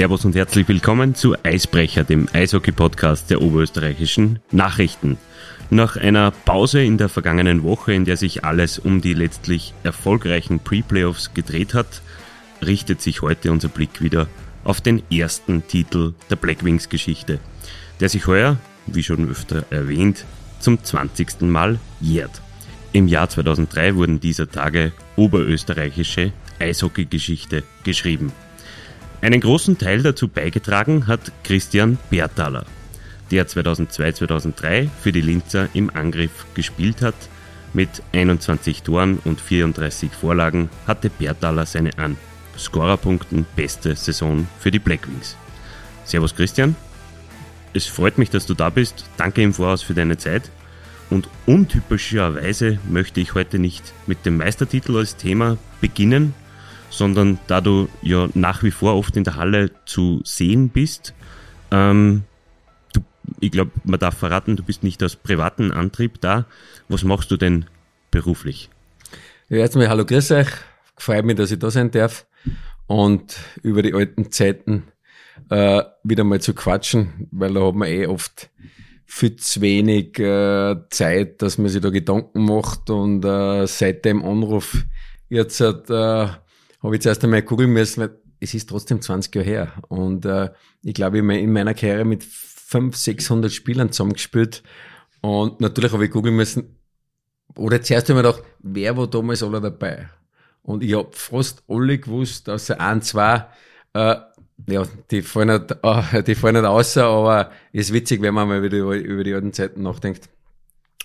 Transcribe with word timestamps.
Servus 0.00 0.24
und 0.24 0.34
herzlich 0.34 0.66
willkommen 0.66 1.14
zu 1.14 1.36
Eisbrecher, 1.42 2.04
dem 2.04 2.26
Eishockey-Podcast 2.32 3.28
der 3.28 3.42
oberösterreichischen 3.42 4.38
Nachrichten. 4.50 5.18
Nach 5.68 5.98
einer 5.98 6.30
Pause 6.30 6.82
in 6.82 6.96
der 6.96 7.10
vergangenen 7.10 7.64
Woche, 7.64 7.92
in 7.92 8.06
der 8.06 8.16
sich 8.16 8.42
alles 8.42 8.78
um 8.78 9.02
die 9.02 9.12
letztlich 9.12 9.74
erfolgreichen 9.82 10.58
Pre-Playoffs 10.58 11.34
gedreht 11.34 11.74
hat, 11.74 12.00
richtet 12.64 13.02
sich 13.02 13.20
heute 13.20 13.52
unser 13.52 13.68
Blick 13.68 14.00
wieder 14.00 14.26
auf 14.64 14.80
den 14.80 15.02
ersten 15.12 15.68
Titel 15.68 16.14
der 16.30 16.36
Blackwings-Geschichte, 16.36 17.38
der 18.00 18.08
sich 18.08 18.26
heuer, 18.26 18.56
wie 18.86 19.02
schon 19.02 19.30
öfter 19.30 19.66
erwähnt, 19.68 20.24
zum 20.60 20.82
20. 20.82 21.42
Mal 21.42 21.78
jährt. 22.00 22.40
Im 22.94 23.06
Jahr 23.06 23.28
2003 23.28 23.96
wurden 23.96 24.18
dieser 24.18 24.50
Tage 24.50 24.92
oberösterreichische 25.16 26.32
Eishockey-Geschichte 26.58 27.64
geschrieben. 27.84 28.32
Einen 29.22 29.40
großen 29.42 29.76
Teil 29.76 30.02
dazu 30.02 30.28
beigetragen 30.28 31.06
hat 31.06 31.30
Christian 31.44 31.98
Bertaler, 32.08 32.64
der 33.30 33.46
2002-2003 33.46 34.88
für 35.02 35.12
die 35.12 35.20
Linzer 35.20 35.68
im 35.74 35.90
Angriff 35.94 36.46
gespielt 36.54 37.02
hat. 37.02 37.14
Mit 37.74 38.02
21 38.12 38.82
Toren 38.82 39.18
und 39.24 39.40
34 39.40 40.10
Vorlagen 40.12 40.70
hatte 40.86 41.10
Bertaler 41.10 41.66
seine 41.66 41.96
an 41.98 42.16
Scorerpunkten 42.58 43.46
beste 43.56 43.94
Saison 43.94 44.48
für 44.58 44.70
die 44.70 44.78
Blackwings. 44.78 45.36
Servus 46.04 46.34
Christian, 46.34 46.74
es 47.74 47.86
freut 47.86 48.16
mich, 48.16 48.30
dass 48.30 48.46
du 48.46 48.54
da 48.54 48.70
bist. 48.70 49.04
Danke 49.18 49.42
im 49.42 49.52
Voraus 49.52 49.82
für 49.82 49.94
deine 49.94 50.16
Zeit. 50.16 50.50
Und 51.10 51.28
untypischerweise 51.44 52.78
möchte 52.88 53.20
ich 53.20 53.34
heute 53.34 53.58
nicht 53.58 53.92
mit 54.06 54.24
dem 54.24 54.38
Meistertitel 54.38 54.96
als 54.96 55.16
Thema 55.16 55.58
beginnen, 55.80 56.34
sondern 56.90 57.38
da 57.46 57.60
du 57.60 57.88
ja 58.02 58.28
nach 58.34 58.62
wie 58.62 58.70
vor 58.70 58.96
oft 58.96 59.16
in 59.16 59.24
der 59.24 59.36
Halle 59.36 59.70
zu 59.86 60.20
sehen 60.24 60.68
bist, 60.68 61.14
ähm, 61.70 62.24
du, 62.92 63.00
ich 63.40 63.50
glaube, 63.50 63.70
man 63.84 64.00
darf 64.00 64.18
verraten, 64.18 64.56
du 64.56 64.62
bist 64.62 64.82
nicht 64.82 65.02
aus 65.02 65.16
privatem 65.16 65.70
Antrieb 65.70 66.20
da. 66.20 66.46
Was 66.88 67.04
machst 67.04 67.30
du 67.30 67.36
denn 67.36 67.66
beruflich? 68.10 68.68
Ja, 69.48 69.58
erstmal 69.58 69.88
hallo, 69.88 70.04
grüß 70.04 70.32
euch. 70.32 70.48
Freut 70.96 71.24
mich, 71.24 71.36
dass 71.36 71.50
ich 71.50 71.58
da 71.58 71.70
sein 71.70 71.90
darf 71.90 72.26
und 72.86 73.36
über 73.62 73.82
die 73.82 73.94
alten 73.94 74.30
Zeiten 74.30 74.84
äh, 75.48 75.82
wieder 76.02 76.24
mal 76.24 76.40
zu 76.40 76.54
quatschen, 76.54 77.28
weil 77.30 77.54
da 77.54 77.66
hat 77.66 77.74
man 77.74 77.88
eh 77.88 78.06
oft 78.06 78.50
viel 79.06 79.36
zu 79.36 79.60
wenig 79.60 80.18
äh, 80.18 80.76
Zeit, 80.90 81.42
dass 81.42 81.58
man 81.58 81.68
sich 81.68 81.80
da 81.80 81.90
Gedanken 81.90 82.44
macht 82.44 82.90
und 82.90 83.24
äh, 83.24 83.66
seit 83.66 84.04
dem 84.04 84.24
Anruf 84.24 84.84
jetzt 85.28 85.60
äh, 85.60 86.28
habe 86.82 86.96
ich 86.96 87.02
zuerst 87.02 87.22
einmal 87.24 87.42
googeln 87.42 87.72
müssen, 87.72 88.00
weil 88.00 88.18
es 88.40 88.54
ist 88.54 88.68
trotzdem 88.68 89.02
20 89.02 89.34
Jahre 89.34 89.46
her. 89.46 89.72
Und 89.88 90.24
äh, 90.24 90.50
ich 90.82 90.94
glaube, 90.94 91.18
ich 91.18 91.22
habe 91.22 91.38
in 91.38 91.52
meiner 91.52 91.74
Karriere 91.74 92.04
mit 92.04 92.24
500, 92.24 92.96
600 92.96 93.52
Spielern 93.52 93.92
zusammengespielt. 93.92 94.62
Und 95.20 95.60
natürlich 95.60 95.92
habe 95.92 96.06
ich 96.06 96.10
googeln 96.10 96.36
müssen, 96.36 96.76
oder 97.56 97.82
zuerst 97.82 98.08
mir 98.08 98.16
gedacht, 98.16 98.42
wer 98.60 98.96
war 98.96 99.06
damals 99.06 99.42
alle 99.42 99.60
dabei? 99.60 100.08
Und 100.62 100.82
ich 100.82 100.94
habe 100.94 101.08
fast 101.12 101.62
alle 101.68 101.98
gewusst, 101.98 102.48
außer 102.48 102.80
ein, 102.80 103.02
zwei, 103.02 103.46
äh, 103.94 104.16
ja, 104.66 104.84
die 105.10 105.22
fallen 105.22 105.48
nicht, 105.48 105.76
äh, 105.82 106.22
die 106.22 106.34
fallen 106.34 106.56
nicht 106.56 106.64
raus, 106.64 106.96
aber 106.96 107.50
ist 107.72 107.92
witzig, 107.92 108.22
wenn 108.22 108.34
man 108.34 108.48
mal 108.48 108.62
wieder 108.62 108.78
über, 108.78 108.96
über 108.96 109.24
die 109.24 109.34
alten 109.34 109.52
Zeiten 109.52 109.82
nachdenkt. 109.82 110.28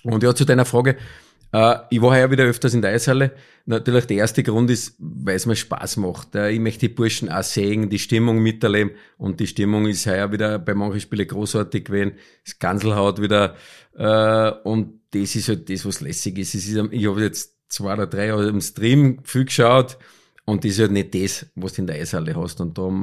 Und 0.04 0.22
ja, 0.24 0.36
zu 0.36 0.46
deiner 0.46 0.66
Frage, 0.66 0.98
ich 1.90 2.02
war 2.02 2.18
ja 2.18 2.32
wieder 2.32 2.44
öfters 2.44 2.74
in 2.74 2.82
der 2.82 2.92
Eishalle. 2.92 3.32
Natürlich 3.68 4.06
der 4.06 4.18
erste 4.18 4.42
Grund 4.42 4.70
ist, 4.72 4.96
weil 5.00 5.36
es 5.36 5.46
mir 5.46 5.56
Spaß 5.56 5.98
macht. 5.98 6.36
Äh, 6.36 6.52
ich 6.52 6.60
möchte 6.60 6.82
die 6.82 6.94
Burschen 6.94 7.30
auch 7.30 7.44
sehen, 7.44 7.90
die 7.90 8.00
Stimmung 8.00 8.40
miterleben. 8.40 8.94
Und 9.18 9.40
die 9.40 9.48
Stimmung 9.48 9.86
ist 9.86 10.08
heuer 10.08 10.32
wieder 10.32 10.60
bei 10.60 10.74
manchen 10.74 11.00
Spielen 11.00 11.28
großartig 11.28 11.86
gewesen. 11.86 12.14
Das 12.44 12.58
Ganselhaut 12.58 13.22
wieder. 13.22 13.56
Äh, 13.96 14.52
und 14.68 15.02
das 15.12 15.36
ist 15.36 15.48
halt 15.50 15.70
das, 15.70 15.86
was 15.86 16.02
lässig 16.02 16.38
ist. 16.40 16.56
ist 16.56 16.68
ich 16.68 17.08
habe 17.08 17.22
jetzt 17.22 17.56
zwei 17.70 17.94
oder 17.94 18.08
drei 18.08 18.28
Jahre 18.28 18.48
im 18.48 18.62
Stream 18.62 19.20
viel 19.24 19.46
geschaut. 19.46 19.98
Und 20.46 20.64
das 20.64 20.72
ist 20.72 20.80
halt 20.80 20.92
nicht 20.92 21.14
das, 21.14 21.46
was 21.56 21.74
du 21.74 21.82
in 21.82 21.88
der 21.88 21.98
Eishalle 21.98 22.36
hast. 22.36 22.60
Und 22.60 22.78
darum, 22.78 23.02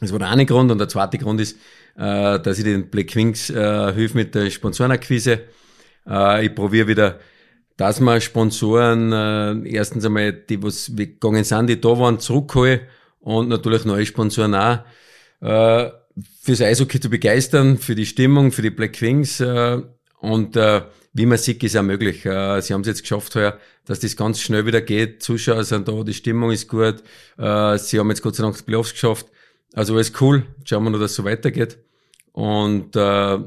das 0.00 0.12
war 0.12 0.18
der 0.18 0.28
eine 0.28 0.46
Grund. 0.46 0.72
Und 0.72 0.78
der 0.78 0.88
zweite 0.88 1.18
Grund 1.18 1.40
ist, 1.40 1.56
dass 1.94 2.58
ich 2.58 2.64
den 2.64 2.90
Black 2.90 3.14
Wings 3.14 3.48
äh, 3.50 3.92
hilf 3.92 4.14
mit 4.14 4.34
der 4.34 4.50
Sponsorenakquise. 4.50 5.42
ich 6.40 6.54
probiere 6.54 6.88
wieder 6.88 7.20
dass 7.76 8.00
man 8.00 8.20
Sponsoren 8.20 9.12
äh, 9.12 9.68
erstens 9.68 10.04
einmal, 10.04 10.32
die 10.32 10.62
was 10.62 10.96
weggegangen 10.96 11.44
sind, 11.44 11.68
die 11.68 11.80
da 11.80 11.98
waren, 11.98 12.20
zurückholen 12.20 12.80
und 13.20 13.48
natürlich 13.48 13.84
neue 13.84 14.06
Sponsoren 14.06 14.54
auch, 14.54 14.80
äh, 15.40 15.90
fürs 16.42 16.60
Eishockey 16.60 17.00
zu 17.00 17.08
begeistern, 17.08 17.78
für 17.78 17.94
die 17.94 18.06
Stimmung, 18.06 18.52
für 18.52 18.62
die 18.62 18.70
Black 18.70 19.00
Wings 19.00 19.40
äh, 19.40 19.80
und 20.20 20.56
äh, 20.56 20.82
wie 21.14 21.26
man 21.26 21.36
sieht, 21.36 21.62
ist 21.62 21.76
auch 21.76 21.82
möglich. 21.82 22.24
Äh, 22.24 22.60
sie 22.62 22.72
haben 22.72 22.80
es 22.82 22.86
jetzt 22.86 23.02
geschafft, 23.02 23.34
heuer, 23.34 23.58
dass 23.84 24.00
das 24.00 24.16
ganz 24.16 24.40
schnell 24.40 24.64
wieder 24.64 24.80
geht. 24.80 25.22
Zuschauer 25.22 25.64
sind 25.64 25.88
da, 25.88 26.02
die 26.02 26.14
Stimmung 26.14 26.50
ist 26.50 26.68
gut. 26.68 27.02
Äh, 27.36 27.78
sie 27.78 27.98
haben 27.98 28.08
jetzt 28.08 28.22
Gott 28.22 28.36
sei 28.36 28.44
Dank 28.44 28.56
die 28.56 28.62
Playoffs 28.62 28.92
geschafft. 28.92 29.26
Also 29.74 29.94
alles 29.94 30.12
cool. 30.20 30.44
Schauen 30.64 30.84
wir 30.84 30.90
noch, 30.90 30.98
dass 30.98 31.10
es 31.10 31.16
so 31.16 31.24
weitergeht. 31.24 31.78
Und 32.32 32.96
äh, 32.96 33.38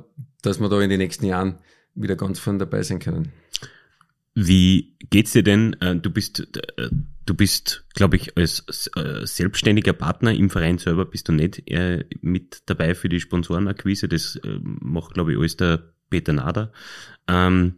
dass 0.42 0.60
wir 0.60 0.70
da 0.70 0.80
in 0.82 0.90
den 0.90 1.00
nächsten 1.00 1.26
Jahren 1.26 1.58
wieder 1.96 2.16
ganz 2.16 2.40
vorne 2.40 2.60
dabei 2.60 2.84
sein 2.84 3.00
können. 3.00 3.32
Wie 4.36 4.98
geht's 5.10 5.32
dir 5.32 5.44
denn? 5.44 5.74
Äh, 5.80 5.96
du 5.96 6.10
bist, 6.10 6.42
äh, 6.78 6.90
du 7.26 7.34
bist, 7.34 7.86
glaube 7.96 8.18
ich, 8.18 8.38
als 8.38 8.92
äh, 8.96 9.26
selbstständiger 9.26 9.94
Partner 9.94 10.34
im 10.34 10.50
Verein 10.50 10.78
selber 10.78 11.06
bist 11.06 11.30
du 11.30 11.32
nicht 11.32 11.64
mit 12.22 12.62
dabei 12.66 12.96
für 12.96 13.10
die 13.10 13.22
Sponsorenakquise. 13.22 14.10
Das 14.10 14.40
macht, 14.62 15.14
glaube 15.14 15.32
ich, 15.32 15.40
alles 15.40 15.58
der 15.58 15.94
Peter 16.10 16.34
Nader. 16.34 16.72
Ähm, 17.28 17.76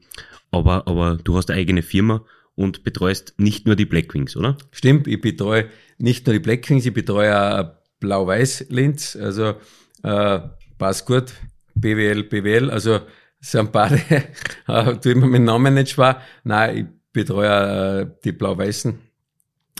aber, 0.51 0.87
aber 0.87 1.17
du 1.23 1.37
hast 1.37 1.51
eine 1.51 1.59
eigene 1.59 1.83
Firma 1.83 2.25
und 2.55 2.83
betreust 2.83 3.35
nicht 3.37 3.67
nur 3.67 3.75
die 3.75 3.85
Blackwings, 3.85 4.35
oder? 4.35 4.57
Stimmt, 4.71 5.07
ich 5.07 5.21
betreue 5.21 5.69
nicht 5.99 6.25
nur 6.25 6.33
die 6.33 6.39
Blackwings, 6.39 6.85
ich 6.85 6.93
betreue 6.93 7.77
Blau-Weiß-Linz, 7.99 9.15
also 9.15 9.55
äh, 10.03 10.39
passt 10.79 11.05
gut, 11.05 11.33
BWL, 11.75 12.23
BWL, 12.23 12.71
also 12.71 12.99
sind 13.39 13.71
beide, 13.71 14.01
äh, 14.67 14.95
tue 14.97 15.11
ich 15.11 15.17
mir 15.17 15.27
mit 15.27 15.41
Namen 15.41 15.73
nicht 15.73 15.91
schwer. 15.91 16.21
Nein, 16.43 16.77
ich 16.77 16.85
betreue 17.13 18.01
äh, 18.01 18.07
die 18.23 18.31
Blau-Weißen, 18.31 18.99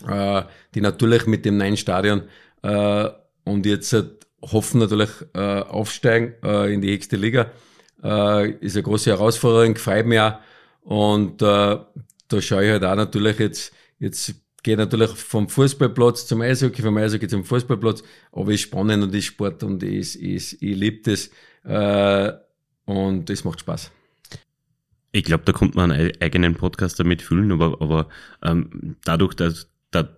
äh, 0.07 0.43
die 0.73 0.81
natürlich 0.81 1.25
mit 1.27 1.45
dem 1.45 1.57
neuen 1.57 1.77
Stadion 1.77 2.23
äh, 2.63 3.09
und 3.43 3.65
jetzt 3.65 3.93
äh, 3.93 4.03
hoffen 4.41 4.79
natürlich 4.79 5.09
äh, 5.33 5.61
aufsteigen 5.61 6.33
äh, 6.43 6.73
in 6.73 6.81
die 6.81 6.91
nächste 6.91 7.15
Liga. 7.15 7.51
Äh, 8.03 8.51
ist 8.59 8.75
eine 8.75 8.83
große 8.83 9.09
Herausforderung, 9.09 9.75
freut 9.75 10.05
mich 10.05 10.19
auch. 10.19 10.39
Und 10.81 11.41
äh, 11.41 11.77
da 12.27 12.41
schaue 12.41 12.65
ich 12.65 12.71
halt 12.71 12.83
auch 12.83 12.95
natürlich 12.95 13.39
jetzt, 13.39 13.73
jetzt 13.99 14.35
gehe 14.63 14.77
natürlich 14.77 15.11
vom 15.11 15.49
Fußballplatz 15.49 16.27
zum 16.27 16.41
Eishockey, 16.41 16.81
vom 16.81 16.97
Eishockey 16.97 17.27
zum 17.27 17.43
Fußballplatz, 17.43 18.03
aber 18.31 18.51
ist 18.51 18.61
spannend 18.61 19.03
und 19.03 19.15
ist 19.15 19.25
Sport 19.25 19.63
und 19.63 19.83
ist, 19.83 20.15
ist, 20.15 20.53
ich 20.53 20.75
liebe 20.75 21.01
das. 21.03 21.29
Äh, 21.63 22.46
und 22.87 23.29
es 23.29 23.43
macht 23.43 23.59
Spaß. 23.59 23.91
Ich 25.11 25.23
glaube, 25.23 25.43
da 25.45 25.51
kommt 25.51 25.75
man 25.75 25.91
einen 25.91 26.11
eigenen 26.19 26.55
Podcast 26.55 26.99
damit 26.99 27.21
fühlen, 27.21 27.51
aber, 27.51 27.81
aber 27.81 28.09
ähm, 28.43 28.95
dadurch, 29.03 29.33
dass, 29.35 29.69
da, 29.91 30.17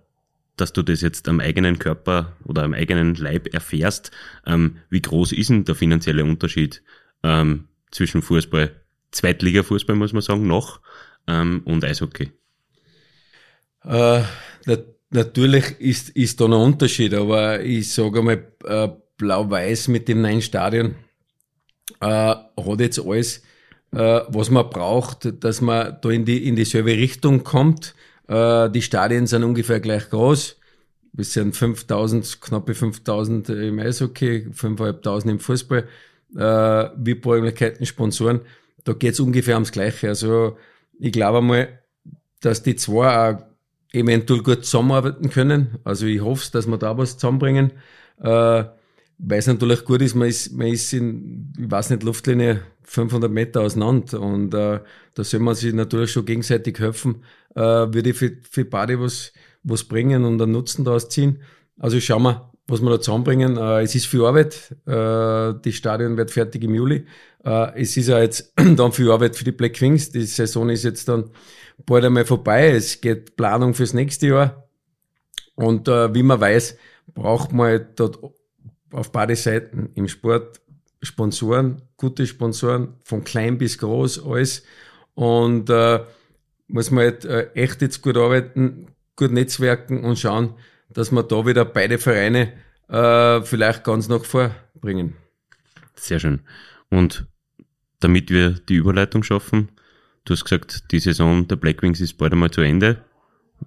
dass 0.56 0.72
du 0.72 0.82
das 0.82 1.00
jetzt 1.00 1.28
am 1.28 1.40
eigenen 1.40 1.78
Körper 1.78 2.36
oder 2.44 2.62
am 2.62 2.72
eigenen 2.72 3.14
Leib 3.16 3.52
erfährst, 3.52 4.10
ähm, 4.46 4.78
wie 4.88 5.02
groß 5.02 5.32
ist 5.32 5.50
denn 5.50 5.64
der 5.64 5.74
finanzielle 5.74 6.24
Unterschied 6.24 6.82
ähm, 7.22 7.68
zwischen 7.90 8.22
Fußball, 8.22 8.74
Zweitliga-Fußball 9.10 9.96
muss 9.96 10.12
man 10.12 10.22
sagen, 10.22 10.46
noch, 10.46 10.80
ähm, 11.26 11.62
und 11.64 11.84
Eishockey? 11.84 12.30
Äh, 13.84 14.22
natürlich 15.10 15.80
ist, 15.80 16.10
ist 16.10 16.40
da 16.40 16.44
ein 16.44 16.52
Unterschied, 16.52 17.14
aber 17.14 17.60
ich 17.62 17.92
sage 17.92 18.20
einmal, 18.20 18.52
äh, 18.64 18.88
Blau-Weiß 19.16 19.88
mit 19.88 20.08
dem 20.08 20.22
neuen 20.22 20.40
Stadion, 20.40 20.94
äh, 22.00 22.06
hat 22.06 22.80
jetzt 22.80 23.04
alles, 23.04 23.42
äh, 23.92 24.20
was 24.28 24.50
man 24.50 24.70
braucht, 24.70 25.42
dass 25.42 25.60
man 25.60 25.98
da 26.00 26.10
in 26.10 26.24
die 26.24 26.46
in 26.46 26.56
dieselbe 26.56 26.92
Richtung 26.92 27.44
kommt. 27.44 27.94
Äh, 28.28 28.70
die 28.70 28.82
Stadien 28.82 29.26
sind 29.26 29.44
ungefähr 29.44 29.80
gleich 29.80 30.08
groß. 30.10 30.56
Es 31.16 31.32
sind 31.32 31.56
5000, 31.56 32.40
knappe 32.40 32.74
5000 32.74 33.48
im 33.48 33.78
Eishockey, 33.80 34.46
5500 34.52 35.26
im 35.26 35.40
Fußball. 35.40 35.88
Äh, 36.36 36.90
VIP-Möglichkeiten, 36.96 37.84
Sponsoren. 37.84 38.40
Da 38.84 38.92
geht's 38.92 39.18
ungefähr 39.18 39.54
ums 39.54 39.72
Gleiche. 39.72 40.08
Also 40.08 40.56
ich 40.98 41.12
glaube 41.12 41.38
einmal, 41.38 41.80
dass 42.40 42.62
die 42.62 42.76
zwei 42.76 43.32
auch 43.32 43.38
eventuell 43.92 44.42
gut 44.42 44.64
zusammenarbeiten 44.64 45.30
können. 45.30 45.78
Also 45.84 46.06
ich 46.06 46.20
hoffe, 46.20 46.48
dass 46.52 46.66
wir 46.66 46.78
da 46.78 46.96
was 46.96 47.18
zusammenbringen. 47.18 47.72
Äh, 48.22 48.64
weil 49.22 49.38
es 49.38 49.46
natürlich 49.46 49.84
gut 49.84 50.02
ist, 50.02 50.14
man 50.14 50.28
ist, 50.28 50.52
man 50.52 50.68
ist 50.68 50.92
in, 50.92 51.52
ich 51.58 51.70
weiß 51.70 51.90
nicht, 51.90 52.02
Luftlinie 52.02 52.62
500 52.84 53.30
Meter 53.30 53.60
auseinander 53.60 54.20
und 54.20 54.54
äh, 54.54 54.80
da 55.14 55.24
soll 55.24 55.40
man 55.40 55.54
sich 55.54 55.74
natürlich 55.74 56.10
schon 56.10 56.24
gegenseitig 56.24 56.78
helfen, 56.78 57.22
äh, 57.54 57.60
würde 57.60 58.14
für, 58.14 58.32
für 58.50 58.64
beide 58.64 59.00
was, 59.00 59.32
was 59.62 59.84
bringen 59.84 60.24
und 60.24 60.40
einen 60.40 60.52
Nutzen 60.52 60.84
daraus 60.84 61.08
ziehen. 61.08 61.42
Also 61.78 62.00
schauen 62.00 62.22
wir, 62.22 62.50
was 62.66 62.80
wir 62.80 62.90
da 62.90 63.00
zusammenbringen. 63.00 63.56
Äh, 63.56 63.82
es 63.82 63.94
ist 63.94 64.06
viel 64.06 64.24
Arbeit. 64.24 64.74
Äh, 64.86 65.60
die 65.64 65.72
Stadion 65.72 66.16
wird 66.16 66.30
fertig 66.30 66.64
im 66.64 66.74
Juli. 66.74 67.06
Äh, 67.44 67.80
es 67.80 67.96
ist 67.96 68.08
ja 68.08 68.20
jetzt 68.20 68.52
dann 68.76 68.92
viel 68.92 69.10
Arbeit 69.10 69.36
für 69.36 69.44
die 69.44 69.52
Black 69.52 69.80
Wings. 69.80 70.10
Die 70.10 70.24
Saison 70.24 70.70
ist 70.70 70.84
jetzt 70.84 71.08
dann 71.08 71.30
bald 71.84 72.04
einmal 72.04 72.24
vorbei. 72.24 72.70
Es 72.70 73.00
geht 73.00 73.36
Planung 73.36 73.74
fürs 73.74 73.92
nächste 73.92 74.28
Jahr. 74.28 74.68
Und 75.54 75.88
äh, 75.88 76.14
wie 76.14 76.22
man 76.22 76.40
weiß, 76.40 76.76
braucht 77.14 77.52
man 77.52 77.66
halt 77.66 78.00
dort 78.00 78.18
auf 78.92 79.12
beide 79.12 79.36
Seiten 79.36 79.90
im 79.94 80.08
Sport 80.08 80.60
Sponsoren, 81.02 81.80
gute 81.96 82.26
Sponsoren, 82.26 82.94
von 83.04 83.24
klein 83.24 83.56
bis 83.56 83.78
groß, 83.78 84.24
alles. 84.24 84.64
Und 85.14 85.70
äh, 85.70 86.00
muss 86.68 86.90
man 86.90 87.04
halt 87.04 87.24
äh, 87.24 87.50
echt 87.54 87.80
jetzt 87.82 88.02
gut 88.02 88.16
arbeiten, 88.16 88.88
gut 89.16 89.32
netzwerken 89.32 90.04
und 90.04 90.18
schauen, 90.18 90.54
dass 90.90 91.10
wir 91.10 91.22
da 91.22 91.46
wieder 91.46 91.64
beide 91.64 91.98
Vereine 91.98 92.52
äh, 92.88 93.42
vielleicht 93.42 93.84
ganz 93.84 94.08
nach 94.08 94.24
vorbringen. 94.24 95.14
Sehr 95.94 96.20
schön. 96.20 96.40
Und 96.90 97.26
damit 98.00 98.30
wir 98.30 98.50
die 98.50 98.76
Überleitung 98.76 99.22
schaffen, 99.22 99.70
du 100.24 100.34
hast 100.34 100.44
gesagt, 100.44 100.90
die 100.90 101.00
Saison 101.00 101.46
der 101.48 101.56
Blackwings 101.56 102.00
ist 102.00 102.18
bald 102.18 102.32
einmal 102.32 102.50
zu 102.50 102.60
Ende. 102.60 103.04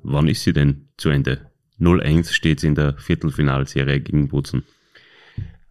Wann 0.01 0.27
ist 0.27 0.43
sie 0.43 0.53
denn 0.53 0.89
zu 0.97 1.09
Ende? 1.09 1.49
0-1 1.79 2.31
steht 2.31 2.63
in 2.63 2.75
der 2.75 2.97
Viertelfinalserie 2.97 3.99
gegen 3.99 4.27
Bozen. 4.27 4.63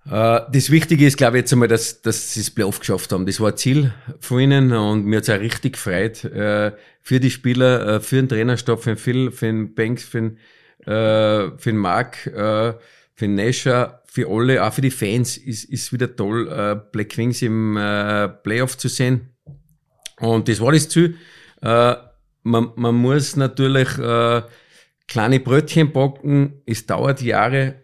Äh, 0.06 0.40
das 0.52 0.70
Wichtige 0.70 1.06
ist, 1.06 1.16
glaube 1.16 1.36
ich, 1.36 1.42
jetzt 1.42 1.52
einmal, 1.52 1.68
dass, 1.68 2.02
dass 2.02 2.34
sie 2.34 2.40
das 2.40 2.50
Playoff 2.50 2.80
geschafft 2.80 3.12
haben. 3.12 3.26
Das 3.26 3.40
war 3.40 3.50
ein 3.50 3.56
Ziel 3.56 3.92
von 4.20 4.40
ihnen 4.40 4.72
und 4.72 5.04
mir 5.04 5.18
hat 5.18 5.24
es 5.24 5.30
auch 5.30 5.40
richtig 5.40 5.74
gefreut 5.74 6.24
äh, 6.24 6.72
für 7.00 7.20
die 7.20 7.30
Spieler, 7.30 7.86
äh, 7.86 8.00
für 8.00 8.16
den 8.16 8.28
Trainerstab, 8.28 8.82
für 8.82 8.90
den 8.90 8.98
Phil, 8.98 9.30
für 9.30 9.46
den 9.46 9.74
Banks, 9.74 10.04
für 10.04 10.20
den, 10.20 10.38
für 10.84 11.56
den 11.64 11.76
Mark, 11.76 12.16
für 12.16 12.80
den 13.20 13.36
Nesher, 13.36 14.02
für 14.04 14.28
alle, 14.28 14.64
auch 14.64 14.72
für 14.72 14.80
die 14.80 14.90
Fans 14.90 15.36
ist, 15.36 15.62
ist 15.66 15.92
wieder 15.92 16.16
toll, 16.16 16.82
Black 16.90 17.16
Wings 17.16 17.40
im 17.40 17.78
Playoff 18.42 18.76
zu 18.76 18.88
sehen. 18.88 19.28
Und 20.18 20.48
das 20.48 20.60
war 20.60 20.72
das 20.72 20.88
Ziel. 20.88 21.14
man, 21.60 22.02
man 22.42 22.94
muss 22.96 23.36
natürlich 23.36 23.90
kleine 25.06 25.38
Brötchen 25.38 25.92
backen, 25.92 26.60
es 26.66 26.84
dauert 26.84 27.22
Jahre, 27.22 27.76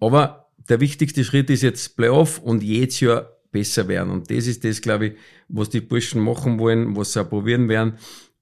aber 0.00 0.41
der 0.68 0.80
wichtigste 0.80 1.24
Schritt 1.24 1.50
ist 1.50 1.62
jetzt 1.62 1.96
Playoff 1.96 2.38
und 2.38 2.62
jedes 2.62 3.00
Jahr 3.00 3.36
besser 3.50 3.86
werden. 3.88 4.10
Und 4.10 4.30
das 4.30 4.46
ist 4.46 4.64
das, 4.64 4.80
glaube 4.80 5.06
ich, 5.06 5.12
was 5.48 5.70
die 5.70 5.80
Burschen 5.80 6.22
machen 6.22 6.58
wollen, 6.58 6.96
was 6.96 7.12
sie 7.12 7.20
auch 7.20 7.28
probieren 7.28 7.68
werden 7.68 7.98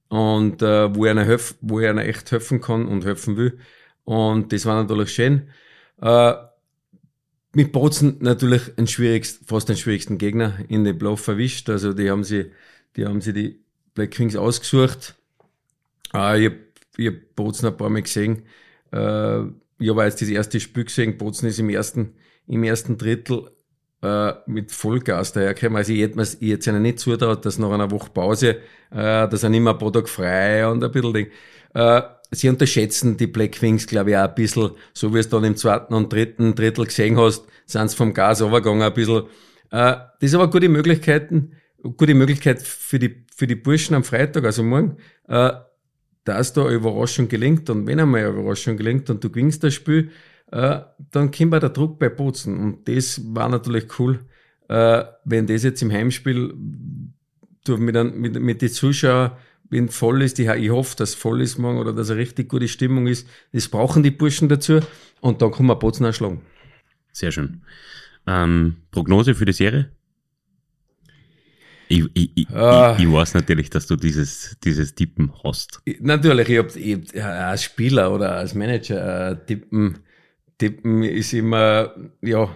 und 0.08 0.62
äh, 0.62 0.94
wo, 0.94 1.04
einer 1.04 1.24
helf, 1.24 1.56
wo 1.60 1.78
einer 1.78 2.04
echt 2.04 2.30
helfen 2.30 2.60
kann 2.60 2.86
und 2.86 3.04
helfen 3.04 3.36
will. 3.36 3.58
Und 4.04 4.52
das 4.52 4.66
war 4.66 4.80
natürlich 4.80 5.12
schön. 5.12 5.48
Äh, 6.00 6.34
mit 7.52 7.72
Bozen 7.72 8.16
natürlich 8.20 8.62
ein 8.78 8.86
schwierigst, 8.86 9.40
fast 9.46 9.68
den 9.68 9.76
schwierigsten 9.76 10.18
Gegner 10.18 10.58
in 10.68 10.84
den 10.84 10.98
Playoff 10.98 11.20
verwischt. 11.20 11.68
Also 11.68 11.92
die 11.92 12.10
haben 12.10 12.24
sie, 12.24 12.52
die 12.96 13.06
haben 13.06 13.20
sie 13.20 13.32
die 13.32 13.60
Black 13.94 14.12
Kings 14.12 14.36
ausgesucht. 14.36 15.16
Äh, 16.14 16.46
ich 16.46 17.06
habe 17.06 17.12
Bozen 17.34 17.66
ein 17.66 17.76
paar 17.76 17.90
Mal 17.90 18.02
gesehen. 18.02 18.42
Äh, 18.92 19.42
ich 19.80 19.90
habe 19.90 20.04
jetzt 20.04 20.20
das 20.20 20.28
erste 20.28 20.60
Spiel 20.60 20.84
gesehen, 20.84 21.16
Bozen 21.16 21.48
ist 21.48 21.58
im 21.58 21.70
ersten, 21.70 22.14
im 22.46 22.62
ersten 22.62 22.98
Drittel 22.98 23.50
äh, 24.02 24.32
mit 24.46 24.70
Vollgas 24.72 25.32
dahergekommen. 25.32 25.78
Also 25.78 25.92
ich 25.92 26.00
hätte 26.00 26.16
mir 26.16 26.24
hätte 26.24 26.70
ihnen 26.70 26.82
nicht 26.82 27.00
zutraut, 27.00 27.44
dass 27.44 27.58
nach 27.58 27.70
einer 27.70 27.90
Woche 27.90 28.10
Pause, 28.10 28.56
äh, 28.90 29.28
dass 29.28 29.42
er 29.42 29.48
nicht 29.48 29.60
mehr 29.62 29.72
ein 29.72 29.78
paar 29.78 29.92
Tage 29.92 30.06
frei 30.06 30.68
und 30.68 30.84
ein 30.84 30.92
bisschen 30.92 31.14
Ding. 31.14 31.26
Äh, 31.74 32.02
sie 32.30 32.48
unterschätzen 32.48 33.16
die 33.16 33.26
Black 33.26 33.60
Wings, 33.62 33.86
glaube 33.86 34.10
ich, 34.10 34.16
auch 34.16 34.28
ein 34.28 34.34
bisschen, 34.34 34.70
so 34.92 35.14
wie 35.14 35.18
es 35.18 35.28
dann 35.28 35.44
im 35.44 35.56
zweiten 35.56 35.94
und 35.94 36.12
dritten 36.12 36.54
Drittel 36.54 36.84
gesehen 36.84 37.18
hast, 37.18 37.46
sind 37.66 37.90
sie 37.90 37.96
vom 37.96 38.14
Gas 38.14 38.42
overgegangen 38.42 38.82
ein 38.82 38.94
bisschen. 38.94 39.24
Äh, 39.70 39.96
das 39.96 40.06
ist 40.20 40.34
aber 40.34 40.50
gute 40.50 40.68
Möglichkeiten, 40.68 41.52
gute 41.96 42.14
Möglichkeit 42.14 42.62
für 42.62 42.98
die, 42.98 43.24
für 43.34 43.46
die 43.46 43.54
Burschen 43.54 43.96
am 43.96 44.04
Freitag, 44.04 44.44
also 44.44 44.62
morgen, 44.62 44.96
äh, 45.28 45.50
dass 46.30 46.52
da 46.52 46.64
eine 46.64 46.74
Überraschung 46.74 47.28
gelingt 47.28 47.68
und 47.70 47.86
wenn 47.86 48.00
einmal 48.00 48.20
eine 48.24 48.30
Überraschung 48.30 48.76
gelingt 48.76 49.10
und 49.10 49.22
du 49.22 49.30
gewinnst 49.30 49.62
das 49.64 49.74
Spiel, 49.74 50.10
äh, 50.52 50.80
dann 51.10 51.30
kommt 51.30 51.50
bei 51.50 51.58
der 51.58 51.70
Druck 51.70 51.98
bei 51.98 52.08
Bozen 52.08 52.58
und 52.58 52.88
das 52.88 53.20
war 53.34 53.48
natürlich 53.48 53.98
cool, 53.98 54.20
äh, 54.68 55.04
wenn 55.24 55.46
das 55.46 55.62
jetzt 55.62 55.82
im 55.82 55.92
Heimspiel 55.92 56.54
du 57.64 57.76
mit, 57.76 58.16
mit, 58.16 58.40
mit 58.40 58.62
den 58.62 58.70
Zuschauern 58.70 59.32
wenn 59.70 59.88
voll 59.88 60.22
ist, 60.22 60.38
ich, 60.38 60.48
ich 60.48 60.70
hoffe, 60.70 60.96
dass 60.96 61.14
voll 61.14 61.40
ist 61.40 61.58
morgen 61.58 61.78
oder 61.78 61.92
dass 61.92 62.10
eine 62.10 62.20
richtig 62.20 62.48
gute 62.48 62.68
Stimmung 62.68 63.06
ist. 63.06 63.26
Das 63.52 63.68
brauchen 63.68 64.02
die 64.02 64.10
Burschen 64.10 64.48
dazu 64.48 64.80
und 65.20 65.40
dann 65.40 65.52
kann 65.52 65.66
man 65.66 65.78
Bozen 65.78 66.04
erschlagen. 66.04 66.40
Sehr 67.12 67.30
schön. 67.30 67.62
Ähm, 68.26 68.76
Prognose 68.90 69.34
für 69.34 69.44
die 69.44 69.52
Serie? 69.52 69.90
Ich, 71.92 72.04
ich, 72.14 72.30
ich, 72.36 72.50
uh, 72.50 72.94
ich, 72.96 73.12
weiß 73.12 73.34
natürlich, 73.34 73.68
dass 73.68 73.88
du 73.88 73.96
dieses, 73.96 74.56
dieses 74.62 74.94
Tippen 74.94 75.32
hast. 75.42 75.82
Natürlich, 75.98 76.48
ich 76.48 76.58
hab, 76.58 76.76
ich, 76.76 77.24
als 77.24 77.64
Spieler 77.64 78.14
oder 78.14 78.36
als 78.36 78.54
Manager 78.54 79.32
äh, 79.32 79.36
tippen, 79.44 79.98
tippen 80.56 81.02
ist 81.02 81.32
immer, 81.32 81.92
ja, 82.22 82.48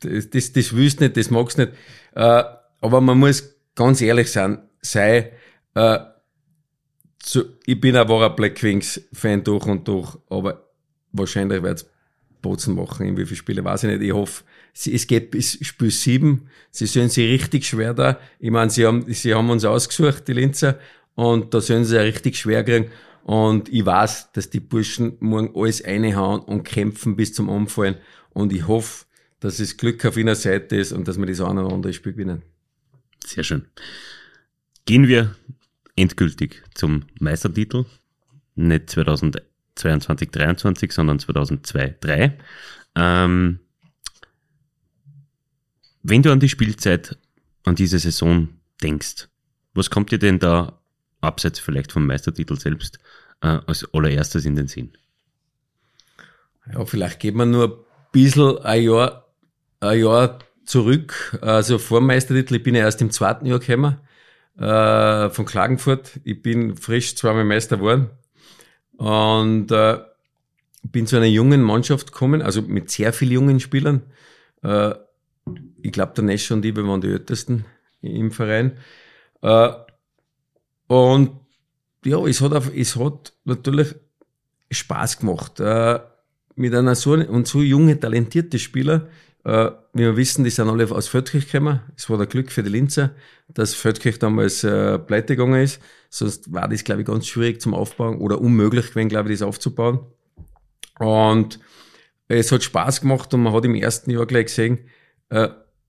das, 0.00 0.30
das, 0.30 0.52
das 0.54 0.74
willst 0.74 1.00
nicht, 1.00 1.18
das 1.18 1.30
magst 1.30 1.58
nicht. 1.58 1.72
Äh, 2.14 2.42
aber 2.80 3.02
man 3.02 3.18
muss 3.18 3.56
ganz 3.74 4.00
ehrlich 4.00 4.32
sein, 4.32 4.58
sei, 4.80 5.32
äh, 5.74 5.98
zu, 7.18 7.58
ich 7.66 7.78
bin 7.78 7.94
ein 7.94 8.08
wahrer 8.08 8.34
Black 8.34 8.62
Wings 8.62 9.02
Fan 9.12 9.44
durch 9.44 9.66
und 9.66 9.86
durch, 9.86 10.16
aber 10.30 10.66
wahrscheinlich 11.12 11.62
wird's 11.62 11.84
Bozen 12.40 12.74
machen. 12.74 13.06
In 13.06 13.18
wie 13.18 13.26
viele 13.26 13.36
Spiele 13.36 13.62
weiß 13.62 13.84
ich 13.84 13.90
nicht. 13.90 14.02
Ich 14.02 14.14
hoffe, 14.14 14.44
sie, 14.72 14.94
es 14.94 15.06
geht 15.06 15.30
bis 15.30 15.58
Spiel 15.64 15.90
sieben. 15.90 16.48
Sie 16.70 16.86
sollen 16.86 17.08
sie 17.08 17.24
richtig 17.24 17.66
schwer 17.66 17.94
da. 17.94 18.18
Ich 18.38 18.50
meine, 18.50 18.70
sie 18.70 18.86
haben, 18.86 19.04
sie 19.12 19.34
haben 19.34 19.50
uns 19.50 19.64
ausgesucht, 19.64 20.28
die 20.28 20.32
Linzer, 20.32 20.78
und 21.14 21.52
da 21.52 21.60
sollen 21.60 21.84
sie 21.84 21.96
ja 21.96 22.02
richtig 22.02 22.38
schwer 22.38 22.64
kriegen. 22.64 22.90
Und 23.24 23.68
ich 23.68 23.84
weiß, 23.84 24.32
dass 24.32 24.50
die 24.50 24.60
Burschen 24.60 25.16
morgen 25.20 25.50
alles 25.54 25.84
reinhauen 25.84 26.40
und 26.40 26.64
kämpfen 26.64 27.16
bis 27.16 27.34
zum 27.34 27.48
Umfallen. 27.48 27.96
Und 28.30 28.52
ich 28.52 28.66
hoffe, 28.66 29.04
dass 29.40 29.60
es 29.60 29.76
Glück 29.76 30.04
auf 30.04 30.16
ihrer 30.16 30.34
Seite 30.34 30.76
ist 30.76 30.92
und 30.92 31.06
dass 31.08 31.18
wir 31.18 31.26
das 31.26 31.40
eine 31.40 31.64
oder 31.64 31.74
andere 31.74 31.92
Spiel 31.92 32.12
gewinnen. 32.12 32.42
Sehr 33.24 33.44
schön. 33.44 33.66
Gehen 34.86 35.08
wir 35.08 35.34
endgültig 35.96 36.62
zum 36.74 37.04
Meistertitel. 37.18 37.84
Nicht 38.54 38.90
2022, 38.90 40.30
2023, 40.32 40.92
sondern 40.92 41.18
2002, 41.18 41.96
2003. 42.00 42.38
Ähm, 42.96 43.60
wenn 46.02 46.22
du 46.22 46.32
an 46.32 46.40
die 46.40 46.48
Spielzeit, 46.48 47.16
an 47.64 47.74
diese 47.74 47.98
Saison 47.98 48.48
denkst, 48.82 49.28
was 49.74 49.90
kommt 49.90 50.10
dir 50.10 50.18
denn 50.18 50.38
da, 50.38 50.80
abseits 51.20 51.58
vielleicht 51.58 51.92
vom 51.92 52.06
Meistertitel 52.06 52.58
selbst, 52.58 52.98
äh, 53.42 53.58
als 53.66 53.86
allererstes 53.92 54.44
in 54.44 54.56
den 54.56 54.68
Sinn? 54.68 54.92
Ja, 56.72 56.84
vielleicht 56.84 57.20
geht 57.20 57.34
man 57.34 57.50
nur 57.50 57.64
ein 57.68 57.84
bisschen 58.12 58.58
ein 58.58 58.82
Jahr, 58.82 59.26
ein 59.80 60.00
Jahr 60.00 60.38
zurück. 60.64 61.38
Also 61.40 61.78
vor 61.78 62.00
dem 62.00 62.06
Meistertitel, 62.06 62.56
ich 62.56 62.62
bin 62.62 62.74
ja 62.74 62.82
erst 62.82 63.02
im 63.02 63.10
zweiten 63.10 63.46
Jahr 63.46 63.58
gekommen, 63.58 63.98
äh, 64.58 65.30
von 65.30 65.44
Klagenfurt. 65.44 66.20
Ich 66.24 66.42
bin 66.42 66.76
frisch 66.76 67.16
zweimal 67.16 67.44
Meister 67.44 67.76
geworden 67.76 68.10
und 68.96 69.70
äh, 69.70 69.98
bin 70.82 71.06
zu 71.06 71.16
einer 71.16 71.26
jungen 71.26 71.62
Mannschaft 71.62 72.12
gekommen, 72.12 72.42
also 72.42 72.62
mit 72.62 72.90
sehr 72.90 73.12
vielen 73.12 73.32
jungen 73.32 73.60
Spielern. 73.60 74.02
Äh, 74.62 74.94
ich 75.82 75.92
glaube, 75.92 76.12
der 76.14 76.24
Nesch 76.24 76.50
und 76.50 76.64
ich, 76.64 76.76
waren 76.76 77.00
die 77.00 77.08
Ältesten 77.08 77.64
im 78.00 78.30
Verein. 78.30 78.78
Äh, 79.42 79.70
und 80.86 81.32
ja, 82.04 82.18
es 82.26 82.40
hat, 82.40 82.52
auf, 82.52 82.70
es 82.74 82.96
hat 82.96 83.32
natürlich 83.44 83.94
Spaß 84.70 85.18
gemacht. 85.18 85.60
Äh, 85.60 86.00
mit 86.56 86.74
einer 86.74 86.94
so 86.94 87.12
und 87.12 87.46
so 87.46 87.62
junge, 87.62 87.98
talentierte 87.98 88.58
Spieler, 88.58 89.08
äh, 89.44 89.70
wie 89.94 90.02
wir 90.02 90.16
wissen, 90.16 90.44
die 90.44 90.50
sind 90.50 90.68
alle 90.68 90.90
aus 90.90 91.08
Feldkirch 91.08 91.50
gekommen. 91.50 91.80
Es 91.96 92.10
war 92.10 92.18
der 92.18 92.26
Glück 92.26 92.52
für 92.52 92.62
die 92.62 92.68
Linzer, 92.68 93.14
dass 93.48 93.74
Feldkirch 93.74 94.18
damals 94.18 94.64
äh, 94.64 94.98
pleite 94.98 95.36
gegangen 95.36 95.62
ist. 95.62 95.80
Sonst 96.10 96.52
war 96.52 96.68
das, 96.68 96.84
glaube 96.84 97.02
ich, 97.02 97.06
ganz 97.06 97.26
schwierig 97.26 97.60
zum 97.60 97.74
Aufbauen 97.74 98.18
oder 98.18 98.40
unmöglich 98.40 98.90
gewesen, 98.90 99.08
glaube 99.08 99.32
ich, 99.32 99.38
das 99.38 99.46
aufzubauen. 99.46 100.00
Und 100.98 101.58
es 102.28 102.52
hat 102.52 102.62
Spaß 102.62 103.00
gemacht 103.00 103.32
und 103.32 103.42
man 103.42 103.52
hat 103.52 103.64
im 103.64 103.74
ersten 103.74 104.10
Jahr 104.10 104.26
gleich 104.26 104.46
gesehen, 104.46 104.78
äh, 105.30 105.48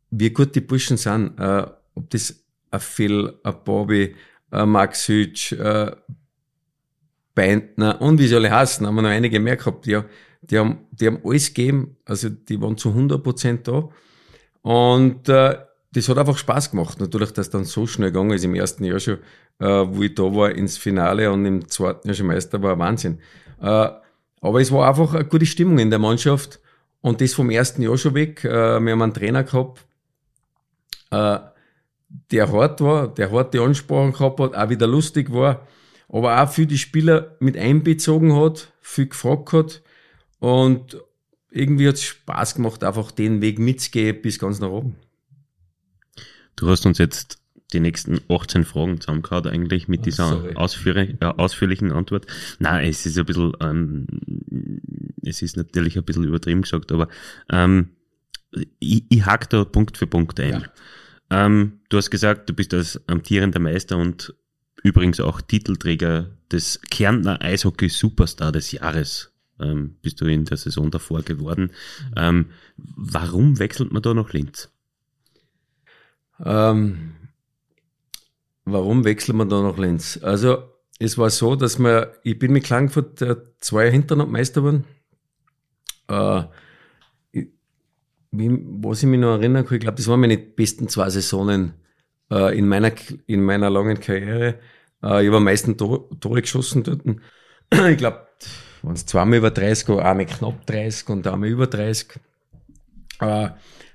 wie 0.09 0.29
gut 0.29 0.55
die 0.55 0.61
Burschen 0.61 0.97
sind. 0.97 1.37
Äh, 1.39 1.67
ob 1.95 2.09
das 2.09 2.43
ein 2.71 2.79
Phil, 2.79 3.33
ein 3.43 3.55
Bobby, 3.63 4.15
ein 4.49 4.69
Max 4.69 5.07
Hütsch, 5.07 5.51
äh, 5.53 5.91
Beintner 7.33 8.01
und 8.01 8.19
wie 8.19 8.27
sie 8.27 8.35
alle 8.35 8.51
heißen, 8.51 8.85
haben 8.85 8.95
wir 8.95 9.01
noch 9.01 9.09
einige 9.09 9.39
mehr 9.39 9.57
gehabt. 9.57 9.87
Ja, 9.87 10.05
die 10.41 10.57
haben, 10.57 10.79
die 10.91 11.07
haben 11.07 11.19
alles 11.23 11.53
gegeben, 11.53 11.97
also 12.05 12.29
die 12.29 12.61
waren 12.61 12.77
zu 12.77 12.89
100 12.89 13.23
Prozent 13.23 13.67
da. 13.67 13.89
Und 14.61 15.29
äh, 15.29 15.57
das 15.93 16.09
hat 16.09 16.17
einfach 16.17 16.37
Spaß 16.37 16.71
gemacht. 16.71 16.99
Natürlich, 16.99 17.31
dass 17.31 17.49
dann 17.49 17.65
so 17.65 17.87
schnell 17.87 18.11
gegangen 18.11 18.31
ist 18.31 18.43
im 18.43 18.55
ersten 18.55 18.83
Jahr 18.83 18.99
schon, 18.99 19.17
äh, 19.59 19.65
wo 19.65 20.03
ich 20.03 20.15
da 20.15 20.23
war 20.23 20.51
ins 20.51 20.77
Finale 20.77 21.31
und 21.31 21.45
im 21.45 21.67
zweiten 21.67 22.07
Jahr 22.07 22.15
schon 22.15 22.27
Meister, 22.27 22.61
war 22.61 22.77
Wahnsinn. 22.79 23.19
Äh, 23.61 23.89
aber 24.43 24.59
es 24.59 24.71
war 24.71 24.87
einfach 24.87 25.13
eine 25.13 25.25
gute 25.25 25.45
Stimmung 25.45 25.79
in 25.79 25.89
der 25.89 25.99
Mannschaft 25.99 26.59
Und 27.01 27.21
das 27.21 27.33
vom 27.33 27.49
ersten 27.49 27.81
Jahr 27.81 27.97
schon 27.97 28.13
weg. 28.13 28.43
Äh, 28.43 28.79
wir 28.79 28.91
haben 28.91 29.01
einen 29.01 29.13
Trainer 29.13 29.43
gehabt, 29.43 29.83
äh, 31.11 31.39
der 32.31 32.51
hart 32.51 32.81
war, 32.81 33.07
der 33.07 33.31
harte 33.31 33.61
Ansprachen 33.61 34.13
gehabt 34.13 34.39
hat, 34.39 34.55
auch 34.55 34.69
wieder 34.69 34.87
lustig 34.87 35.31
war, 35.31 35.67
aber 36.09 36.41
auch 36.41 36.49
für 36.49 36.65
die 36.65 36.77
Spieler 36.77 37.35
mit 37.39 37.57
einbezogen 37.57 38.35
hat, 38.35 38.71
viel 38.81 39.07
gefragt 39.07 39.53
hat 39.53 39.81
und 40.39 40.97
irgendwie 41.51 41.87
hat 41.87 41.95
es 41.95 42.03
Spaß 42.03 42.55
gemacht, 42.55 42.83
einfach 42.83 43.11
den 43.11 43.41
Weg 43.41 43.59
mitzugehen 43.59 44.21
bis 44.21 44.39
ganz 44.39 44.59
nach 44.59 44.69
oben. 44.69 44.95
Du 46.55 46.69
hast 46.69 46.85
uns 46.85 46.97
jetzt 46.97 47.41
die 47.73 47.79
nächsten 47.79 48.19
18 48.29 48.65
Fragen 48.65 48.99
zusammengehauen 48.99 49.47
eigentlich 49.47 49.87
mit 49.87 50.05
dieser 50.05 50.43
oh, 50.43 50.55
ausführlich, 50.55 51.15
äh, 51.21 51.25
ausführlichen 51.25 51.91
Antwort. 51.91 52.27
Nein, 52.59 52.89
es 52.89 53.05
ist 53.05 53.17
ein 53.17 53.25
bisschen, 53.25 53.53
ähm, 53.61 54.07
es 55.23 55.41
ist 55.41 55.57
natürlich 55.57 55.97
ein 55.97 56.03
bisschen 56.03 56.23
übertrieben 56.23 56.61
gesagt, 56.61 56.91
aber 56.91 57.07
ähm, 57.51 57.89
ich, 58.79 59.05
ich 59.09 59.25
hack 59.25 59.49
da 59.49 59.63
Punkt 59.63 59.97
für 59.97 60.07
Punkt 60.07 60.39
ein. 60.39 60.51
Ja. 61.29 61.45
Ähm, 61.45 61.79
du 61.89 61.97
hast 61.97 62.11
gesagt, 62.11 62.49
du 62.49 62.53
bist 62.53 62.73
als 62.73 63.01
amtierender 63.07 63.59
Meister 63.59 63.97
und 63.97 64.35
übrigens 64.83 65.19
auch 65.19 65.41
Titelträger 65.41 66.31
des 66.51 66.81
Kärntner 66.89 67.41
Eishockey 67.41 67.89
Superstar 67.89 68.51
des 68.51 68.71
Jahres. 68.71 69.31
Ähm, 69.59 69.95
bist 70.01 70.19
du 70.19 70.25
in 70.25 70.45
der 70.45 70.57
Saison 70.57 70.89
davor 70.91 71.21
geworden. 71.21 71.71
Ähm, 72.17 72.47
warum 72.77 73.59
wechselt 73.59 73.91
man 73.91 74.01
da 74.01 74.13
nach 74.13 74.33
Linz? 74.33 74.69
Ähm, 76.43 77.13
warum 78.65 79.05
wechselt 79.05 79.37
man 79.37 79.49
da 79.49 79.61
nach 79.61 79.77
Linz? 79.77 80.19
Also, 80.21 80.63
es 80.99 81.17
war 81.17 81.29
so, 81.29 81.55
dass 81.55 81.79
wir, 81.79 82.15
ich 82.23 82.37
bin 82.37 82.51
mit 82.51 82.63
Klagenfurt 82.63 83.21
äh, 83.21 83.35
zwei 83.59 83.89
Hinterlandmeister 83.91 84.61
geworden. 84.61 84.85
Äh, 86.11 86.43
wie, 88.31 88.49
was 88.81 89.03
ich 89.03 89.09
mich 89.09 89.19
noch 89.19 89.37
erinnern 89.37 89.65
kann, 89.65 89.75
ich 89.75 89.81
glaube, 89.81 89.97
das 89.97 90.07
waren 90.07 90.21
meine 90.21 90.37
besten 90.37 90.87
zwei 90.87 91.09
Saisonen 91.09 91.73
äh, 92.31 92.57
in, 92.57 92.67
meiner, 92.67 92.91
in 93.27 93.43
meiner 93.43 93.69
langen 93.69 93.99
Karriere. 93.99 94.59
Äh, 95.03 95.21
ich 95.21 95.27
habe 95.27 95.37
am 95.37 95.43
meisten 95.43 95.77
Tore, 95.77 96.41
geschossen 96.41 96.83
dort. 96.83 97.01
ich 97.91 97.97
glaube, 97.97 98.27
waren 98.81 98.95
es 98.95 99.05
zweimal 99.05 99.37
über 99.37 99.51
30, 99.51 99.89
einmal 99.89 100.25
knapp 100.25 100.65
30 100.65 101.09
und 101.09 101.27
einmal 101.27 101.49
über 101.49 101.67
30. 101.67 102.19
Äh, 103.19 103.49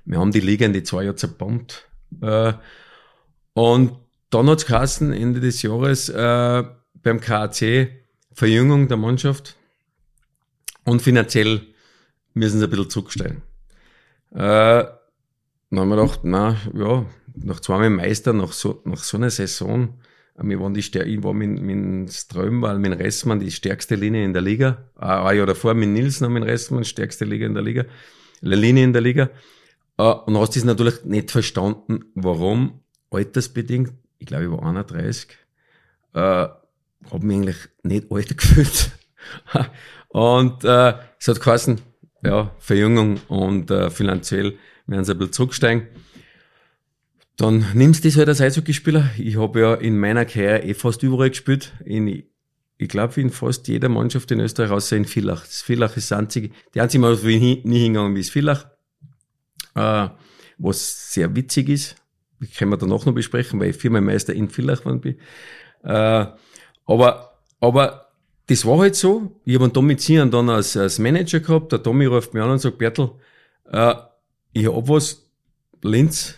wir 0.05 0.19
haben 0.19 0.31
die 0.31 0.39
Liga 0.39 0.65
in 0.65 0.73
die 0.73 0.83
zwei 0.83 1.03
Jahre 1.03 1.15
zerbombt. 1.15 1.89
Äh, 2.21 2.53
und 3.53 3.97
dann 4.29 4.49
hat 4.49 4.59
es 4.59 4.65
geheißen, 4.65 5.11
Ende 5.13 5.39
des 5.39 5.61
Jahres 5.61 6.09
äh, 6.09 6.63
beim 7.01 7.19
KAC 7.19 7.89
Verjüngung 8.33 8.87
der 8.87 8.97
Mannschaft 8.97 9.55
und 10.83 11.01
finanziell 11.01 11.61
müssen 12.37 12.59
sie 12.59 12.65
ein 12.65 12.69
bisschen 12.69 12.89
zurückstellen. 12.89 13.41
Äh, 14.31 14.85
dann 15.69 15.79
haben 15.79 15.89
wir 15.89 15.97
gedacht, 15.97 16.21
na 16.23 16.55
ja, 16.73 17.05
nach 17.35 17.59
zweimal 17.59 17.89
Meister, 17.89 18.33
nach 18.33 18.53
so, 18.53 18.81
nach 18.85 19.03
so 19.03 19.17
einer 19.17 19.29
Saison, 19.29 19.99
äh, 20.37 20.43
wir 20.43 20.59
waren 20.59 20.73
die 20.73 20.83
Stär 20.83 21.05
ich 21.05 21.23
war 21.23 21.33
mit, 21.33 21.61
mit 21.61 22.13
Strömwall, 22.13 22.79
mit 22.79 22.97
Ressmann 22.99 23.39
die 23.39 23.51
stärkste 23.51 23.95
Linie 23.95 24.23
in 24.23 24.33
der 24.33 24.41
Liga. 24.41 24.89
Ein 24.95 25.37
Jahr 25.37 25.45
davor 25.45 25.73
mit 25.73 25.89
Nilsson 25.89 26.31
mit 26.31 26.43
Ressmann, 26.43 26.83
stärkste 26.83 27.25
Liga 27.25 27.45
in 27.45 27.53
der 27.53 27.63
Liga, 27.63 27.85
Linie 28.41 28.83
in 28.83 28.93
der 28.93 29.01
Liga. 29.01 29.29
Äh, 29.97 30.03
und 30.03 30.37
hast 30.37 30.55
das 30.55 30.63
natürlich 30.63 31.03
nicht 31.03 31.31
verstanden, 31.31 32.05
warum 32.15 32.81
altersbedingt, 33.11 33.93
ich 34.19 34.27
glaube, 34.27 34.45
ich 34.45 34.51
war 34.51 34.63
31, 34.63 35.29
äh, 36.13 36.19
habe 36.19 37.25
mich 37.25 37.37
eigentlich 37.37 37.57
nicht 37.83 38.11
alt 38.11 38.37
gefühlt. 38.37 38.91
und 40.09 40.63
äh, 40.63 40.93
es 41.19 41.27
hat 41.27 41.41
geheißen, 41.41 41.81
ja, 42.23 42.51
Verjüngung 42.59 43.19
und 43.27 43.71
äh, 43.71 43.89
finanziell 43.89 44.57
werden 44.87 45.05
sie 45.05 45.11
ein 45.11 45.17
bisschen 45.17 45.33
zurücksteigen. 45.33 45.87
Dann 47.37 47.65
nimmst 47.75 48.03
du 48.03 48.07
das 48.07 48.17
halt 48.17 48.29
als 48.29 48.41
Eishockeyspieler. 48.41 49.11
Ich 49.17 49.37
habe 49.37 49.59
ja 49.59 49.73
in 49.75 49.99
meiner 49.99 50.25
Karriere 50.25 50.63
eh 50.63 50.73
fast 50.73 51.03
überall 51.03 51.29
gespielt. 51.29 51.73
In, 51.85 52.07
ich 52.07 52.89
glaube, 52.89 53.21
in 53.21 53.29
fast 53.29 53.67
jeder 53.67 53.89
Mannschaft 53.89 54.31
in 54.31 54.39
Österreich, 54.39 54.71
außer 54.71 54.97
in 54.97 55.05
Villach. 55.05 55.41
Das 55.41 55.61
Villach 55.61 55.95
ist 55.97 56.09
das 56.09 56.17
einzige, 56.17 56.49
die 56.73 56.81
einzige 56.81 57.01
Mal, 57.01 57.21
wo 57.21 57.27
ich 57.27 57.39
nie, 57.39 57.61
nie 57.63 57.79
hingegangen 57.79 58.13
bin, 58.13 58.21
ist 58.21 58.31
Villach. 58.31 58.65
Äh, 59.75 60.09
was 60.57 61.13
sehr 61.13 61.35
witzig 61.35 61.69
ist. 61.69 61.95
Das 62.39 62.51
können 62.53 62.71
wir 62.71 62.77
danach 62.77 63.05
noch 63.05 63.13
besprechen, 63.13 63.59
weil 63.59 63.69
ich 63.69 63.77
viermal 63.77 64.01
Meister 64.01 64.33
in 64.33 64.49
Villach 64.49 64.81
bin. 64.81 65.19
Äh, 65.83 66.25
aber, 66.85 67.39
aber 67.59 68.06
das 68.47 68.65
war 68.65 68.79
halt 68.79 68.95
so. 68.95 69.39
Ich 69.45 69.55
habe 69.55 69.65
einen 69.65 69.73
Tommy 69.73 69.97
Zian 69.97 70.31
dann 70.31 70.49
als, 70.49 70.75
als 70.77 70.99
Manager 70.99 71.39
gehabt. 71.39 71.71
Der 71.71 71.83
Tommy 71.83 72.05
ruft 72.05 72.33
mich 72.33 72.41
an 72.41 72.51
und 72.51 72.59
sagt, 72.59 72.77
Bertel, 72.77 73.11
äh, 73.71 73.93
ich 74.53 74.67
habe 74.67 74.87
was, 74.87 75.27
Linz 75.83 76.35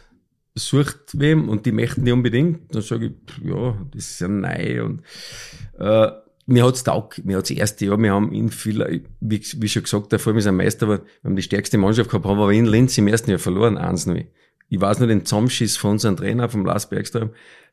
sucht 0.55 0.97
wem 1.13 1.49
und 1.49 1.65
die 1.65 1.71
möchten 1.71 2.03
die 2.03 2.11
unbedingt. 2.11 2.73
Dann 2.73 2.81
sage 2.81 3.07
ich, 3.07 3.45
ja, 3.45 3.77
das 3.91 4.09
ist 4.09 4.19
ja 4.19 4.27
neu 4.27 4.83
und 4.83 5.01
äh, 5.79 6.11
mir 6.45 6.65
hat's 6.65 6.83
taugt, 6.83 7.23
mir 7.25 7.37
hat's 7.37 7.49
das 7.49 7.57
erste 7.57 7.85
Jahr, 7.85 8.01
wir 8.01 8.11
haben 8.11 8.33
in 8.33 8.49
viel, 8.49 9.05
wie, 9.19 9.41
wie 9.57 9.69
schon 9.69 9.83
gesagt, 9.83 10.11
der 10.11 10.19
ist 10.19 10.47
ein 10.47 10.55
Meister, 10.55 10.87
aber 10.87 10.97
wir 10.97 11.29
haben 11.29 11.35
die 11.35 11.43
stärkste 11.43 11.77
Mannschaft 11.77 12.09
gehabt, 12.09 12.25
haben 12.25 12.39
aber 12.39 12.51
in 12.51 12.65
Linz 12.65 12.97
im 12.97 13.07
ersten 13.07 13.29
Jahr 13.29 13.39
verloren, 13.39 13.77
eins 13.77 14.05
nur. 14.05 14.23
Ich 14.71 14.81
weiß 14.81 14.99
nur 14.99 15.07
den 15.07 15.25
Zusammenschiss 15.25 15.77
von 15.77 15.91
unserem 15.91 16.17
Trainer, 16.17 16.49
vom 16.49 16.65
Lars 16.65 16.89
Bergström, 16.89 17.31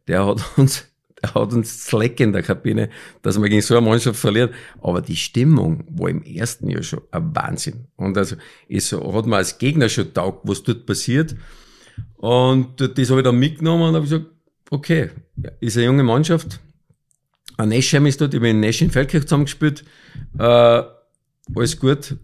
der 0.09 0.27
hat 0.27 0.43
uns 0.59 0.89
hat 1.35 1.53
uns 1.53 1.87
Slack 1.87 2.21
in 2.21 2.33
der 2.33 2.43
Kabine, 2.43 2.91
dass 3.23 3.41
wir 3.41 3.49
gegen 3.49 3.63
so 3.63 3.77
eine 3.77 3.87
Mannschaft 3.87 4.19
verlieren. 4.19 4.51
Aber 4.81 5.01
die 5.01 5.17
Stimmung 5.17 5.85
war 5.91 6.09
im 6.09 6.23
ersten 6.23 6.69
Jahr 6.69 6.83
schon 6.83 7.03
ein 7.11 7.35
Wahnsinn. 7.35 7.87
Und 7.97 8.17
also, 8.17 8.37
es 8.69 8.93
hat 8.93 9.27
man 9.27 9.35
als 9.35 9.59
Gegner 9.59 9.89
schon 9.89 10.13
taugt, 10.13 10.41
was 10.49 10.63
dort 10.63 10.87
passiert. 10.87 11.37
Und 12.17 12.81
das 12.81 13.11
habe 13.11 13.21
ich 13.21 13.25
dann 13.25 13.39
mitgenommen 13.39 13.89
und 13.89 13.95
habe 13.95 14.05
gesagt, 14.05 14.27
okay, 14.71 15.11
ist 15.61 15.77
eine 15.77 15.87
junge 15.87 16.03
Mannschaft. 16.03 16.61
Ein 17.57 17.71
Neschheim 17.71 18.07
ist 18.07 18.21
dort, 18.21 18.35
ich 18.35 18.41
habe 18.41 18.51
in 18.51 18.61
Nesch 18.61 18.83
in 18.83 18.91
Feldkirch 18.91 19.25
zusammengespielt. 19.25 19.85
Äh, 20.39 20.83
alles 21.55 21.79
gut. 21.79 22.17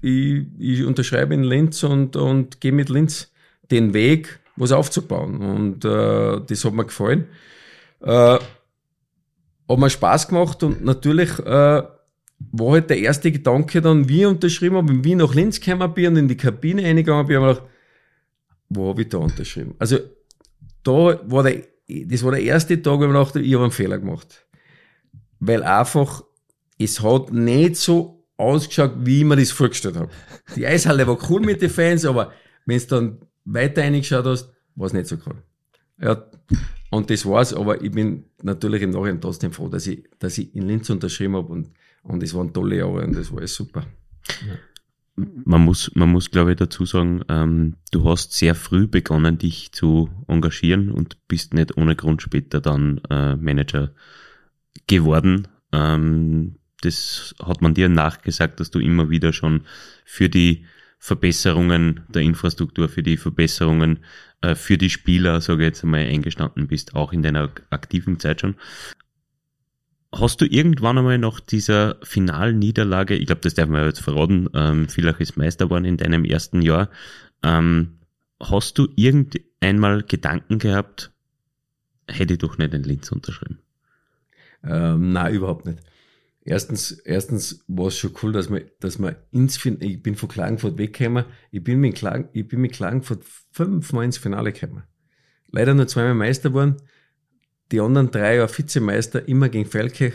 Ich, 0.00 0.42
ich 0.58 0.84
unterschreibe 0.84 1.34
in 1.34 1.42
Linz 1.42 1.82
und, 1.82 2.14
und 2.14 2.60
gehe 2.60 2.72
mit 2.72 2.88
Linz 2.88 3.32
den 3.70 3.94
Weg, 3.94 4.38
was 4.54 4.72
aufzubauen. 4.72 5.40
Und 5.40 5.84
äh, 5.84 6.40
das 6.46 6.64
hat 6.64 6.72
mir 6.72 6.84
gefallen. 6.84 7.26
Äh, 8.06 8.38
hat 9.68 9.78
mir 9.78 9.90
Spaß 9.90 10.28
gemacht 10.28 10.62
und 10.62 10.84
natürlich 10.84 11.38
äh, 11.40 11.82
war 12.52 12.72
halt 12.72 12.88
der 12.88 12.98
erste 12.98 13.32
Gedanke 13.32 13.80
dann, 13.82 14.08
wie 14.08 14.20
ich 14.20 14.26
unterschrieben 14.26 14.76
habe, 14.76 15.04
wie 15.04 15.10
ich 15.10 15.16
nach 15.16 15.34
Linz 15.34 15.60
gekommen 15.60 15.92
bin 15.92 16.08
und 16.08 16.16
in 16.16 16.28
die 16.28 16.36
Kabine 16.36 16.84
reingegangen 16.84 17.26
bin, 17.26 17.36
habe 17.38 17.50
ich 17.50 17.56
gedacht, 17.56 17.70
wo 18.68 18.88
habe 18.90 19.02
ich 19.02 19.08
da 19.08 19.18
unterschrieben? 19.18 19.74
Also 19.78 19.98
da 20.84 21.20
war 21.24 21.42
der, 21.42 21.62
das 21.88 22.22
war 22.22 22.30
der 22.30 22.42
erste 22.42 22.80
Tag, 22.80 22.98
wo 22.98 23.02
ich 23.02 23.08
mir 23.08 23.14
dachte, 23.14 23.40
ich 23.40 23.54
habe 23.54 23.64
einen 23.64 23.72
Fehler 23.72 23.98
gemacht. 23.98 24.46
Weil 25.40 25.64
einfach, 25.64 26.22
es 26.78 27.02
hat 27.02 27.32
nicht 27.32 27.76
so 27.76 28.24
ausgeschaut, 28.36 28.92
wie 29.00 29.20
ich 29.20 29.24
mir 29.24 29.36
das 29.36 29.50
vorgestellt 29.50 29.96
habe. 29.96 30.10
Die 30.54 30.66
Eishalle 30.66 31.06
war 31.06 31.18
cool 31.28 31.40
mit 31.40 31.60
den 31.60 31.70
Fans, 31.70 32.04
aber 32.04 32.32
wenn 32.66 32.78
du 32.78 32.86
dann 32.86 33.18
weiter 33.44 33.82
reingeschaut 33.82 34.26
hast, 34.26 34.52
war 34.76 34.86
es 34.86 34.92
nicht 34.92 35.06
so 35.06 35.16
cool. 35.26 35.42
Ja, 36.00 36.22
und 36.90 37.10
das 37.10 37.26
war's, 37.26 37.52
aber 37.52 37.82
ich 37.82 37.92
bin 37.92 38.24
natürlich 38.42 38.82
im 38.82 38.90
Nachhinein 38.90 39.20
trotzdem 39.20 39.52
froh, 39.52 39.68
dass 39.68 39.86
ich, 39.86 40.04
dass 40.18 40.38
ich 40.38 40.54
in 40.54 40.66
Linz 40.66 40.88
unterschrieben 40.90 41.36
habe 41.36 41.52
und, 41.52 41.70
und 42.02 42.22
es 42.22 42.34
waren 42.34 42.52
tolle 42.52 42.76
Jahre 42.76 43.04
und 43.04 43.16
das 43.16 43.30
war 43.30 43.38
alles 43.38 43.54
super. 43.54 43.86
Ja. 44.46 44.54
Man 45.16 45.62
muss, 45.62 45.90
man 45.94 46.10
muss, 46.10 46.30
glaube 46.30 46.50
ich, 46.50 46.58
dazu 46.58 46.84
sagen, 46.84 47.22
ähm, 47.30 47.76
du 47.90 48.06
hast 48.08 48.34
sehr 48.34 48.54
früh 48.54 48.86
begonnen, 48.86 49.38
dich 49.38 49.72
zu 49.72 50.10
engagieren 50.28 50.90
und 50.90 51.16
bist 51.26 51.54
nicht 51.54 51.78
ohne 51.78 51.96
Grund 51.96 52.20
später 52.20 52.60
dann 52.60 53.00
äh, 53.08 53.34
Manager 53.34 53.92
geworden. 54.86 55.48
Ähm, 55.72 56.56
das 56.82 57.34
hat 57.42 57.62
man 57.62 57.72
dir 57.72 57.88
nachgesagt, 57.88 58.60
dass 58.60 58.70
du 58.70 58.78
immer 58.78 59.08
wieder 59.08 59.32
schon 59.32 59.62
für 60.04 60.28
die 60.28 60.66
Verbesserungen 60.98 62.00
der 62.08 62.22
Infrastruktur, 62.22 62.88
für 62.88 63.02
die 63.02 63.16
Verbesserungen 63.16 63.96
äh, 63.96 64.00
für 64.54 64.78
die 64.78 64.90
Spieler, 64.90 65.40
sage 65.40 65.62
ich 65.62 65.68
jetzt 65.68 65.84
einmal, 65.84 66.00
eingestanden 66.00 66.66
bist, 66.68 66.94
auch 66.94 67.12
in 67.12 67.22
deiner 67.22 67.50
aktiven 67.70 68.20
Zeit 68.20 68.40
schon. 68.40 68.56
Hast 70.12 70.40
du 70.40 70.46
irgendwann 70.46 70.98
einmal 70.98 71.18
nach 71.18 71.40
dieser 71.40 71.96
finalen 72.02 72.58
Niederlage, 72.58 73.16
ich 73.16 73.26
glaube, 73.26 73.40
das 73.42 73.54
darf 73.54 73.68
man 73.68 73.84
jetzt 73.84 74.00
verraten, 74.00 74.48
ähm, 74.54 74.88
Villach 74.88 75.20
ist 75.20 75.36
Meister 75.36 75.66
geworden 75.66 75.84
in 75.84 75.96
deinem 75.96 76.24
ersten 76.24 76.62
Jahr, 76.62 76.90
ähm, 77.42 77.98
hast 78.40 78.78
du 78.78 78.88
irgendeinmal 78.94 80.02
Gedanken 80.04 80.58
gehabt, 80.58 81.12
hätte 82.08 82.34
ich 82.34 82.38
doch 82.38 82.56
nicht 82.56 82.72
in 82.72 82.84
Linz 82.84 83.10
unterschrieben? 83.10 83.58
Ähm, 84.62 85.12
nein, 85.12 85.34
überhaupt 85.34 85.66
nicht. 85.66 85.80
Erstens, 86.48 86.92
erstens 86.92 87.64
war 87.66 87.88
es 87.88 87.98
schon 87.98 88.12
cool, 88.22 88.30
dass 88.30 88.48
man, 88.48 88.62
dass 88.78 89.00
man 89.00 89.16
ins 89.32 89.56
Finale, 89.56 89.84
ich 89.84 90.00
bin 90.00 90.14
von 90.14 90.28
Klagenfurt 90.28 90.78
weggekommen, 90.78 91.24
ich 91.50 91.62
bin 91.62 91.80
mit, 91.80 91.96
Klagen, 91.96 92.28
ich 92.32 92.46
bin 92.46 92.60
mit 92.60 92.72
Klagenfurt 92.72 93.24
fünfmal 93.50 94.04
ins 94.04 94.16
Finale 94.16 94.52
gekommen. 94.52 94.84
Leider 95.50 95.74
nur 95.74 95.88
zweimal 95.88 96.14
Meister 96.14 96.50
geworden, 96.50 96.76
die 97.72 97.80
anderen 97.80 98.12
drei 98.12 98.36
Jahre 98.36 98.48
Vizemeister, 98.48 99.26
immer 99.26 99.48
gegen 99.48 99.68
Feldkirch, 99.68 100.14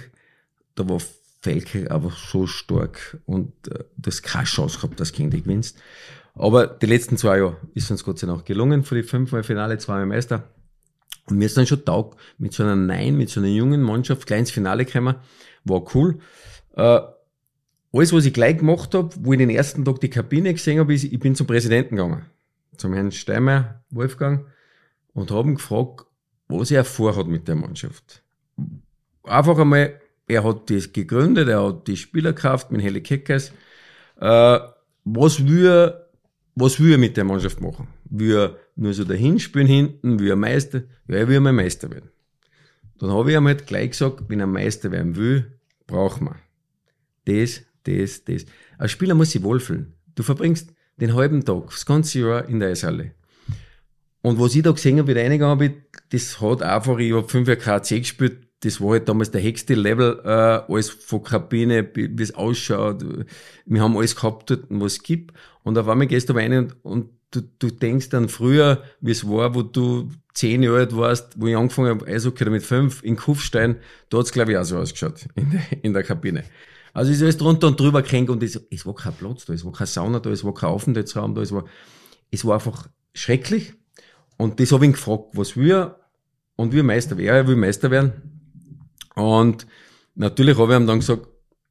da 0.75 0.88
war 0.88 1.01
Felke 1.41 1.91
einfach 1.91 2.17
so 2.17 2.47
stark 2.47 3.19
und 3.25 3.51
äh, 3.67 3.83
das 3.97 4.21
keine 4.21 4.45
Chance 4.45 4.77
gehabt, 4.77 5.01
dass 5.01 5.11
gegen 5.11 5.31
die 5.31 5.41
gewinnst. 5.41 5.77
Aber 6.33 6.65
die 6.65 6.85
letzten 6.85 7.17
zwei 7.17 7.39
Jahre 7.39 7.57
ist 7.73 7.91
uns 7.91 8.05
Gott 8.05 8.19
sei 8.19 8.27
Dank 8.27 8.45
gelungen, 8.45 8.83
für 8.85 8.95
die 8.95 9.03
fünfmal 9.03 9.43
Finale, 9.43 9.79
zweimal 9.79 10.05
Meister. 10.05 10.47
Und 11.25 11.38
mir 11.38 11.46
ist 11.46 11.58
dann 11.58 11.68
schon 11.68 11.86
taug, 11.86 12.16
mit 12.38 12.54
so 12.54 12.63
einer 12.63 12.75
Nein, 12.75 13.16
mit 13.16 13.30
so 13.30 13.40
einer 13.40 13.50
jungen 13.50 13.82
Mannschaft 13.82 14.30
ins 14.32 14.51
Finale 14.51 14.86
gekommen. 14.86 15.16
War 15.63 15.84
cool. 15.96 16.20
Äh, 16.75 17.00
alles, 17.94 18.13
was 18.13 18.25
ich 18.25 18.34
gleich 18.34 18.58
gemacht 18.58 18.94
habe, 18.94 19.10
wo 19.20 19.34
ich 19.34 19.40
den 19.40 19.50
ersten 19.50 19.86
Tag 19.86 20.00
die 20.00 20.10
Kabine 20.10 20.54
gesehen 20.54 20.80
habe, 20.80 20.94
ist, 20.94 21.04
ich 21.04 21.20
bin 21.20 21.36
zum 21.36 21.48
Präsidenten 21.48 21.98
gegangen. 21.98 22.25
Zum 22.78 22.94
Herrn 22.94 23.12
Steimer, 23.12 23.82
Wolfgang, 23.90 24.46
und 25.13 25.30
habe 25.32 25.50
ihn 25.50 25.56
gefragt, 25.56 26.06
was 26.48 26.72
er 26.72 26.84
vorhat 26.84 27.28
mit 27.28 27.48
der 27.48 27.56
Mannschaft. 27.56 28.24
Einfach 29.24 29.58
einmal, 29.60 30.00
er 30.28 30.44
hat 30.44 30.70
das 30.70 30.94
gegründet, 30.94 31.50
er 31.50 31.63
hat 31.63 31.88
die 31.88 31.98
Spielerkraft 31.98 32.72
mit 32.72 32.82
Helle 32.82 33.01
Keckers. 33.01 33.51
Äh, 34.20 34.60
was 35.04 35.46
will 35.46 35.94
was 36.56 36.80
will 36.80 36.92
er 36.92 36.98
mit 36.98 37.18
der 37.18 37.24
Mannschaft 37.24 37.62
machen? 37.62 37.88
Will 38.12 38.36
er 38.36 38.58
nur 38.75 38.94
so 38.94 39.03
dahin 39.03 39.39
spielen 39.39 39.68
hinten? 39.68 40.20
Will 40.20 40.30
er 40.30 40.36
Meister? 40.36 40.84
Ja, 41.08 41.15
er 41.15 41.27
will 41.27 41.39
mal 41.39 41.53
Meister 41.53 41.89
werden. 41.89 42.12
Dann 43.00 43.12
habe 43.12 43.32
ich 43.32 43.38
ihm 43.38 43.48
halt 43.48 43.65
gleich 43.65 43.91
gesagt, 43.91 44.24
wenn 44.27 44.39
er 44.39 44.48
Meister 44.48 44.91
werden 44.91 45.15
will, 45.15 45.60
braucht 45.88 46.22
man 46.22 46.36
das, 47.25 47.62
das, 47.84 48.24
das. 48.25 48.46
Ein 48.77 48.89
Spieler 48.89 49.15
muss 49.15 49.32
sich 49.32 49.44
wohlfühlen. 49.44 49.94
Du 50.15 50.24
verbringst 50.24 50.74
den 50.98 51.13
halben 51.15 51.44
Tag, 51.46 51.70
das 51.70 51.86
ganze 51.86 52.20
Jahr 52.20 52.48
in 52.48 52.60
der 52.60 52.70
Eishalle. 52.70 53.12
Und 54.22 54.39
was 54.39 54.56
ich 54.56 54.62
da 54.62 54.72
gesehen 54.72 55.00
habe, 55.00 55.08
wie 55.08 55.13
der 55.13 55.25
eingegangen 55.25 55.58
bin, 55.58 55.74
das 56.10 56.39
hat 56.41 56.62
einfach, 56.62 56.98
ich 57.00 57.13
habe 57.13 57.27
fünf 57.27 57.48
Jahre 57.48 57.60
KC 57.60 58.00
gespielt, 58.00 58.48
das 58.63 58.80
war 58.80 58.91
halt 58.91 59.10
damals 59.10 59.32
der 59.32 59.41
höchste 59.41 59.74
Level, 59.74 60.22
äh, 60.24 60.72
alles 60.72 60.89
von 60.91 61.24
Kabine, 61.24 61.89
wie 61.96 62.22
es 62.22 62.36
ausschaut. 62.36 63.03
Wir 63.65 63.82
haben 63.82 63.98
alles 63.98 64.15
gehabt 64.15 64.51
dort, 64.51 64.65
was 64.70 64.94
es 64.94 65.03
gibt. 65.03 65.36
Und 65.63 65.80
auf 65.80 65.88
einmal 65.88 66.06
gehst 66.06 66.30
du 66.30 66.34
rein 66.34 66.53
und, 66.53 66.86
und 66.86 67.10
du, 67.31 67.41
du 67.41 67.71
denkst 67.71 68.09
dann 68.09 68.29
früher, 68.29 68.83
wie 69.00 69.11
es 69.11 69.27
war, 69.27 69.55
wo 69.55 69.63
du 69.63 70.09
zehn 70.33 70.63
Jahre 70.63 70.79
alt 70.79 70.95
warst, 70.95 71.39
wo 71.39 71.47
ich 71.47 71.55
angefangen 71.55 71.89
habe, 71.89 72.07
Eishockey 72.07 72.50
mit 72.50 72.63
fünf 72.63 73.03
in 73.03 73.15
Kufstein, 73.15 73.77
da 74.09 74.19
hat's 74.19 74.31
glaube 74.31 74.51
ich 74.51 74.57
auch 74.57 74.63
so 74.63 74.77
ausgeschaut, 74.77 75.27
in 75.35 75.51
der, 75.51 75.61
in 75.83 75.93
der 75.93 76.03
Kabine. 76.03 76.43
Also 76.93 77.11
ist 77.11 77.21
alles 77.21 77.38
drunter 77.38 77.67
und 77.67 77.79
drüber 77.79 78.03
kränk 78.03 78.29
und 78.29 78.43
es, 78.43 78.59
es 78.69 78.85
war 78.85 78.95
kein 78.95 79.13
Platz 79.13 79.45
da, 79.45 79.53
es 79.53 79.63
war 79.63 79.71
kein 79.71 79.88
Sauna 79.88 80.19
da, 80.19 80.29
es 80.29 80.43
war 80.43 80.53
kein 80.53 80.69
Aufenthaltsraum 80.69 81.33
da, 81.35 81.41
es 81.41 81.51
war, 81.51 81.65
es 82.31 82.45
war 82.45 82.55
einfach 82.55 82.89
schrecklich. 83.13 83.73
Und 84.38 84.59
das 84.59 84.71
habe 84.71 84.85
ich 84.85 84.89
ihn 84.89 84.93
gefragt, 84.93 85.29
was 85.33 85.55
wir 85.55 85.97
und 86.55 86.73
wir 86.73 86.83
Meister 86.83 87.17
werden, 87.17 87.35
er 87.35 87.47
will 87.47 87.55
Meister 87.55 87.91
werden. 87.91 88.13
Und 89.15 89.67
natürlich 90.15 90.57
habe 90.57 90.73
ich 90.73 90.79
ihm 90.79 90.88
dann 90.88 91.00
gesagt, 91.00 91.27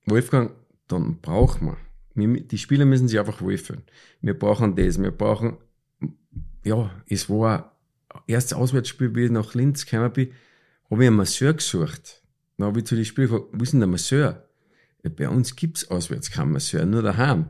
Wolfgang, 0.07 0.53
dann 0.89 1.21
brauchen 1.21 1.77
wir 2.15 2.41
die 2.41 2.59
Spieler 2.59 2.85
müssen 2.85 3.09
sich 3.09 3.19
einfach 3.19 3.41
wohlfühlen. 3.41 3.83
Wir 4.21 4.39
brauchen 4.39 4.77
das, 4.77 5.01
wir 5.01 5.11
brauchen, 5.11 5.59
ja, 6.65 6.91
es 7.07 7.29
war 7.29 7.77
erstes 8.27 8.57
Auswärtsspiel, 8.57 9.15
wie 9.15 9.25
ich 9.25 9.31
nach 9.31 9.55
Linz 9.55 9.87
gekommen 9.87 10.13
bin, 10.13 10.33
habe 10.91 11.03
ich 11.03 11.09
einen 11.09 11.17
Masseur 11.17 11.55
gesucht. 11.55 12.23
Dann 12.57 12.69
habe 12.69 12.81
ich 12.81 12.87
zu 12.87 12.97
den 12.97 13.05
Spielern 13.05 13.31
gefragt, 13.31 13.49
wo 13.53 13.63
ist 13.63 13.73
denn 13.73 13.81
der 13.81 13.89
Masseur? 13.89 14.49
Ja, 15.03 15.11
bei 15.11 15.29
uns 15.29 15.57
gibt's 15.57 15.91
auswärts 15.91 16.31
keinen 16.31 16.53
Masseur, 16.53 16.85
nur 16.85 17.03
daheim. 17.03 17.47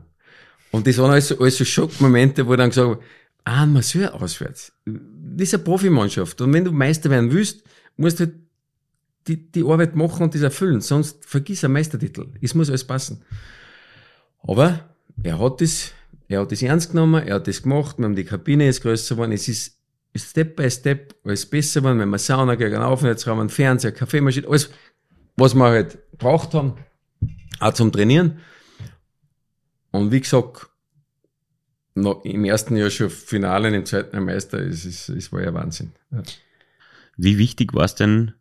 Und 0.71 0.87
das 0.87 0.97
waren 0.97 1.11
also, 1.11 1.37
also 1.39 1.65
Schockmomente, 1.65 2.47
wo 2.47 2.53
ich 2.53 2.57
dann 2.57 2.69
gesagt 2.69 2.87
habe, 2.87 3.03
ah, 3.43 3.63
ein 3.63 3.73
Masseur 3.73 4.13
auswärts. 4.13 4.71
Das 4.85 5.47
ist 5.47 5.53
eine 5.55 5.63
Profimannschaft. 5.63 6.39
Und 6.39 6.53
wenn 6.53 6.63
du 6.63 6.71
Meister 6.71 7.09
werden 7.09 7.31
willst, 7.31 7.63
musst 7.97 8.19
du 8.19 8.25
halt 8.25 8.35
die, 9.27 9.51
die 9.51 9.63
Arbeit 9.63 9.95
machen 9.95 10.23
und 10.23 10.33
das 10.33 10.41
erfüllen. 10.41 10.81
Sonst 10.81 11.25
vergiss 11.25 11.63
einen 11.63 11.73
Meistertitel. 11.73 12.27
Es 12.41 12.55
muss 12.55 12.69
alles 12.69 12.85
passen. 12.85 13.21
Aber 14.43 14.91
er 15.23 15.39
hat 15.39 15.61
das, 15.61 15.91
er 16.27 16.41
hat 16.41 16.51
das 16.51 16.61
ernst 16.61 16.91
genommen, 16.91 17.25
er 17.25 17.35
hat 17.35 17.47
das 17.47 17.63
gemacht, 17.63 17.97
wir 17.97 18.05
haben 18.05 18.15
die 18.15 18.23
Kabine 18.23 18.67
ist 18.67 18.81
größer 18.81 19.15
geworden, 19.15 19.31
es 19.31 19.47
ist 19.47 19.77
Step 20.15 20.55
by 20.55 20.69
Step 20.69 21.15
alles 21.23 21.45
besser 21.45 21.81
geworden, 21.81 21.99
wenn 21.99 22.09
wir 22.09 22.17
Sauna 22.17 22.55
gegen 22.55 22.75
einen 22.75 22.83
Aufenthaltsraum, 22.83 23.39
einen 23.39 23.49
Fernseher, 23.49 23.91
Kaffeemaschine, 23.91 24.47
alles, 24.47 24.71
was 25.37 25.53
wir 25.53 25.65
halt 25.65 25.97
braucht 26.17 26.53
haben, 26.53 26.73
auch 27.59 27.73
zum 27.73 27.91
Trainieren. 27.91 28.39
Und 29.91 30.11
wie 30.11 30.19
gesagt, 30.19 30.69
noch 31.95 32.23
im 32.23 32.45
ersten 32.45 32.75
Jahr 32.75 32.89
schon 32.89 33.09
Finale, 33.09 33.73
im 33.75 33.85
zweiten 33.85 34.15
Jahr 34.15 34.25
Meister, 34.25 34.59
es, 34.59 34.85
es, 34.85 35.09
es 35.09 35.31
war 35.31 35.41
ja 35.41 35.53
Wahnsinn. 35.53 35.91
Ja. 36.11 36.23
Wie 37.17 37.37
wichtig 37.37 37.73
war 37.73 37.85
es 37.85 37.95
denn, 37.95 38.33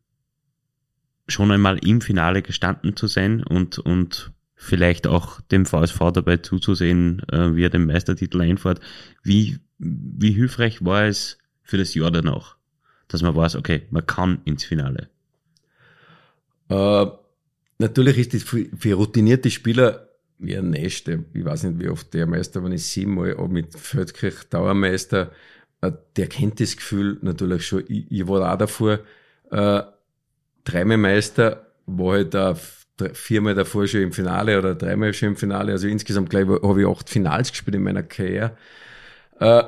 schon 1.28 1.50
einmal 1.50 1.78
im 1.84 2.00
Finale 2.00 2.42
gestanden 2.42 2.96
zu 2.96 3.06
sein 3.06 3.42
und, 3.44 3.78
und 3.78 4.32
vielleicht 4.62 5.06
auch 5.06 5.40
dem 5.40 5.64
VSV 5.64 6.12
dabei 6.12 6.36
zuzusehen, 6.36 7.22
äh, 7.32 7.56
wie 7.56 7.64
er 7.64 7.70
den 7.70 7.86
Meistertitel 7.86 8.42
einfährt. 8.42 8.78
Wie, 9.22 9.58
wie 9.78 10.32
hilfreich 10.32 10.84
war 10.84 11.06
es 11.06 11.38
für 11.62 11.78
das 11.78 11.94
Jahr 11.94 12.10
danach, 12.10 12.56
dass 13.08 13.22
man 13.22 13.34
weiß, 13.34 13.56
okay, 13.56 13.82
man 13.90 14.04
kann 14.04 14.42
ins 14.44 14.64
Finale? 14.64 15.08
Äh, 16.68 17.06
natürlich 17.78 18.18
ist 18.18 18.34
das 18.34 18.42
für, 18.42 18.66
für 18.76 18.94
routinierte 18.94 19.50
Spieler 19.50 20.10
wie 20.38 20.58
ein 20.58 20.68
Nächste. 20.68 21.24
Ich 21.32 21.44
weiß 21.44 21.62
nicht, 21.64 21.80
wie 21.80 21.88
oft 21.88 22.12
der 22.12 22.26
Meister 22.26 22.62
war, 22.62 22.70
ich 22.70 22.84
siebenmal, 22.84 23.32
aber 23.32 23.48
mit 23.48 23.74
Feldkirch 23.74 24.44
Dauermeister, 24.50 25.32
äh, 25.80 25.90
der 26.16 26.26
kennt 26.26 26.60
das 26.60 26.76
Gefühl 26.76 27.18
natürlich 27.22 27.66
schon. 27.66 27.84
Ich, 27.88 28.10
ich 28.10 28.28
war 28.28 28.52
auch 28.52 28.58
davor, 28.58 28.98
äh, 29.50 29.82
dreimal 30.64 30.98
Meister, 30.98 31.66
war 31.86 32.12
halt 32.12 32.36
auch 32.36 32.58
viermal 33.12 33.54
davor 33.54 33.86
schon 33.86 34.02
im 34.02 34.12
Finale 34.12 34.58
oder 34.58 34.74
dreimal 34.74 35.12
schon 35.14 35.30
im 35.30 35.36
Finale. 35.36 35.72
Also 35.72 35.88
insgesamt 35.88 36.30
gleich 36.30 36.46
habe 36.46 36.80
ich 36.80 36.86
acht 36.86 37.08
Finals 37.08 37.50
gespielt 37.50 37.76
in 37.76 37.82
meiner 37.82 38.02
Karriere. 38.02 38.56
Äh, 39.38 39.62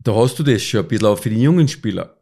da 0.00 0.14
hast 0.14 0.38
du 0.38 0.42
das 0.42 0.62
schon 0.62 0.80
ein 0.80 0.88
bisschen 0.88 1.06
auch 1.06 1.18
für 1.18 1.30
die 1.30 1.42
jungen 1.42 1.68
Spieler. 1.68 2.16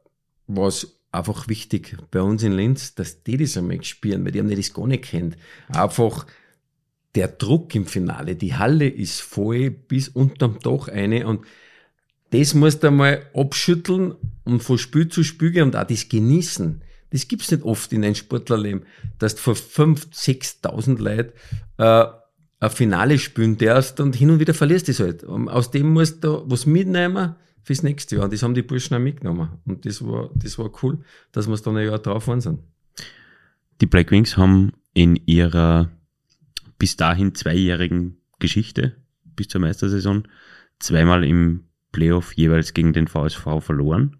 Was 0.46 0.98
einfach 1.10 1.48
wichtig 1.48 1.96
bei 2.10 2.20
uns 2.20 2.42
in 2.42 2.52
Linz, 2.52 2.94
dass 2.94 3.22
die 3.22 3.36
das 3.36 3.56
einmal 3.56 3.82
spielen, 3.84 4.24
weil 4.24 4.32
die 4.32 4.38
haben 4.38 4.54
das 4.54 4.72
gar 4.72 4.86
nicht 4.86 5.04
kennt. 5.04 5.36
Einfach 5.68 6.26
der 7.14 7.28
Druck 7.28 7.74
im 7.74 7.86
Finale, 7.86 8.36
die 8.36 8.54
Halle 8.54 8.88
ist 8.88 9.20
voll 9.20 9.70
bis 9.70 10.08
unterm 10.08 10.58
Dach 10.60 10.88
eine 10.88 11.26
und 11.26 11.44
das 12.30 12.54
musst 12.54 12.82
du 12.82 12.86
einmal 12.86 13.26
abschütteln 13.34 14.14
und 14.44 14.62
von 14.62 14.78
Spiel 14.78 15.08
zu 15.08 15.22
Spiel 15.22 15.50
gehen 15.50 15.64
und 15.64 15.76
auch 15.76 15.86
das 15.86 16.08
genießen. 16.08 16.82
Das 17.12 17.28
gibt's 17.28 17.50
nicht 17.50 17.62
oft 17.62 17.92
in 17.92 18.04
einem 18.04 18.14
Sportlerleben, 18.14 18.84
dass 19.18 19.34
du 19.36 19.42
vor 19.42 19.54
5.000, 19.54 20.62
6.000 20.62 20.98
Leuten 20.98 21.32
äh, 21.78 22.06
ein 22.60 22.70
Finale 22.70 23.18
spielen 23.18 23.58
darfst 23.58 24.00
und 24.00 24.16
hin 24.16 24.30
und 24.30 24.40
wieder 24.40 24.54
verlierst 24.54 24.88
du 24.88 24.92
es 24.92 25.00
halt. 25.00 25.24
Und 25.24 25.48
aus 25.48 25.70
dem 25.70 25.92
musst 25.92 26.24
du 26.24 26.42
was 26.46 26.64
mitnehmen 26.64 27.34
fürs 27.62 27.82
nächste 27.82 28.16
Jahr. 28.16 28.24
Und 28.24 28.32
das 28.32 28.42
haben 28.42 28.54
die 28.54 28.62
Burschen 28.62 28.96
auch 28.96 29.00
mitgenommen. 29.00 29.50
Und 29.66 29.84
das 29.84 30.02
war, 30.04 30.30
das 30.34 30.58
war 30.58 30.70
cool, 30.82 30.98
dass 31.32 31.46
wir 31.46 31.54
es 31.54 31.62
dann 31.62 31.76
ein 31.76 31.86
Jahr 31.86 31.98
drauf 31.98 32.28
waren 32.28 32.40
sind. 32.40 32.60
Die 33.80 33.86
Black 33.86 34.10
Wings 34.10 34.36
haben 34.36 34.72
in 34.94 35.20
ihrer 35.26 35.90
bis 36.78 36.96
dahin 36.96 37.34
zweijährigen 37.34 38.18
Geschichte 38.38 38.96
bis 39.36 39.48
zur 39.48 39.60
Meistersaison 39.60 40.28
zweimal 40.78 41.24
im 41.24 41.64
Playoff 41.90 42.32
jeweils 42.34 42.74
gegen 42.74 42.92
den 42.92 43.06
VSV 43.06 43.60
verloren. 43.60 44.16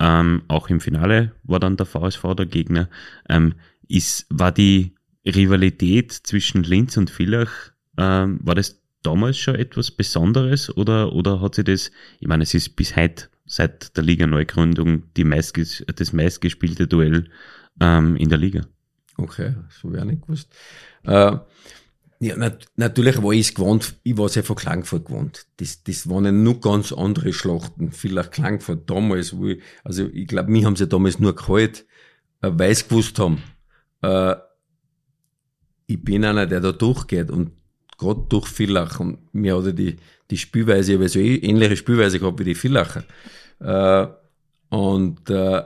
Ähm, 0.00 0.42
auch 0.48 0.70
im 0.70 0.80
Finale 0.80 1.32
war 1.44 1.60
dann 1.60 1.76
der 1.76 1.86
VSV 1.86 2.34
der 2.36 2.46
Gegner. 2.46 2.88
Ähm, 3.28 3.54
ist, 3.86 4.26
war 4.30 4.50
die 4.50 4.94
Rivalität 5.26 6.12
zwischen 6.12 6.62
Linz 6.62 6.96
und 6.96 7.10
Villach, 7.10 7.50
ähm, 7.98 8.40
war 8.42 8.54
das 8.54 8.80
damals 9.02 9.38
schon 9.38 9.54
etwas 9.56 9.90
Besonderes 9.90 10.74
oder, 10.76 11.12
oder 11.12 11.40
hat 11.40 11.54
sich 11.54 11.64
das, 11.64 11.90
ich 12.18 12.28
meine, 12.28 12.44
es 12.44 12.54
ist 12.54 12.76
bis 12.76 12.96
heute 12.96 13.28
seit 13.46 13.96
der 13.96 14.04
Liga-Neugründung 14.04 15.12
die 15.14 15.24
meistges 15.24 15.84
das 15.94 16.12
meistgespielte 16.12 16.86
Duell 16.86 17.28
ähm, 17.80 18.16
in 18.16 18.28
der 18.28 18.38
Liga. 18.38 18.62
Okay, 19.16 19.54
so 19.68 19.92
wäre 19.92 20.06
nicht 20.06 20.22
gewusst. 20.22 20.54
Äh, 21.02 21.36
ja, 22.22 22.36
nat 22.36 22.66
natürlich 22.76 23.22
war 23.22 23.32
ich 23.32 23.54
gewohnt, 23.54 23.96
ich 24.02 24.16
war 24.18 24.28
sehr 24.28 24.44
von 24.44 24.56
Klangfurt 24.56 25.06
gewohnt. 25.06 25.46
Das, 25.56 25.82
das 25.82 26.08
waren 26.08 26.26
ja 26.26 26.32
nur 26.32 26.60
ganz 26.60 26.92
andere 26.92 27.32
Schlachten. 27.32 27.92
Vielleicht 27.92 28.32
Klangfurt 28.32 28.88
damals, 28.90 29.36
wo 29.36 29.46
ich, 29.46 29.62
also 29.84 30.06
ich 30.12 30.28
glaube, 30.28 30.50
mich 30.50 30.66
haben 30.66 30.76
sie 30.76 30.86
damals 30.86 31.18
nur 31.18 31.34
geholt, 31.34 31.86
äh, 32.42 32.50
weil 32.52 32.74
sie 32.74 32.84
gewusst 32.84 33.18
haben, 33.18 33.42
äh, 34.02 34.34
ich 35.86 36.04
bin 36.04 36.24
einer, 36.24 36.46
der 36.46 36.60
da 36.60 36.72
durchgeht 36.72 37.30
und 37.30 37.52
gerade 37.96 38.26
durch 38.28 38.46
Villach 38.48 39.00
und 39.00 39.34
mir 39.34 39.56
hat 39.56 39.78
die, 39.78 39.96
die 40.30 40.36
Spielweise, 40.36 40.92
ich 40.92 40.98
habe 40.98 41.08
so 41.08 41.18
eh 41.18 41.36
ähnliche 41.36 41.76
Spielweise 41.76 42.20
gehabt 42.20 42.38
wie 42.38 42.44
die 42.44 42.54
Villacher. 42.54 43.04
Äh, 43.60 44.06
und 44.68 45.28
äh, 45.30 45.62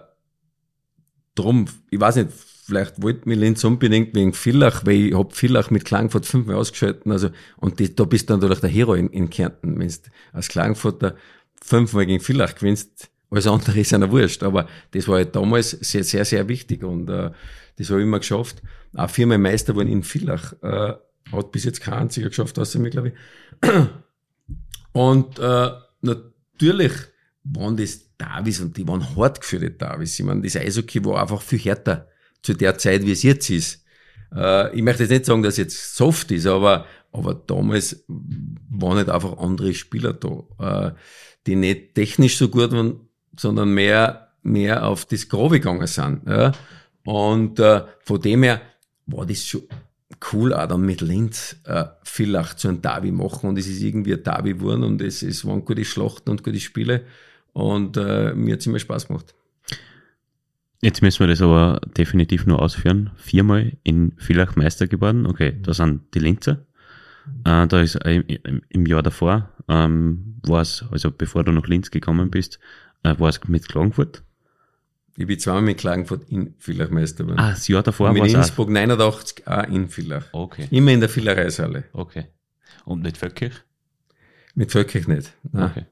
drum, 1.35 1.67
ich 1.91 2.01
weiß 2.01 2.17
nicht, 2.17 2.31
vielleicht 2.67 3.03
wollte 3.03 3.29
mir 3.29 3.37
Linz 3.37 3.63
unbedingt 3.65 4.15
wegen 4.15 4.33
Villach, 4.33 4.87
weil 4.87 5.09
ich 5.09 5.15
hab 5.15 5.35
Villach 5.35 5.71
mit 5.71 5.85
Klagenfurt 5.85 6.27
fünfmal 6.27 6.57
ausgeschalten, 6.57 7.13
also, 7.13 7.31
und 7.57 7.79
die, 7.79 7.95
da 7.95 8.05
bist 8.05 8.31
du 8.31 8.35
natürlich 8.35 8.61
der 8.61 8.71
Hero 8.71 8.95
in, 8.95 9.09
in 9.11 9.31
Kärnten, 9.31 9.79
wenn 9.79 9.89
du 9.89 9.95
als 10.33 10.49
Klagenfurter 10.49 11.17
fünfmal 11.63 12.07
gegen 12.07 12.23
Villach 12.23 12.55
gewinnst, 12.55 13.11
Alles 13.35 13.47
andere 13.49 13.81
ist 13.81 13.93
einer 13.93 14.11
wurscht. 14.11 14.43
Aber 14.43 14.69
das 14.93 15.09
war 15.09 15.17
halt 15.17 15.35
damals 15.35 15.71
sehr, 15.71 16.05
sehr, 16.05 16.25
sehr 16.25 16.47
wichtig. 16.49 16.85
Und 16.85 17.11
äh, 17.11 17.31
das 17.77 17.91
habe 17.91 18.01
ich 18.01 18.07
immer 18.07 18.21
geschafft. 18.21 18.63
Auch 18.95 19.11
viermal 19.11 19.39
Meister 19.39 19.73
geworden 19.73 19.89
in 19.89 20.05
Villach. 20.05 20.53
Äh, 20.63 20.95
hat 21.33 21.53
bis 21.53 21.65
jetzt 21.65 21.81
kein 21.81 21.95
einziger 21.95 22.29
geschafft, 22.29 22.59
außer 22.59 22.79
mir, 22.79 22.91
glaube 22.91 23.09
ich. 23.09 23.71
Und 24.93 25.39
äh, 25.41 25.71
natürlich 26.03 26.93
waren 27.43 27.77
das 27.77 28.17
Davis 28.17 28.61
und 28.61 28.77
die 28.77 28.87
waren 28.87 29.17
hart 29.17 29.41
geführte 29.41 29.71
Davis. 29.71 30.19
Ich 30.19 30.25
meine, 30.25 30.43
das 30.43 30.57
Eishockey 30.57 31.05
war 31.05 31.21
einfach 31.21 31.43
viel 31.43 31.59
härter 31.59 32.09
zu 32.45 32.55
der 32.55 32.79
Zeit, 32.79 33.05
wie 33.05 33.13
es 33.13 33.23
jetzt 33.23 33.51
ist. 33.51 33.85
Äh, 34.35 34.77
ich 34.77 34.83
möchte 34.83 35.03
jetzt 35.03 35.11
nicht 35.11 35.25
sagen, 35.25 35.43
dass 35.43 35.55
es 35.55 35.59
jetzt 35.59 35.97
soft 35.97 36.31
ist, 36.31 36.47
aber, 36.47 36.87
aber 37.11 37.35
damals 37.35 38.05
waren 38.07 38.99
nicht 38.99 39.09
einfach 39.09 39.39
andere 39.39 39.73
Spieler 39.75 40.13
da, 40.13 40.89
äh, 40.89 40.93
die 41.47 41.57
nicht 41.57 41.95
technisch 41.95 42.37
so 42.37 42.49
gut 42.49 42.71
waren, 42.73 43.01
sondern 43.37 43.73
mehr, 43.73 44.29
mehr 44.43 44.87
auf 44.87 45.07
das 45.07 45.29
Grobe 45.29 45.59
gegangen 45.59 45.87
sind. 45.87 46.29
Ja? 46.29 46.53
Und 47.05 47.59
äh, 47.59 47.83
von 48.03 48.21
dem 48.21 48.43
her 48.43 48.61
war 49.07 49.25
das 49.25 49.47
schon 49.47 49.63
cool, 50.33 50.53
auch 50.53 50.69
dann 50.69 50.83
mit 50.83 51.01
Linz 51.01 51.57
äh, 51.65 51.85
vielleicht 52.03 52.59
zu 52.59 52.69
einem 52.69 52.83
Derby 52.83 53.11
machen 53.11 53.49
und 53.49 53.59
es 53.59 53.67
ist 53.67 53.83
irgendwie 53.83 54.15
ein 54.15 54.23
Derby 54.23 54.55
geworden 54.55 54.85
und 54.85 55.03
es, 55.03 55.23
es 55.23 55.45
waren 55.47 55.65
gute 55.65 55.85
Schlachten 55.85 56.31
und 56.31 56.43
gute 56.43 56.61
Spiele 56.61 57.05
und 57.53 57.97
äh, 57.97 58.35
mir 58.35 58.53
hat 58.55 58.61
es 58.61 58.67
immer 58.67 58.79
Spaß 58.79 59.09
gemacht. 59.09 59.35
Jetzt 60.85 61.01
müssen 61.01 61.21
wir 61.21 61.29
das 61.29 61.41
aber 61.41 61.81
definitiv 61.97 62.45
nur 62.45 62.61
ausführen. 62.61 63.11
Viermal 63.17 63.73
in 63.85 64.13
Villach 64.19 64.55
Meister 64.55 64.87
geworden. 64.87 65.27
Okay, 65.27 65.59
da 65.63 65.73
sind 65.73 66.15
die 66.15 66.19
Linzer. 66.19 66.67
Äh, 67.47 67.67
da 67.67 67.81
ist 67.81 67.95
äh, 68.05 68.17
im, 68.17 68.61
im 68.69 68.85
Jahr 68.85 69.03
davor, 69.03 69.49
ähm, 69.67 70.43
war 70.43 70.61
es, 70.61 70.85
also 70.91 71.11
bevor 71.11 71.43
du 71.43 71.53
nach 71.53 71.67
Linz 71.67 71.91
gekommen 71.91 72.31
bist, 72.31 72.59
äh, 73.03 73.19
war 73.19 73.31
es 73.31 73.41
mit 73.49 73.67
Klagenfurt. 73.67 74.25
Ich 75.17 75.27
bin 75.27 75.39
zweimal 75.39 75.63
mit 75.63 75.79
Klagenfurt 75.79 76.29
in 76.29 76.55
Villach 76.59 76.91
Meister 76.91 77.25
geworden. 77.25 77.39
Ah, 77.41 77.53
das 77.53 77.67
Jahr 77.67 77.83
davor 77.83 78.09
war 78.09 78.13
mit 78.13 78.27
es 78.27 78.35
Innsbruck 78.35 78.69
89 78.69 79.47
auch 79.47 79.63
in 79.69 79.89
Villach. 79.89 80.27
Okay, 80.33 80.69
Immer 80.71 80.91
in 80.91 81.01
der 81.01 81.09
Villareishalle. 81.09 81.85
okay. 81.95 82.27
Und 82.85 83.01
nicht 83.01 83.17
Völkirch? 83.17 83.55
Mit 84.55 84.71
Völkirch 84.71 85.09
nicht. 85.09 85.33
Nein. 85.51 85.71
Okay. 85.71 85.87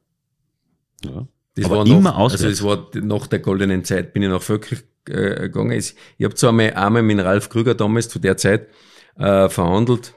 Ja. 1.06 1.26
Das 1.54 1.66
Aber 1.66 1.78
war 1.78 1.86
immer 1.86 2.10
noch, 2.10 2.18
auswärts. 2.18 2.44
Also 2.44 2.52
es 2.52 2.94
war 2.94 3.02
nach 3.02 3.26
der 3.26 3.40
goldenen 3.40 3.84
Zeit, 3.84 4.12
bin 4.12 4.22
ich 4.22 4.28
nach 4.28 4.42
Völkirch 4.42 4.84
äh, 5.08 5.40
gegangen. 5.40 5.72
Ich, 5.72 5.94
ich 6.18 6.24
habe 6.24 6.34
zwar 6.34 6.50
einmal, 6.50 6.72
einmal 6.74 7.02
mit 7.02 7.18
Ralf 7.18 7.48
Krüger 7.48 7.74
damals 7.74 8.08
zu 8.08 8.18
der 8.18 8.36
Zeit 8.36 8.68
äh, 9.18 9.48
verhandelt. 9.48 10.14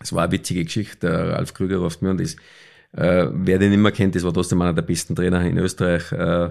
Es 0.00 0.12
war 0.12 0.24
eine 0.24 0.32
witzige 0.32 0.64
Geschichte. 0.64 1.08
Der 1.08 1.30
Ralf 1.30 1.54
Krüger 1.54 1.78
ruft 1.78 2.02
mir 2.02 2.10
und 2.10 2.20
das, 2.20 2.36
äh, 2.92 3.26
wer 3.32 3.58
den 3.58 3.70
nicht 3.70 3.80
mehr 3.80 3.92
kennt, 3.92 4.14
das 4.14 4.22
war 4.22 4.32
trotzdem 4.32 4.60
einer 4.62 4.72
der 4.72 4.82
besten 4.82 5.16
Trainer 5.16 5.40
in 5.42 5.58
Österreich. 5.58 6.12
Äh, 6.12 6.50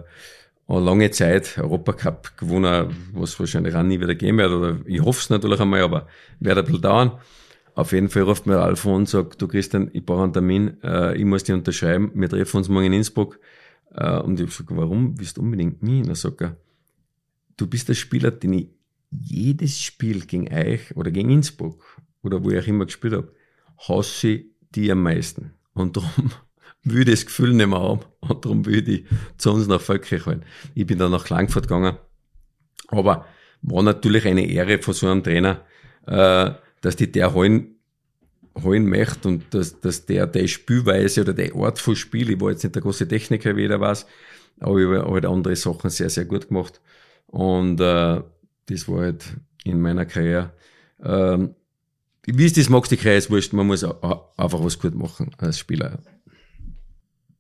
eine 0.68 0.80
lange 0.80 1.12
Zeit 1.12 1.60
Europacup 1.60 2.38
gewonnen, 2.38 3.12
was 3.14 3.40
wahrscheinlich 3.40 3.76
auch 3.76 3.84
nie 3.84 4.00
wieder 4.00 4.16
gehen 4.16 4.38
wird. 4.38 4.52
Oder 4.52 4.78
ich 4.86 5.02
hoffe 5.02 5.20
es 5.20 5.30
natürlich 5.30 5.60
einmal, 5.60 5.82
aber 5.82 6.08
wird 6.40 6.58
ein 6.58 6.66
bisschen 6.66 6.82
dauern. 6.82 7.12
Auf 7.76 7.92
jeden 7.92 8.10
Fall 8.10 8.24
ruft 8.24 8.48
mir 8.48 8.56
Ralf 8.56 8.86
an 8.86 8.94
und 8.94 9.10
sagt, 9.10 9.42
du 9.42 9.48
Christian, 9.48 9.92
ich 9.94 10.06
brauche 10.06 10.24
einen 10.24 10.34
Termin, 10.34 10.78
äh, 10.84 11.16
ich 11.16 11.26
muss 11.26 11.44
dich 11.44 11.54
unterschreiben, 11.54 12.12
wir 12.16 12.30
treffen 12.30 12.58
uns 12.58 12.70
morgen 12.70 12.88
in 12.88 12.94
Innsbruck. 12.94 13.40
Äh, 13.96 14.20
und 14.20 14.40
ich 14.40 14.52
sage, 14.52 14.76
warum 14.76 15.18
willst 15.20 15.38
du 15.38 15.42
unbedingt 15.42 15.82
mich? 15.82 16.02
Und 16.02 16.08
dann 16.08 16.16
sagt 16.16 16.42
er, 16.42 16.58
du 17.58 17.68
bist 17.68 17.90
der 17.90 17.94
Spieler, 17.94 18.32
den 18.32 18.54
ich 18.54 18.70
jedes 19.12 19.82
Spiel 19.82 20.26
gegen 20.26 20.54
euch 20.54 20.96
oder 20.96 21.12
gegen 21.12 21.30
Innsbruck 21.30 22.02
oder 22.22 22.44
wo 22.44 22.50
ich 22.50 22.60
auch 22.60 22.68
immer 22.68 22.86
gespielt 22.86 23.14
habe, 23.14 23.34
hasse 23.78 24.44
die 24.72 24.92
am 24.92 25.04
meisten. 25.04 25.54
Und 25.74 25.96
darum 25.96 26.32
will 26.84 27.08
ich 27.08 27.16
das 27.16 27.26
Gefühl 27.26 27.54
nicht 27.54 27.68
mehr 27.68 27.80
haben 27.80 28.02
und 28.20 28.44
darum 28.44 28.66
will 28.66 28.88
ich 28.88 29.06
zu 29.38 29.52
uns 29.52 29.68
nach 29.68 29.82
Völkirch 29.82 30.26
holen. 30.26 30.44
Ich 30.74 30.86
bin 30.86 30.98
dann 30.98 31.12
nach 31.12 31.24
Klagenfurt 31.24 31.68
gegangen. 31.68 31.98
Aber 32.88 33.26
war 33.62 33.84
natürlich 33.84 34.28
eine 34.28 34.46
Ehre 34.46 34.80
von 34.80 34.94
so 34.94 35.08
einem 35.08 35.24
Trainer, 35.24 35.66
äh, 36.06 36.52
dass 36.82 36.96
die 36.96 37.12
der 37.12 37.34
holen, 37.34 37.75
holen 38.62 38.88
möchte 38.88 39.28
und 39.28 39.54
dass, 39.54 39.80
dass 39.80 40.06
der 40.06 40.28
die 40.28 40.48
Spielweise 40.48 41.22
oder 41.22 41.34
die 41.34 41.54
Art 41.54 41.80
von 41.80 41.96
Spiel, 41.96 42.30
ich 42.30 42.40
war 42.40 42.52
jetzt 42.52 42.64
nicht 42.64 42.76
der 42.76 42.82
große 42.82 43.08
Techniker, 43.08 43.56
wie 43.56 43.62
jeder 43.62 43.80
weiß, 43.80 44.06
aber 44.60 44.80
ich 44.80 44.86
habe 44.86 45.12
halt 45.12 45.26
andere 45.26 45.56
Sachen 45.56 45.90
sehr, 45.90 46.10
sehr 46.10 46.26
gut 46.26 46.48
gemacht. 46.48 46.80
Und 47.28 47.80
äh, 47.82 48.22
das 48.68 48.88
war 48.88 49.02
halt 49.02 49.26
in 49.64 49.82
meiner 49.82 50.06
Karriere. 50.06 50.54
Ähm, 51.04 51.56
wie 52.26 52.46
es 52.46 52.54
das 52.54 52.70
magst, 52.70 52.92
die 52.92 52.96
ist 52.96 53.30
wurscht, 53.30 53.54
man 53.54 53.68
muss 53.68 53.84
einfach 53.84 54.64
was 54.64 54.80
gut 54.80 54.96
machen 54.96 55.32
als 55.38 55.60
Spieler. 55.60 56.00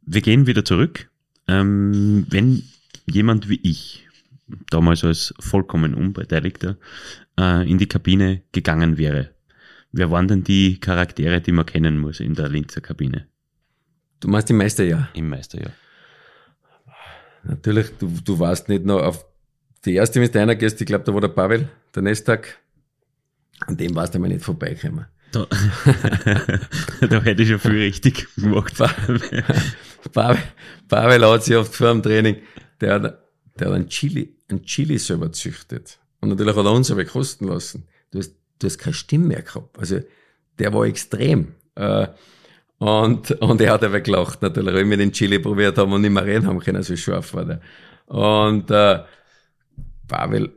Wir 0.05 0.21
gehen 0.21 0.45
wieder 0.45 0.63
zurück. 0.63 1.09
Ähm, 1.47 2.25
wenn 2.29 2.63
jemand 3.07 3.49
wie 3.49 3.59
ich, 3.63 4.07
damals 4.69 5.03
als 5.03 5.33
vollkommen 5.39 5.93
Unbeteiligter, 5.95 6.77
äh, 7.39 7.69
in 7.69 7.77
die 7.77 7.87
Kabine 7.87 8.43
gegangen 8.51 8.97
wäre, 8.97 9.34
wer 9.95 10.11
waren 10.11 10.27
denn 10.27 10.43
die 10.43 10.79
Charaktere, 10.79 11.41
die 11.41 11.51
man 11.51 11.65
kennen 11.65 11.97
muss 11.97 12.19
in 12.19 12.35
der 12.35 12.49
Linzer 12.49 12.81
Kabine 12.81 13.27
Du 14.19 14.27
meinst 14.27 14.49
die 14.49 14.53
Meisterjahr. 14.53 15.09
im 15.13 15.29
Meisterjahr? 15.29 15.73
Natürlich, 17.43 17.91
du, 17.99 18.07
du 18.23 18.39
warst 18.39 18.69
nicht 18.69 18.85
noch 18.85 19.01
auf 19.01 19.25
die 19.85 19.93
erste, 19.93 20.19
wenn 20.19 20.31
du 20.31 20.41
einer 20.41 20.55
gehst, 20.55 20.81
ich 20.81 20.87
glaube, 20.87 21.03
da 21.03 21.13
war 21.13 21.21
der 21.21 21.27
Pavel, 21.27 21.69
der 21.93 22.01
Nestak. 22.01 22.57
An 23.67 23.77
dem 23.77 23.95
warst 23.95 24.13
du 24.13 24.17
einmal 24.17 24.31
nicht 24.31 24.43
vorbeikommen. 24.43 25.05
Da, 25.31 25.45
da 27.01 27.21
hätte 27.21 27.43
ich 27.43 27.49
schon 27.49 27.59
viel 27.59 27.79
richtig 27.79 28.27
gemacht. 28.35 28.73
Pavel, 30.11 30.41
Pavel 30.87 31.25
hat 31.25 31.43
sich 31.43 31.55
oft 31.55 31.75
vor 31.75 31.91
dem 31.91 32.01
Training, 32.01 32.37
der 32.81 32.93
hat, 32.95 33.03
der 33.59 33.67
hat 33.67 33.75
einen 33.75 33.89
Chili, 33.89 34.35
einen 34.49 34.63
Chili 34.63 34.97
selber 34.97 35.31
züchtet. 35.31 35.99
Und 36.19 36.29
natürlich 36.29 36.55
hat 36.55 36.65
er 36.65 36.71
uns 36.71 36.89
aber 36.89 37.05
kosten 37.05 37.47
lassen. 37.47 37.87
Du 38.11 38.19
hast, 38.19 38.33
du 38.59 38.67
hast 38.67 38.77
keine 38.77 38.93
Stimme 38.93 39.27
mehr 39.27 39.41
gehabt. 39.41 39.77
Also, 39.79 39.99
der 40.59 40.73
war 40.73 40.85
extrem. 40.85 41.53
Äh, 41.75 42.07
und, 42.77 43.31
und 43.31 43.61
er 43.61 43.73
hat 43.73 43.83
aber 43.83 44.01
gelacht, 44.01 44.41
natürlich, 44.41 44.73
wenn 44.73 44.89
wir 44.89 44.97
den 44.97 45.11
Chili 45.11 45.39
probiert 45.39 45.77
haben 45.77 45.93
und 45.93 46.01
nicht 46.01 46.11
mehr 46.11 46.25
reden 46.25 46.45
haben 46.47 46.59
können, 46.59 46.83
so 46.83 46.95
scharf 46.95 47.33
war 47.33 47.45
der. 47.45 47.61
Und, 48.07 48.69
äh, 48.71 48.99
Pavel, 50.07 50.51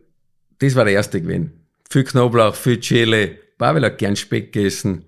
das 0.58 0.74
war 0.74 0.84
der 0.84 0.94
erste 0.94 1.20
Gewinn. 1.22 1.52
Viel 1.88 2.04
Knoblauch, 2.04 2.54
viel 2.54 2.80
Chili. 2.80 3.38
Pavel 3.56 3.84
hat 3.84 3.98
gern 3.98 4.16
Speck 4.16 4.52
gegessen. 4.52 5.04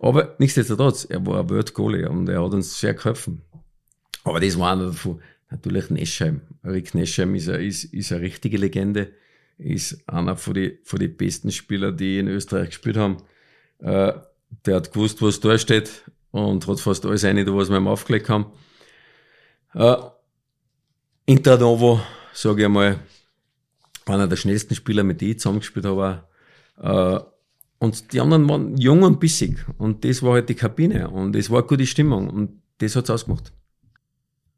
Aber 0.00 0.34
nichtsdestotrotz, 0.38 1.04
er 1.08 1.24
war 1.26 1.40
ein 1.40 1.50
World-Goalie 1.50 2.08
und 2.08 2.28
er 2.28 2.44
hat 2.44 2.52
uns 2.52 2.78
sehr 2.78 2.94
geholfen. 2.94 3.42
Aber 4.24 4.40
das 4.40 4.58
war 4.58 4.72
einer 4.72 4.86
davon. 4.86 5.20
Natürlich 5.50 5.88
Neschheim. 5.90 6.42
Rick 6.64 6.94
Neschheim 6.94 7.34
ist, 7.34 7.48
ein- 7.48 7.62
ist, 7.64 7.84
ist 7.84 8.12
eine 8.12 8.20
richtige 8.20 8.58
Legende. 8.58 9.12
Ist 9.58 10.08
einer 10.08 10.36
von 10.36 10.54
den 10.54 10.78
von 10.84 11.00
die 11.00 11.08
besten 11.08 11.50
Spieler, 11.50 11.92
die 11.92 12.18
in 12.18 12.28
Österreich 12.28 12.68
gespielt 12.68 12.96
haben. 12.96 13.18
Äh, 13.80 14.12
der 14.64 14.76
hat 14.76 14.92
gewusst, 14.92 15.20
was 15.20 15.40
da 15.40 15.58
steht 15.58 16.04
und 16.30 16.66
hat 16.66 16.80
fast 16.80 17.04
alles 17.04 17.24
rein, 17.24 17.44
was 17.54 17.68
wir 17.68 17.76
ihm 17.76 17.88
aufgelegt 17.88 18.28
haben. 18.28 18.46
Äh, 19.74 19.96
Internovo, 21.26 22.00
sage 22.32 22.60
ich 22.60 22.66
einmal, 22.66 23.00
einer 24.06 24.26
der 24.26 24.36
schnellsten 24.36 24.74
Spieler, 24.74 25.02
mit 25.02 25.20
denen 25.20 25.32
ich 25.32 25.38
zusammengespielt 25.40 25.86
habe. 25.86 26.24
Äh, 26.80 27.20
und 27.78 28.12
die 28.12 28.20
anderen 28.20 28.48
waren 28.48 28.76
jung 28.76 29.02
und 29.02 29.20
bissig. 29.20 29.64
Und 29.76 30.04
das 30.04 30.22
war 30.22 30.34
halt 30.34 30.48
die 30.48 30.54
Kabine. 30.54 31.10
Und 31.10 31.36
es 31.36 31.50
war 31.50 31.58
eine 31.58 31.66
gute 31.68 31.86
Stimmung. 31.86 32.28
Und 32.28 32.62
das 32.78 32.96
hat's 32.96 33.10
ausgemacht. 33.10 33.52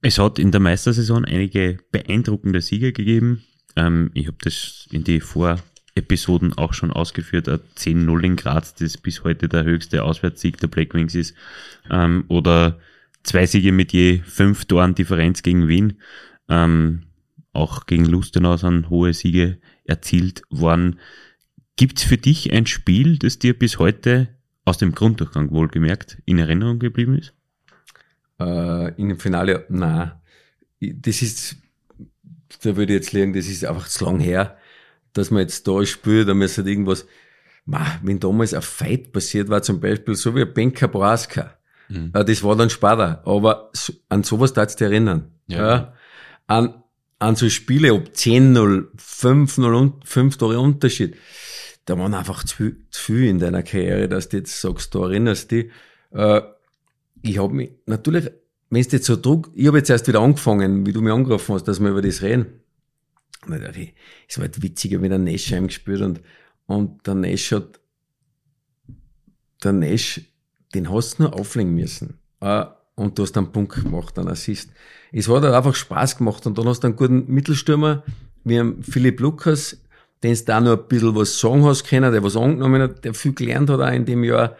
Es 0.01 0.19
hat 0.19 0.39
in 0.39 0.51
der 0.51 0.61
Meistersaison 0.61 1.25
einige 1.27 1.79
beeindruckende 1.91 2.63
Siege 2.63 2.93
gegeben. 2.93 3.45
Ähm, 3.77 4.11
ich 4.15 4.27
habe 4.27 4.37
das 4.43 4.89
in 4.91 5.05
die 5.05 5.21
Vorepisoden 5.21 6.53
auch 6.55 6.73
schon 6.73 6.93
ausgeführt. 6.93 7.49
Ein 7.49 7.61
10-0 7.77 8.25
in 8.25 8.37
Graz, 8.37 8.75
das 8.75 8.97
bis 8.97 9.25
heute 9.25 9.49
der 9.49 9.65
höchste 9.65 10.03
Auswärtssieg 10.05 10.59
der 10.59 10.69
Black 10.69 10.95
Wings 10.95 11.15
ist. 11.15 11.35
Ähm, 11.91 12.25
oder 12.29 12.79
zwei 13.23 13.47
Siege 13.47 13.73
mit 13.73 13.93
je 13.93 14.19
fünf 14.25 14.65
Toren 14.65 14.95
Differenz 14.95 15.43
gegen 15.43 15.69
Wien. 15.69 16.01
Ähm, 16.49 17.05
auch 17.53 17.87
gegen 17.87 18.07
Lustenau 18.07 18.57
sind 18.57 18.91
hohe 18.91 19.13
Siege 19.13 19.59
erzielt 19.85 20.43
worden. 20.51 20.99
Gibt's 21.77 22.03
für 22.03 22.19
dich 22.19 22.53
ein 22.53 22.67
Spiel, 22.67 23.19
das 23.19 23.39
dir 23.39 23.59
bis 23.59 23.79
heute 23.79 24.29
aus 24.65 24.79
dem 24.79 24.93
Grunddurchgang 24.93 25.51
wohlgemerkt 25.51 26.19
in 26.27 26.39
Erinnerung 26.39 26.79
geblieben 26.79 27.19
ist? 27.19 27.35
Äh, 28.39 28.95
in 29.01 29.09
dem 29.09 29.19
Finale, 29.19 29.67
nein. 29.69 30.13
Das 30.81 31.23
ist, 31.23 31.57
da 32.63 32.77
würde 32.77 32.93
ich 32.95 33.01
jetzt 33.01 33.13
liegen, 33.13 33.33
das 33.33 33.47
ist 33.47 33.65
einfach 33.65 33.89
zu 33.89 34.05
lang 34.05 34.21
her, 34.21 34.57
dass 35.13 35.31
man 35.31 35.43
jetzt 35.43 35.67
da 35.67 35.85
spielt, 35.85 36.29
da 36.29 36.35
müsste 36.35 36.63
irgendwas, 36.63 37.07
ma, 37.65 37.85
wenn 38.03 38.21
damals 38.21 38.55
ein 38.55 38.63
Fight 38.63 39.13
passiert 39.13 39.49
war, 39.49 39.63
zum 39.63 39.81
Beispiel, 39.81 40.15
so 40.15 40.35
wie 40.35 40.43
ein 40.43 40.53
Benka 40.53 40.87
Braska, 40.87 41.57
Mhm. 41.89 42.13
das 42.13 42.45
war 42.45 42.55
dann 42.55 42.71
später, 42.71 43.21
aber 43.27 43.73
an 44.09 44.23
sowas 44.23 44.53
darfst 44.53 44.81
du 44.81 44.85
dich 44.85 44.93
erinnern. 44.93 45.33
Ja. 45.49 45.59
Ja. 45.59 45.95
An, 46.47 46.85
an 47.19 47.35
so 47.35 47.49
Spiele, 47.49 47.93
ob 47.93 48.11
10-0, 48.11 48.87
5-0 48.97 49.75
und 49.75 50.07
5 50.07 50.37
Tore 50.37 50.61
Unterschied, 50.61 51.17
da 51.87 51.99
waren 51.99 52.15
einfach 52.15 52.45
zu 52.45 52.55
viel, 52.57 52.87
zu 52.91 53.03
viel 53.03 53.25
in 53.25 53.41
deiner 53.41 53.65
Karriere, 53.65 54.09
dass 54.09 54.29
du 54.29 54.37
jetzt 54.37 54.61
sagst, 54.61 54.95
du 54.95 55.03
erinnerst 55.03 55.51
dich. 55.51 55.73
Äh, 56.13 56.43
ich 57.23 57.39
habe 57.39 57.53
mich, 57.55 57.73
natürlich 57.87 58.31
wenn 58.71 58.81
es 58.81 58.93
jetzt 58.93 59.07
so 59.07 59.17
Druck, 59.17 59.51
ich 59.55 59.67
habe 59.67 59.79
jetzt 59.79 59.91
erst 59.91 60.07
wieder 60.07 60.21
angefangen, 60.21 60.87
wie 60.87 60.93
du 60.93 61.03
mich 61.03 61.13
angerufen 61.13 61.55
hast, 61.55 61.65
dass 61.65 61.81
wir 61.81 61.91
über 61.91 62.03
das 62.03 62.23
reden. 62.23 62.47
Und 63.45 63.53
dann 63.53 63.63
dachte 63.63 63.81
ich, 63.81 63.95
es 64.29 64.39
war 64.39 64.45
halt 64.45 64.63
witziger 64.63 64.99
mit 64.99 65.13
einem 65.13 65.25
Nash 65.25 65.51
heimgespielt 65.53 66.03
und, 66.03 66.21
und 66.67 67.07
der 67.07 67.15
Nash 67.15 67.53
hat, 67.53 67.81
der 69.65 69.73
Nash, 69.73 70.21
den 70.75 70.91
hast 70.91 71.19
du 71.19 71.25
nur 71.25 71.35
auflegen 71.35 71.75
müssen. 71.75 72.19
Uh, 72.43 72.65
und 72.95 73.19
du 73.19 73.23
hast 73.23 73.37
einen 73.37 73.51
Punkt 73.51 73.83
gemacht, 73.83 74.19
einen 74.19 74.29
Assist. 74.29 74.71
Es 75.11 75.29
hat 75.29 75.43
halt 75.43 75.55
einfach 75.55 75.75
Spaß 75.75 76.19
gemacht 76.19 76.47
und 76.47 76.57
dann 76.59 76.69
hast 76.69 76.81
du 76.81 76.89
einen 76.89 76.97
guten 76.97 77.33
Mittelstürmer, 77.33 78.05
wie 78.45 78.75
Philipp 78.83 79.21
Lukas, 79.21 79.79
den 80.23 80.35
du 80.35 80.45
da 80.45 80.61
noch 80.61 80.79
ein 80.79 80.89
bisschen 80.89 81.15
was 81.17 81.39
sagen 81.39 81.65
hast 81.65 81.85
können, 81.85 82.13
der 82.13 82.23
was 82.23 82.37
angenommen 82.37 82.83
hat, 82.83 83.05
der 83.05 83.15
viel 83.15 83.33
gelernt 83.33 83.71
hat 83.71 83.81
auch 83.81 83.93
in 83.93 84.05
dem 84.05 84.23
Jahr. 84.23 84.57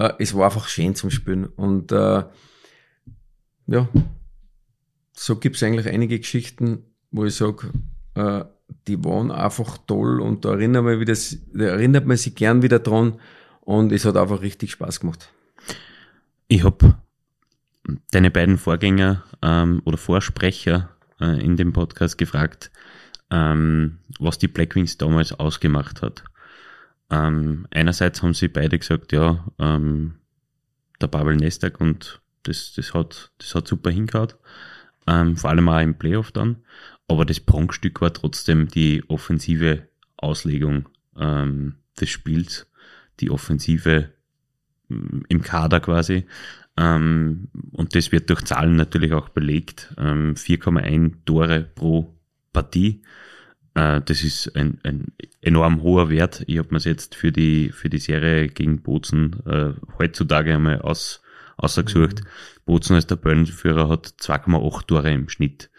Uh, 0.00 0.10
es 0.18 0.34
war 0.34 0.46
einfach 0.46 0.68
schön 0.68 0.94
zum 0.94 1.10
Spielen 1.10 1.46
und 1.46 1.92
uh, 1.92 2.22
ja, 3.70 3.88
so 5.12 5.36
gibt's 5.36 5.62
eigentlich 5.62 5.88
einige 5.88 6.18
Geschichten, 6.18 6.84
wo 7.12 7.24
ich 7.24 7.36
sage, 7.36 7.70
äh, 8.14 8.44
die 8.88 9.02
waren 9.04 9.30
einfach 9.30 9.78
toll 9.86 10.20
und 10.20 10.44
da 10.44 10.52
erinnert 10.52 10.84
man, 10.84 11.00
wieder, 11.00 11.16
erinnert 11.54 12.06
man 12.06 12.16
sich 12.16 12.34
gern 12.34 12.62
wieder 12.62 12.80
dran 12.80 13.20
und 13.60 13.92
es 13.92 14.04
hat 14.04 14.16
einfach 14.16 14.42
richtig 14.42 14.72
Spaß 14.72 15.00
gemacht. 15.00 15.32
Ich 16.48 16.64
habe 16.64 16.96
deine 18.10 18.30
beiden 18.30 18.58
Vorgänger 18.58 19.24
ähm, 19.40 19.82
oder 19.84 19.96
Vorsprecher 19.96 20.90
äh, 21.20 21.40
in 21.40 21.56
dem 21.56 21.72
Podcast 21.72 22.18
gefragt, 22.18 22.72
ähm, 23.30 23.98
was 24.18 24.38
die 24.38 24.48
Blackwings 24.48 24.98
damals 24.98 25.32
ausgemacht 25.32 26.02
hat. 26.02 26.24
Ähm, 27.08 27.66
einerseits 27.70 28.22
haben 28.22 28.34
sie 28.34 28.48
beide 28.48 28.78
gesagt, 28.78 29.12
ja, 29.12 29.44
ähm, 29.60 30.16
der 31.00 31.06
Babel 31.06 31.36
Nestag 31.36 31.80
und 31.80 32.19
das, 32.42 32.72
das, 32.74 32.94
hat, 32.94 33.32
das 33.38 33.54
hat 33.54 33.68
super 33.68 33.90
hingehauen. 33.90 34.32
Ähm, 35.06 35.36
vor 35.36 35.50
allem 35.50 35.68
auch 35.68 35.80
im 35.80 35.98
Playoff 35.98 36.32
dann. 36.32 36.56
Aber 37.08 37.24
das 37.24 37.40
Prunkstück 37.40 38.00
war 38.00 38.12
trotzdem 38.12 38.68
die 38.68 39.02
offensive 39.08 39.88
Auslegung 40.16 40.88
ähm, 41.18 41.76
des 42.00 42.10
Spiels, 42.10 42.70
die 43.20 43.30
Offensive 43.30 44.10
mm, 44.88 45.22
im 45.28 45.42
Kader 45.42 45.80
quasi. 45.80 46.26
Ähm, 46.76 47.48
und 47.72 47.94
das 47.94 48.12
wird 48.12 48.30
durch 48.30 48.42
Zahlen 48.44 48.76
natürlich 48.76 49.12
auch 49.12 49.28
belegt. 49.30 49.92
Ähm, 49.98 50.34
4,1 50.34 51.24
Tore 51.24 51.62
pro 51.74 52.14
Partie. 52.52 53.02
Äh, 53.74 54.00
das 54.02 54.22
ist 54.22 54.54
ein, 54.56 54.78
ein 54.82 55.12
enorm 55.40 55.82
hoher 55.82 56.10
Wert. 56.10 56.44
Ich 56.46 56.58
habe 56.58 56.72
mir 56.72 56.80
jetzt 56.80 57.14
für 57.14 57.32
die, 57.32 57.70
für 57.70 57.88
die 57.88 57.98
Serie 57.98 58.48
gegen 58.48 58.82
Bozen 58.82 59.44
äh, 59.46 59.72
heutzutage 59.98 60.54
einmal 60.54 60.80
aus, 60.82 61.22
ausgesucht. 61.62 62.20
Mhm. 62.20 62.28
Bozen 62.64 62.96
als 62.96 63.06
der 63.06 63.20
Tabellenführer 63.20 63.88
hat 63.88 64.14
2,8 64.20 64.86
Tore 64.86 65.12
im 65.12 65.28
Schnitt 65.28 65.70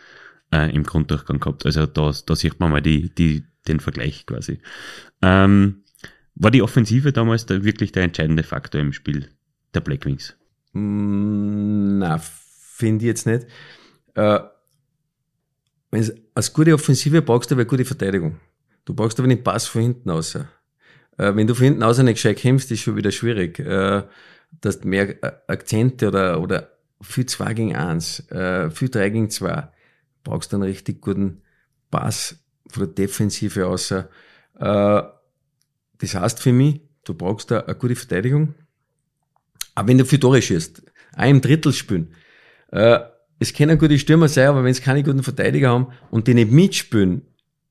äh, 0.52 0.74
im 0.74 0.84
Grunddurchgang 0.84 1.40
gehabt. 1.40 1.66
Also 1.66 1.86
da, 1.86 2.12
da 2.26 2.36
sieht 2.36 2.60
man 2.60 2.72
mal 2.72 2.82
die, 2.82 3.14
die, 3.14 3.44
den 3.68 3.80
Vergleich 3.80 4.26
quasi. 4.26 4.60
Ähm, 5.22 5.84
war 6.36 6.52
die 6.52 6.62
Offensive 6.62 7.12
damals 7.12 7.46
da 7.46 7.64
wirklich 7.64 7.92
der 7.92 8.04
entscheidende 8.04 8.44
Faktor 8.44 8.82
im 8.82 8.94
Spiel 8.94 9.30
der 9.74 9.82
Blackwings? 9.82 10.36
Mm, 10.74 12.00
na, 12.00 12.18
finde 12.18 13.06
ich 13.06 13.08
jetzt 13.08 13.28
nicht. 13.28 13.46
Äh, 14.16 14.40
als 16.34 16.54
gute 16.54 16.74
Offensive 16.74 17.22
brauchst 17.22 17.52
du 17.52 17.56
aber 17.56 17.62
eine 17.62 17.70
gute 17.70 17.86
Verteidigung. 17.86 18.40
Du 18.86 18.94
brauchst 18.94 19.20
aber 19.20 19.28
den 19.28 19.44
Pass 19.44 19.68
von 19.68 19.82
hinten 19.82 20.10
aus. 20.10 20.36
Äh, 20.36 20.46
wenn 21.18 21.48
du 21.48 21.54
von 21.54 21.66
hinten 21.66 21.84
aus 21.84 21.98
nicht 22.00 22.16
gescheit 22.16 22.38
kämpfst, 22.38 22.72
ist 22.72 22.82
schon 22.82 22.96
wieder 22.96 23.12
schwierig. 23.12 23.60
Äh, 23.60 24.04
dass 24.52 24.84
mehr 24.84 25.16
Akzente 25.48 26.08
oder, 26.08 26.42
oder 26.42 26.72
viel 27.02 27.26
2 27.26 27.54
gegen 27.54 27.76
1, 27.76 28.32
äh, 28.32 28.70
viel 28.70 28.90
3 28.90 29.10
gegen 29.10 29.30
2, 29.30 29.70
brauchst 30.24 30.52
du 30.52 30.58
einen 30.58 30.64
richtig 30.64 31.02
guten 31.02 31.42
Pass 31.90 32.38
von 32.68 32.86
der 32.86 32.94
Defensive 32.94 33.68
aus. 33.68 33.92
Äh, 33.92 34.04
das 34.60 36.16
heißt 36.16 36.40
für 36.40 36.54
mich, 36.54 36.82
du 37.04 37.14
brauchst 37.14 37.52
da 37.52 37.62
eine 37.62 37.76
gute 37.76 37.96
Verteidigung. 37.96 38.54
Aber 39.76 39.88
wenn 39.88 39.98
du 39.98 40.06
viel 40.06 40.20
Tore 40.20 40.42
schießt, 40.42 40.84
im 41.18 41.42
Drittel 41.42 41.74
spielen, 41.74 42.14
äh, 42.72 43.00
es 43.40 43.54
können 43.54 43.78
gute 43.80 43.98
Stürmer 43.98 44.28
sein, 44.28 44.50
aber 44.50 44.64
wenn 44.64 44.72
es 44.72 44.82
keine 44.82 45.04
guten 45.04 45.24
Verteidiger 45.24 45.70
haben 45.70 45.88
und 46.12 46.28
die 46.28 46.36
nicht 46.36 46.52
mitspielen, 46.52 47.24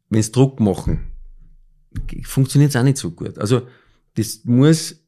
wenn 0.09 0.23
sie 0.23 0.33
Druck 0.33 0.59
machen, 0.59 1.13
funktioniert 2.25 2.71
es 2.71 2.77
auch 2.77 2.83
nicht 2.83 2.97
so 2.97 3.13
gut. 3.13 3.39
Also 3.39 3.69
das 4.17 4.41
muss, 4.45 5.05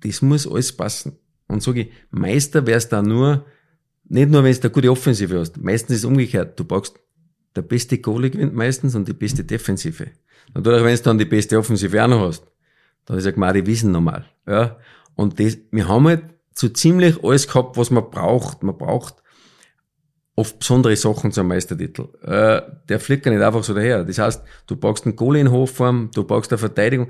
das 0.00 0.22
muss 0.22 0.46
alles 0.46 0.76
passen. 0.76 1.18
Und 1.48 1.62
sage 1.62 1.82
ich, 1.82 1.92
Meister 2.10 2.66
wärst 2.66 2.92
da 2.92 3.02
nur, 3.02 3.46
nicht 4.08 4.30
nur, 4.30 4.44
wenn 4.44 4.54
du 4.54 4.60
eine 4.60 4.70
gute 4.70 4.90
Offensive 4.90 5.38
hast. 5.38 5.56
Meistens 5.58 5.96
ist 5.96 5.98
es 5.98 6.04
umgekehrt. 6.04 6.58
Du 6.58 6.64
brauchst 6.64 6.98
der 7.54 7.62
beste 7.62 7.98
Goalie 7.98 8.30
gewinnt 8.30 8.54
meistens 8.54 8.94
und 8.94 9.08
die 9.08 9.12
beste 9.12 9.44
Defensive. 9.44 10.08
Natürlich, 10.54 10.84
wenn 10.84 10.96
du 10.96 11.02
dann 11.02 11.18
die 11.18 11.24
beste 11.24 11.58
Offensive 11.58 12.02
auch 12.02 12.08
noch 12.08 12.20
hast, 12.28 12.46
dann 13.06 13.18
ist 13.18 13.24
ja 13.24 13.30
Gmadi 13.30 13.66
Wissen 13.66 13.92
normal. 13.92 14.26
Ja. 14.46 14.78
Und 15.14 15.40
das, 15.40 15.58
wir 15.70 15.88
haben 15.88 16.06
halt 16.06 16.24
so 16.54 16.68
ziemlich 16.68 17.22
alles 17.22 17.46
gehabt, 17.46 17.76
was 17.76 17.90
man 17.90 18.10
braucht. 18.10 18.62
Man 18.62 18.76
braucht 18.76 19.22
oft 20.36 20.58
besondere 20.58 20.96
Sachen 20.96 21.32
zum 21.32 21.48
Meistertitel. 21.48 22.08
Äh, 22.22 22.62
der 22.88 23.00
fliegt 23.00 23.26
ja 23.26 23.32
nicht 23.32 23.42
einfach 23.42 23.64
so 23.64 23.74
daher. 23.74 24.04
Das 24.04 24.18
heißt, 24.18 24.42
du 24.66 24.76
brauchst 24.76 25.06
einen 25.06 25.16
Goalie 25.16 25.40
in 25.40 25.50
Hochform, 25.50 26.10
du 26.14 26.24
brauchst 26.24 26.52
eine 26.52 26.58
Verteidigung. 26.58 27.08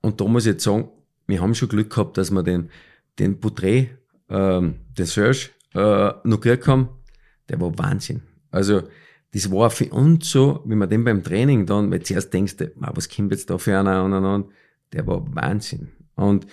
Und 0.00 0.20
da 0.20 0.24
muss 0.24 0.46
ich 0.46 0.52
jetzt 0.52 0.64
sagen, 0.64 0.88
wir 1.26 1.40
haben 1.40 1.54
schon 1.54 1.68
Glück 1.68 1.90
gehabt, 1.90 2.18
dass 2.18 2.30
wir 2.30 2.42
den, 2.42 2.70
den 3.18 3.40
Boutré, 3.40 3.88
ähm, 4.28 4.76
den 4.96 5.06
Serge, 5.06 5.50
äh, 5.74 6.12
noch 6.24 6.40
gekriegt 6.40 6.66
haben. 6.66 6.88
Der 7.48 7.60
war 7.60 7.76
Wahnsinn. 7.78 8.22
Also, 8.50 8.82
das 9.32 9.50
war 9.50 9.70
für 9.70 9.88
uns 9.90 10.30
so, 10.30 10.62
wie 10.66 10.74
man 10.74 10.88
den 10.88 11.04
beim 11.04 11.22
Training 11.22 11.64
dann, 11.64 11.90
weil 11.90 12.02
zuerst 12.02 12.32
denkst 12.32 12.58
du, 12.58 12.72
was 12.76 13.08
kommt 13.08 13.32
jetzt 13.32 13.48
da 13.48 13.56
für 13.56 13.78
einer 13.78 14.04
und, 14.04 14.12
und, 14.12 14.24
und, 14.24 14.52
der 14.92 15.06
war 15.06 15.24
Wahnsinn. 15.34 15.90
Und 16.14 16.46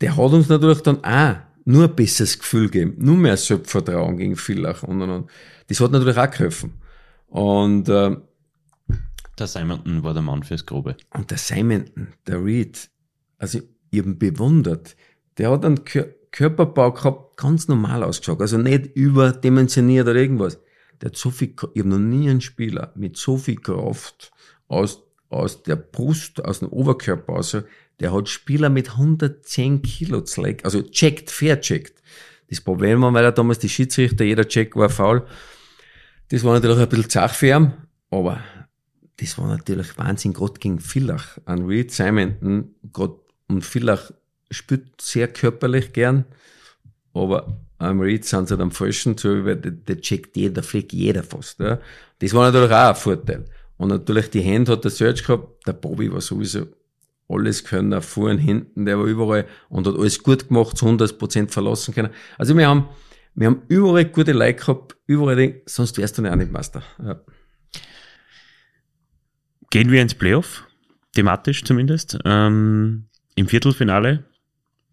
der 0.00 0.16
hat 0.16 0.32
uns 0.32 0.48
natürlich 0.48 0.80
dann 0.80 1.04
auch 1.04 1.36
nur 1.66 1.84
ein 1.84 1.94
besseres 1.94 2.38
Gefühl 2.38 2.70
gegeben, 2.70 2.94
nur 2.98 3.16
mehr 3.16 3.36
Selbstvertrauen 3.36 4.16
gegen 4.16 4.36
Villach 4.36 4.82
und, 4.82 5.02
und, 5.02 5.10
und. 5.10 5.30
Das 5.66 5.80
hat 5.80 5.92
natürlich 5.92 6.16
auch 6.16 6.30
geholfen. 6.30 6.74
Und, 7.26 7.88
äh, 7.88 8.16
der 9.38 9.46
Simonton 9.46 10.02
war 10.02 10.14
der 10.14 10.22
Mann 10.22 10.42
fürs 10.42 10.64
Grobe. 10.64 10.96
Und 11.12 11.30
der 11.30 11.38
Simonton, 11.38 12.08
der 12.26 12.42
Reed, 12.42 12.88
also 13.38 13.60
ich 13.90 13.98
habe 14.00 14.10
ihn 14.10 14.18
bewundert. 14.18 14.96
Der 15.38 15.50
hat 15.50 15.64
einen 15.64 15.84
Körperbau 16.30 16.92
gehabt, 16.92 17.36
ganz 17.36 17.68
normal 17.68 18.02
ausgeschaut, 18.02 18.40
also 18.40 18.58
nicht 18.58 18.86
überdimensioniert 18.94 20.06
oder 20.08 20.16
irgendwas. 20.16 20.58
Der 21.00 21.10
hat 21.10 21.16
so 21.16 21.30
viel, 21.30 21.54
ich 21.74 21.80
habe 21.80 21.88
noch 21.88 21.98
nie 21.98 22.28
einen 22.30 22.40
Spieler 22.40 22.92
mit 22.94 23.16
so 23.16 23.36
viel 23.36 23.56
Kraft 23.56 24.32
aus, 24.68 25.02
aus 25.28 25.62
der 25.62 25.76
Brust, 25.76 26.44
aus 26.44 26.60
dem 26.60 26.68
Oberkörper, 26.68 27.34
also 27.34 27.62
der 28.00 28.12
hat 28.12 28.28
Spieler 28.28 28.68
mit 28.68 28.90
110 28.90 29.82
Kilo 29.82 30.20
zurück, 30.22 30.60
also 30.64 30.82
checkt, 30.82 31.30
fair 31.30 31.60
checkt. 31.60 32.02
Das 32.48 32.60
Problem 32.60 33.02
war, 33.02 33.12
weil 33.12 33.24
er 33.24 33.32
damals 33.32 33.58
die 33.58 33.68
Schiedsrichter, 33.68 34.24
jeder 34.24 34.46
Check 34.46 34.76
war 34.76 34.88
faul. 34.88 35.26
Das 36.28 36.44
war 36.44 36.54
natürlich 36.54 36.78
ein 36.78 36.88
bisschen 36.88 37.10
zach 37.10 37.34
für 37.34 37.48
ihn, 37.48 37.72
aber 38.10 38.40
das 39.16 39.38
war 39.38 39.48
natürlich 39.48 39.96
Wahnsinn, 39.98 40.32
gerade 40.32 40.60
gegen 40.60 40.78
Villach. 40.78 41.38
An 41.44 41.64
Reed 41.64 41.90
Simonton, 41.90 42.74
gerade 42.92 43.18
und 43.48 43.64
Villach 43.64 44.12
spielt 44.50 45.00
sehr 45.00 45.28
körperlich 45.28 45.92
gern, 45.92 46.24
aber 47.14 47.60
am 47.78 48.00
Reed 48.00 48.24
sind 48.24 48.48
sie 48.48 48.52
halt 48.52 48.62
am 48.62 48.70
falschen 48.70 49.16
zu, 49.16 49.44
weil 49.44 49.56
der, 49.56 50.00
checkt 50.00 50.36
jeder, 50.36 50.54
der 50.54 50.62
fliegt 50.62 50.92
jeder 50.92 51.22
fast. 51.22 51.60
Ja. 51.60 51.78
Das 52.20 52.32
war 52.32 52.50
natürlich 52.50 52.72
auch 52.72 52.88
ein 52.88 52.94
Vorteil. 52.96 53.44
Und 53.76 53.88
natürlich 53.88 54.30
die 54.30 54.40
Hände 54.40 54.72
hat 54.72 54.84
der 54.84 54.90
Search 54.90 55.24
gehabt, 55.24 55.66
der 55.66 55.74
Bobby 55.74 56.10
war 56.10 56.20
sowieso 56.20 56.66
alles 57.28 57.64
können, 57.64 58.00
vorn, 58.02 58.38
hinten, 58.38 58.86
der 58.86 58.98
war 58.98 59.04
überall 59.04 59.46
und 59.68 59.86
hat 59.86 59.96
alles 59.96 60.22
gut 60.22 60.48
gemacht, 60.48 60.76
zu 60.76 60.86
100% 60.86 61.50
verlassen 61.50 61.92
können. 61.92 62.10
Also 62.38 62.56
wir 62.56 62.68
haben, 62.68 62.88
wir 63.34 63.48
haben 63.48 63.62
überall 63.68 64.04
gute 64.04 64.32
Leute 64.32 64.60
gehabt, 64.60 64.96
überall, 65.06 65.36
den, 65.36 65.60
sonst 65.66 65.98
wärst 65.98 66.16
du 66.16 66.22
nicht 66.22 66.30
auch 66.30 66.36
nicht 66.36 66.52
Meister. 66.52 66.82
Ja. 67.02 67.20
Gehen 69.70 69.90
wir 69.90 70.00
ins 70.00 70.14
Playoff, 70.14 70.64
thematisch 71.12 71.64
zumindest. 71.64 72.16
Ähm, 72.24 73.08
Im 73.36 73.48
Viertelfinale 73.48 74.24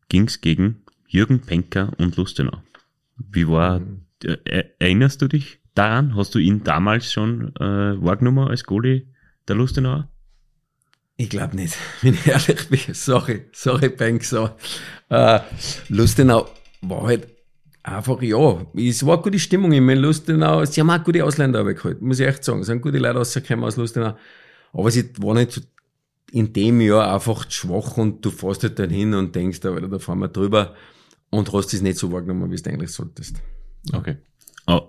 ging's 0.09 0.41
gegen 0.41 0.83
Jürgen 1.07 1.39
Penker 1.39 1.93
und 1.97 2.17
Lustenau. 2.17 2.61
Wie 3.17 3.47
war, 3.47 3.79
mhm. 3.79 4.05
äh, 4.23 4.65
erinnerst 4.79 5.21
du 5.21 5.29
dich 5.29 5.61
daran? 5.75 6.15
Hast 6.17 6.35
du 6.35 6.39
ihn 6.39 6.61
damals 6.63 7.11
schon 7.11 7.55
äh, 7.55 8.03
wahrgenommen 8.03 8.49
als 8.49 8.65
Goalie 8.65 9.07
der 9.47 9.55
Lustenauer? 9.55 10.09
Ich 11.15 11.29
glaube 11.29 11.55
nicht, 11.55 11.77
wenn 12.01 12.15
ich 12.15 12.27
ehrlich 12.27 12.67
bin. 12.67 12.93
Sorry, 12.93 13.45
sorry, 13.53 13.87
Bank, 13.87 14.25
so. 14.25 14.49
Äh, 15.07 15.39
Lustenau 15.87 16.49
war 16.81 17.03
halt 17.03 17.27
einfach, 17.81 18.21
ja, 18.21 18.65
es 18.75 19.05
war 19.05 19.13
eine 19.13 19.23
gute 19.23 19.39
Stimmung 19.39 19.71
in 19.71 19.87
Lustenau. 19.87 20.65
Sie 20.65 20.81
haben 20.81 20.89
auch 20.89 21.01
gute 21.01 21.23
Ausländer 21.23 21.63
geholt, 21.63 22.01
muss 22.01 22.19
ich 22.19 22.27
echt 22.27 22.43
sagen. 22.43 22.59
Es 22.59 22.67
sind 22.67 22.81
gute 22.81 22.97
Leute 22.97 23.19
rausgekommen 23.19 23.63
aus 23.63 23.77
Lustenau. 23.77 24.17
Aber 24.73 24.91
sie 24.91 25.09
war 25.19 25.33
nicht 25.33 25.53
so 25.53 25.61
in 26.33 26.51
dem 26.51 26.81
Jahr 26.81 27.13
einfach 27.13 27.49
schwach 27.51 27.97
und 27.97 28.25
du 28.25 28.31
fährst 28.31 28.63
halt 28.63 28.79
dann 28.79 28.89
hin 28.89 29.13
und 29.13 29.35
denkst, 29.35 29.59
da, 29.59 29.79
da 29.79 29.99
fahren 29.99 30.17
wir 30.17 30.29
drüber 30.29 30.75
und 31.29 31.53
hast 31.53 31.75
es 31.75 31.83
nicht 31.83 31.99
so 31.99 32.11
wahrgenommen, 32.11 32.51
wie 32.51 32.55
du 32.55 32.69
eigentlich 32.71 32.89
solltest. 32.89 33.35
Okay. 33.93 34.17
Oh, 34.65 34.81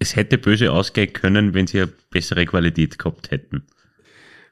es 0.00 0.16
hätte 0.16 0.38
böse 0.38 0.72
ausgehen 0.72 1.12
können, 1.12 1.54
wenn 1.54 1.68
sie 1.68 1.82
eine 1.82 1.92
bessere 2.10 2.44
Qualität 2.46 2.98
gehabt 2.98 3.30
hätten. 3.30 3.62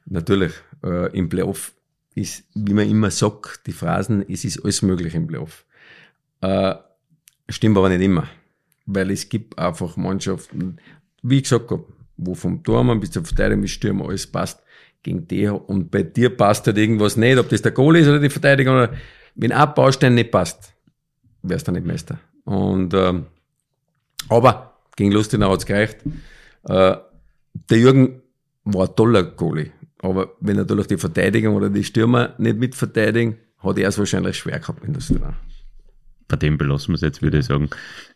Natürlich, 0.05 0.53
äh, 0.85 1.11
im 1.17 1.27
Playoff 1.27 1.73
ist, 2.15 2.45
wie 2.55 2.73
man 2.73 2.89
immer 2.89 3.11
sagt, 3.11 3.67
die 3.67 3.73
Phrasen, 3.73 4.23
es 4.29 4.45
ist 4.45 4.63
alles 4.63 4.81
möglich 4.81 5.13
im 5.15 5.27
Playoff. 5.27 5.65
Äh, 6.39 6.75
stimmt 7.49 7.77
aber 7.77 7.89
nicht 7.89 8.01
immer. 8.01 8.25
Weil 8.85 9.11
es 9.11 9.27
gibt 9.27 9.59
einfach 9.59 9.97
Mannschaften, 9.97 10.77
wie 11.23 11.37
ich 11.37 11.43
gesagt 11.43 11.69
habe, 11.71 11.85
wo 12.15 12.35
vom 12.35 12.63
Tormann 12.63 13.01
bis 13.01 13.11
zur 13.11 13.25
Verteidigung 13.25 13.63
bis 13.63 13.71
Stürmer 13.71 14.07
alles 14.07 14.27
passt 14.27 14.63
gegen 15.03 15.27
die 15.27 15.47
und 15.47 15.91
bei 15.91 16.03
dir 16.03 16.35
passt 16.35 16.67
halt 16.67 16.77
irgendwas 16.77 17.17
nicht, 17.17 17.37
ob 17.37 17.49
das 17.49 17.61
der 17.61 17.71
Goal 17.71 17.97
ist 17.97 18.07
oder 18.07 18.19
die 18.19 18.29
Verteidigung 18.29 18.75
oder 18.75 18.93
wenn 19.35 19.51
ein 19.51 19.73
Baustein 19.73 20.15
nicht 20.15 20.31
passt, 20.31 20.73
wärst 21.41 21.67
du 21.67 21.71
nicht 21.71 21.85
Meister. 21.85 22.19
Und 22.43 22.93
ähm, 22.93 23.27
aber 24.27 24.77
gegen 24.95 25.11
Lustenau 25.11 25.51
hat's 25.51 25.65
gereicht. 25.65 25.97
Äh, 26.63 26.97
der 27.53 27.77
Jürgen 27.77 28.21
war 28.63 28.87
ein 28.89 28.95
toller 28.95 29.23
Goalie. 29.23 29.71
Aber 30.01 30.35
wenn 30.39 30.57
natürlich 30.57 30.87
die 30.87 30.97
Verteidigung 30.97 31.55
oder 31.55 31.69
die 31.69 31.83
Stürmer 31.83 32.35
nicht 32.37 32.57
mitverteidigen, 32.57 33.37
hat 33.59 33.77
er 33.77 33.89
es 33.89 33.97
wahrscheinlich 33.97 34.37
schwer 34.37 34.59
gehabt 34.59 34.83
in 34.83 34.93
Lustenau. 34.93 35.33
Bei 36.27 36.35
dem 36.35 36.57
belassen 36.57 36.89
wir 36.89 36.95
es 36.95 37.01
jetzt, 37.01 37.21
würde 37.21 37.39
ich 37.39 37.45
sagen. 37.45 37.69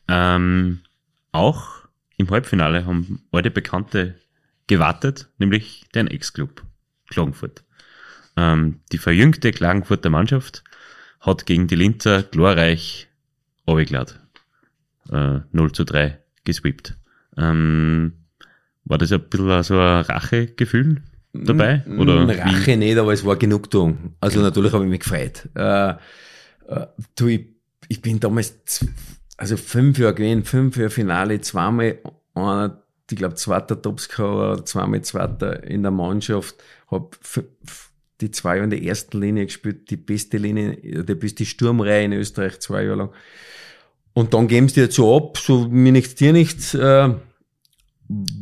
Ähm, 0.08 0.80
auch 1.32 1.88
im 2.18 2.30
Halbfinale 2.30 2.86
haben 2.86 3.24
alte 3.32 3.52
Bekannte 3.52 4.16
gewartet, 4.68 5.30
nämlich 5.40 5.86
den 5.96 6.08
Ex-Club 6.08 6.64
Klagenfurt. 7.14 7.64
Ähm, 8.36 8.80
die 8.92 8.98
verjüngte 8.98 9.52
Klagenfurter 9.52 10.10
Mannschaft 10.10 10.64
hat 11.20 11.46
gegen 11.46 11.68
die 11.68 11.76
Linzer 11.76 12.24
glorreich 12.24 13.08
runtergeladen. 13.68 14.18
Äh, 15.12 15.40
0 15.52 15.72
zu 15.72 15.84
3 15.84 16.20
gesweept. 16.44 16.98
Ähm, 17.38 18.14
war 18.86 18.98
das 18.98 19.12
ein 19.12 19.22
bisschen 19.30 19.64
so 19.64 19.80
ein 19.80 20.02
Rachegefühl 20.02 21.02
dabei? 21.34 21.84
Oder 21.98 22.28
Rache 22.28 22.74
wie? 22.74 22.76
nicht, 22.78 22.98
aber 22.98 23.14
es 23.14 23.26
war 23.26 23.36
Genugtuung. 23.36 24.16
Also 24.20 24.40
ja. 24.40 24.44
natürlich 24.46 24.74
habe 24.74 24.84
ich 24.84 24.90
mich 24.90 25.00
gefreut. 25.00 25.50
Äh, 25.56 25.92
äh, 26.68 26.88
du, 27.16 27.28
ich, 27.28 27.48
ich 27.88 28.02
bin 28.02 28.20
damals 28.20 28.86
also 29.38 29.58
fünf 29.58 29.98
Jahre 29.98 30.16
gewesen, 30.16 30.44
fünf 30.44 30.78
Jahre 30.78 30.90
Finale, 30.90 31.42
zweimal 31.42 32.00
einer, 32.34 32.83
ich 33.14 33.20
glaube, 33.20 33.36
zweiter 33.36 33.82
Topscorer, 33.82 34.66
zweimal 34.66 35.02
zweiter 35.02 35.64
in 35.64 35.84
der 35.84 35.92
Mannschaft, 35.92 36.56
hab 36.90 37.18
die 38.22 38.32
zwei 38.32 38.56
Jahre 38.56 38.66
in 38.66 38.70
der 38.70 38.84
ersten 38.84 39.20
Linie 39.22 39.46
gespielt, 39.46 39.90
die 39.90 39.98
beste 39.98 40.38
Linie, 40.38 40.78
die 40.82 41.16
beste 41.16 41.46
Sturmreihe 41.46 42.06
in 42.06 42.14
Österreich, 42.14 42.60
zwei 42.60 42.84
Jahre 42.84 42.98
lang. 42.98 43.10
Und 44.14 44.34
dann 44.34 44.48
geben 44.48 44.68
sie 44.68 44.82
dir 44.82 44.92
so 44.92 45.16
ab, 45.16 45.38
so 45.38 45.68
mir 45.68 45.92
nichts, 45.92 46.16
dir 46.16 46.34
nichts, 46.34 46.74
äh, 46.74 46.80
hab 46.80 47.20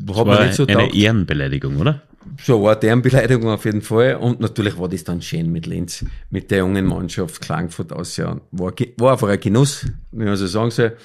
war 0.07 0.43
nicht 0.43 0.55
so 0.55 0.65
eine 0.65 0.73
taugt. 0.73 0.95
Ehrenbeleidigung, 0.95 1.77
oder? 1.77 2.01
So 2.43 2.63
war 2.63 2.75
deren 2.75 3.01
Beleidigung 3.01 3.49
auf 3.49 3.65
jeden 3.65 3.81
Fall. 3.81 4.15
Und 4.15 4.39
natürlich 4.39 4.77
war 4.77 4.88
das 4.88 5.03
dann 5.03 5.21
schön 5.21 5.51
mit 5.51 5.65
Linz, 5.65 6.05
mit 6.29 6.51
der 6.51 6.60
jungen 6.60 6.86
Mannschaft 6.86 7.41
Klagenfurt 7.41 7.93
aussehen. 7.93 8.41
War, 8.51 8.73
war 8.97 9.12
einfach 9.13 9.29
ein 9.29 9.39
Genuss, 9.39 9.88
wie 10.12 10.25
man 10.25 10.36
so 10.36 10.47
sagen 10.47 10.71
soll. 10.71 10.97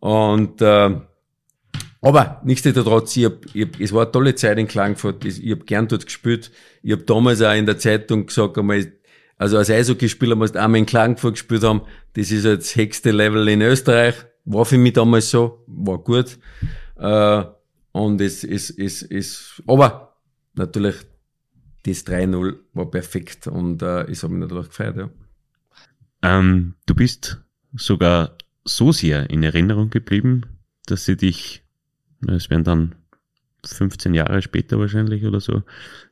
Und, 0.00 0.60
äh, 0.60 0.96
aber 2.06 2.40
nichtsdestotrotz, 2.44 3.16
ich 3.16 3.24
hab, 3.24 3.44
ich 3.54 3.66
hab, 3.66 3.80
es 3.80 3.92
war 3.92 4.02
eine 4.02 4.12
tolle 4.12 4.34
Zeit 4.34 4.58
in 4.58 4.68
Klagenfurt. 4.68 5.24
Ich, 5.24 5.42
ich 5.42 5.50
habe 5.50 5.64
gern 5.64 5.88
dort 5.88 6.06
gespielt. 6.06 6.50
Ich 6.82 6.92
habe 6.92 7.02
damals 7.02 7.42
auch 7.42 7.54
in 7.54 7.66
der 7.66 7.78
Zeitung 7.78 8.26
gesagt, 8.26 8.58
einmal, 8.58 8.92
also 9.36 9.58
als 9.58 9.70
Eishockeyspieler 9.70 10.36
musst 10.36 10.54
du 10.54 10.62
einmal 10.62 10.78
in 10.78 10.86
Klagenfurt 10.86 11.34
gespielt 11.34 11.64
haben. 11.64 11.82
Das 12.14 12.30
ist 12.30 12.44
jetzt 12.44 12.70
das 12.70 12.76
höchste 12.76 13.10
Level 13.10 13.48
in 13.48 13.60
Österreich. 13.60 14.14
War 14.44 14.64
für 14.64 14.78
mich 14.78 14.92
damals 14.92 15.30
so, 15.30 15.64
war 15.66 15.98
gut. 15.98 16.38
Äh, 16.96 17.44
und 17.92 18.20
es 18.20 18.44
ist, 18.44 18.78
es, 18.78 19.02
es, 19.02 19.62
aber 19.66 20.16
natürlich, 20.54 20.96
das 21.84 22.06
3-0 22.06 22.56
war 22.72 22.90
perfekt 22.90 23.46
und 23.46 23.80
äh, 23.82 24.10
ich 24.10 24.22
habe 24.22 24.34
mich 24.34 24.42
natürlich 24.42 24.68
gefreut, 24.68 24.96
ja. 24.96 25.10
Ähm, 26.22 26.74
du 26.86 26.94
bist 26.94 27.42
sogar 27.74 28.36
so 28.64 28.92
sehr 28.92 29.30
in 29.30 29.42
Erinnerung 29.42 29.90
geblieben, 29.90 30.42
dass 30.86 31.04
sie 31.04 31.16
dich, 31.16 31.62
es 32.28 32.50
werden 32.50 32.64
dann 32.64 32.94
15 33.64 34.14
Jahre 34.14 34.42
später 34.42 34.78
wahrscheinlich 34.78 35.24
oder 35.24 35.40
so, 35.40 35.62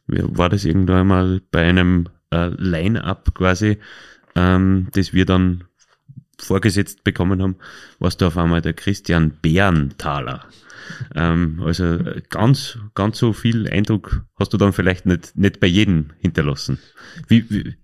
war 0.07 0.49
das 0.49 0.65
irgendwann 0.65 1.07
mal 1.07 1.41
bei 1.51 1.63
einem 1.63 2.09
äh, 2.31 2.49
Line-Up 2.49 3.35
quasi, 3.35 3.79
ähm, 4.35 4.89
das 4.93 5.13
wir 5.13 5.25
dann 5.25 5.65
vorgesetzt 6.39 7.05
bekommen 7.05 7.41
haben, 7.41 7.57
warst 7.99 8.21
du 8.21 8.27
auf 8.27 8.37
einmal 8.37 8.61
der 8.61 8.73
Christian 8.73 9.39
Bärenthaler. 9.41 10.45
Ähm, 11.15 11.63
also 11.65 11.85
äh, 11.85 12.23
ganz, 12.29 12.79
ganz 12.95 13.19
so 13.19 13.33
viel 13.33 13.69
Eindruck 13.69 14.25
hast 14.37 14.53
du 14.53 14.57
dann 14.57 14.73
vielleicht 14.73 15.07
nicht, 15.07 15.37
nicht 15.37 15.61
bei 15.61 15.67
jedem 15.67 16.11
hinterlassen. 16.19 16.79
Wie, 17.29 17.49
wie, 17.49 17.75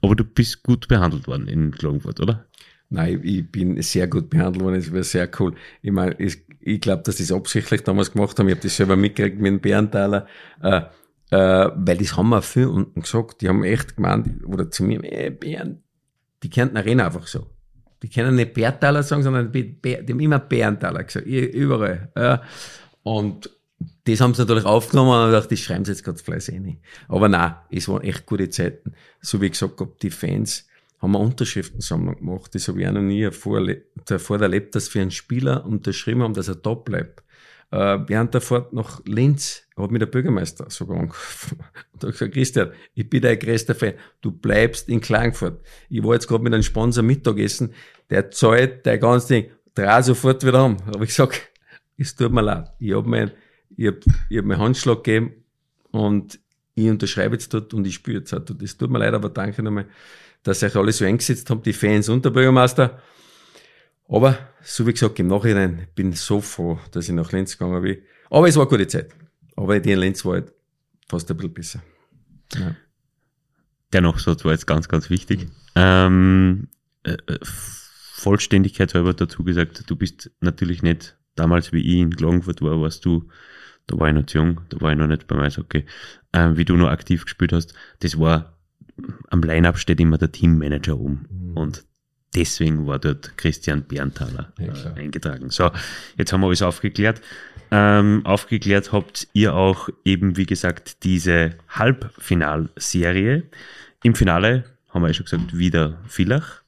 aber 0.00 0.14
du 0.14 0.24
bist 0.24 0.62
gut 0.62 0.88
behandelt 0.88 1.26
worden 1.26 1.48
in 1.48 1.72
Klagenfurt, 1.72 2.20
oder? 2.20 2.46
Nein, 2.90 3.20
ich 3.22 3.50
bin 3.50 3.80
sehr 3.82 4.06
gut 4.06 4.30
behandelt 4.30 4.64
worden, 4.64 4.76
es 4.76 4.92
war 4.92 5.02
sehr 5.02 5.28
cool. 5.38 5.54
Ich 5.82 5.92
meine, 5.92 6.14
ich, 6.18 6.38
ich 6.60 6.80
glaube, 6.80 7.02
dass 7.02 7.16
die 7.16 7.22
es 7.22 7.32
absichtlich 7.32 7.82
damals 7.82 8.12
gemacht 8.12 8.38
haben. 8.38 8.48
Ich 8.48 8.54
habe 8.54 8.62
das 8.62 8.76
selber 8.76 8.96
mitgekriegt 8.96 9.38
mit 9.38 9.52
dem 9.52 9.60
Bärenthaler. 9.60 10.26
Äh, 10.62 10.82
äh, 11.30 11.70
weil 11.74 11.98
das 11.98 12.16
haben 12.16 12.30
wir 12.30 12.42
viel 12.42 12.66
unten 12.66 13.02
gesagt. 13.02 13.42
Die 13.42 13.48
haben 13.48 13.64
echt 13.64 13.96
gemeint, 13.96 14.44
oder 14.46 14.70
zu 14.70 14.84
mir, 14.84 15.02
ey, 15.04 15.30
Bären, 15.30 15.82
die 16.42 16.50
könnten 16.50 16.76
Arena 16.76 17.06
einfach 17.06 17.26
so. 17.26 17.46
Die 18.02 18.08
können 18.08 18.36
nicht 18.36 18.54
Bärtaler 18.54 19.02
sagen, 19.02 19.22
sondern 19.22 19.52
die, 19.52 19.80
die 19.80 19.96
haben 19.96 20.20
immer 20.20 20.38
Bärentaler 20.38 21.04
gesagt, 21.04 21.26
überall. 21.26 22.10
Ja. 22.16 22.42
Und 23.02 23.50
das 24.04 24.20
haben 24.20 24.34
sie 24.34 24.42
natürlich 24.42 24.64
aufgenommen 24.64 25.10
und 25.10 25.30
gedacht, 25.30 25.50
das 25.50 25.58
schreiben 25.60 25.84
sie 25.84 25.92
jetzt 25.92 26.04
gerade 26.04 26.18
fleißig 26.18 26.60
nicht. 26.60 26.80
Aber 27.08 27.28
nein, 27.28 27.54
es 27.70 27.88
waren 27.88 28.02
echt 28.02 28.26
gute 28.26 28.48
Zeiten. 28.48 28.94
So 29.20 29.40
wie 29.40 29.46
ich 29.46 29.52
gesagt 29.52 29.80
habe, 29.80 29.94
die 30.00 30.10
Fans 30.10 30.67
haben 31.00 31.14
eine 31.14 31.24
Unterschriftensammlung 31.24 32.16
gemacht. 32.16 32.54
Das 32.54 32.68
habe 32.68 32.80
ich 32.80 32.88
auch 32.88 32.92
noch 32.92 33.02
nie 33.02 33.22
davor 33.22 34.40
erlebt, 34.40 34.74
dass 34.74 34.88
für 34.88 35.00
einen 35.00 35.10
Spieler 35.10 35.64
unterschrieben 35.64 36.22
haben, 36.22 36.34
dass 36.34 36.48
er 36.48 36.56
da 36.56 36.74
bleibt. 36.74 37.22
Äh, 37.70 37.98
während 38.06 38.32
der 38.32 38.40
Fahrt 38.40 38.72
nach 38.72 39.02
Linz 39.04 39.62
hat 39.76 39.90
mir 39.90 39.98
der 39.98 40.06
Bürgermeister 40.06 40.70
sogar 40.70 40.98
angerufen 40.98 41.58
und 41.92 42.02
hat 42.02 42.12
gesagt, 42.12 42.32
Christian, 42.32 42.72
ich 42.94 43.08
bin 43.08 43.20
dein 43.20 43.38
größter 43.38 43.74
Fan, 43.74 43.94
du 44.22 44.32
bleibst 44.32 44.88
in 44.88 45.00
Klagenfurt. 45.00 45.60
Ich 45.90 46.02
war 46.02 46.14
jetzt 46.14 46.26
gerade 46.26 46.42
mit 46.42 46.54
einem 46.54 46.62
Sponsor 46.62 47.04
Mittagessen, 47.04 47.74
der 48.08 48.30
zahlt 48.30 48.86
dein 48.86 48.98
ganzes 49.00 49.28
Ding, 49.28 49.50
dreh 49.74 50.02
sofort 50.02 50.44
wieder 50.46 50.64
um. 50.64 50.78
Da 50.78 50.86
habe 50.94 51.04
ich 51.04 51.10
gesagt, 51.10 51.50
es 51.98 52.16
tut 52.16 52.32
mir 52.32 52.40
leid, 52.40 52.72
ich 52.78 52.94
habe 52.94 53.08
mein, 53.08 53.32
ich 53.76 53.88
hab, 53.88 53.96
ich 54.30 54.38
hab 54.38 54.44
meinen 54.46 54.60
Handschlag 54.60 55.04
gegeben 55.04 55.34
und 55.90 56.40
ich 56.74 56.88
unterschreibe 56.88 57.34
jetzt 57.34 57.52
dort 57.52 57.74
und 57.74 57.86
ich 57.86 57.94
spüre 57.94 58.18
jetzt 58.18 58.32
dort. 58.32 58.62
Es 58.62 58.78
tut 58.78 58.90
mir 58.90 58.98
leid, 58.98 59.12
aber 59.12 59.28
danke 59.28 59.62
nochmal, 59.62 59.86
dass 60.42 60.62
euch 60.62 60.76
alle 60.76 60.92
so 60.92 61.04
eingesetzt 61.04 61.50
habt, 61.50 61.66
die 61.66 61.72
Fans 61.72 62.08
und 62.08 62.24
der 62.24 62.30
Bürgermeister. 62.30 63.02
Aber, 64.08 64.38
so 64.62 64.86
wie 64.86 64.92
gesagt, 64.92 65.18
im 65.18 65.28
Nachhinein 65.28 65.88
bin 65.94 66.12
ich 66.12 66.20
so 66.20 66.40
froh, 66.40 66.78
dass 66.92 67.08
ich 67.08 67.14
nach 67.14 67.32
Linz 67.32 67.58
gegangen 67.58 67.82
bin. 67.82 67.98
Aber 68.30 68.48
es 68.48 68.56
war 68.56 68.62
eine 68.62 68.70
gute 68.70 68.86
Zeit. 68.86 69.10
Aber 69.56 69.78
die 69.80 69.92
in 69.92 69.98
Linz 69.98 70.24
war 70.24 70.34
halt 70.34 70.52
fast 71.08 71.30
ein 71.30 71.36
bisschen 71.36 71.54
besser. 71.54 71.82
Ja. 72.54 72.74
Dennoch, 73.92 74.18
so 74.18 74.32
war 74.44 74.52
jetzt 74.52 74.66
ganz, 74.66 74.88
ganz 74.88 75.10
wichtig. 75.10 75.48
Ähm, 75.74 76.68
äh, 77.04 77.16
äh 77.26 77.38
Vollständigkeit 78.18 78.94
halber 78.94 79.14
dazu 79.14 79.44
gesagt, 79.44 79.88
du 79.88 79.94
bist 79.94 80.32
natürlich 80.40 80.82
nicht 80.82 81.16
damals, 81.36 81.72
wie 81.72 81.80
ich 81.80 82.00
in 82.00 82.16
Klagenfurt 82.16 82.60
war, 82.62 82.80
warst 82.80 83.04
du, 83.04 83.28
da 83.86 83.98
war 83.98 84.08
ich 84.08 84.14
noch 84.14 84.26
zu 84.26 84.38
jung, 84.38 84.60
da 84.70 84.80
war 84.80 84.90
ich 84.90 84.98
noch 84.98 85.06
nicht 85.06 85.28
beim 85.28 85.38
Eishockey, 85.38 85.86
äh, 86.32 86.50
wie 86.54 86.64
du 86.64 86.76
noch 86.76 86.88
aktiv 86.88 87.24
gespielt 87.24 87.52
hast, 87.52 87.74
das 88.00 88.18
war, 88.18 88.57
am 89.30 89.42
Line-Up 89.42 89.78
steht 89.78 90.00
immer 90.00 90.18
der 90.18 90.32
Teammanager 90.32 90.98
oben. 90.98 91.26
Mhm. 91.30 91.56
Und 91.56 91.84
deswegen 92.34 92.86
war 92.86 92.98
dort 92.98 93.36
Christian 93.36 93.82
Berntaler 93.82 94.52
ja, 94.58 94.72
äh, 94.72 95.00
eingetragen. 95.00 95.50
So, 95.50 95.70
jetzt 96.16 96.32
haben 96.32 96.40
wir 96.40 96.46
alles 96.46 96.62
aufgeklärt. 96.62 97.20
Ähm, 97.70 98.24
aufgeklärt 98.24 98.92
habt 98.92 99.28
ihr 99.32 99.54
auch 99.54 99.88
eben, 100.04 100.36
wie 100.36 100.46
gesagt, 100.46 101.04
diese 101.04 101.56
Halbfinalserie. 101.68 103.44
Im 104.02 104.14
Finale 104.14 104.64
haben 104.88 105.02
wir 105.02 105.08
ja 105.08 105.14
schon 105.14 105.24
gesagt, 105.24 105.56
wieder 105.56 105.98
Villach. 106.06 106.62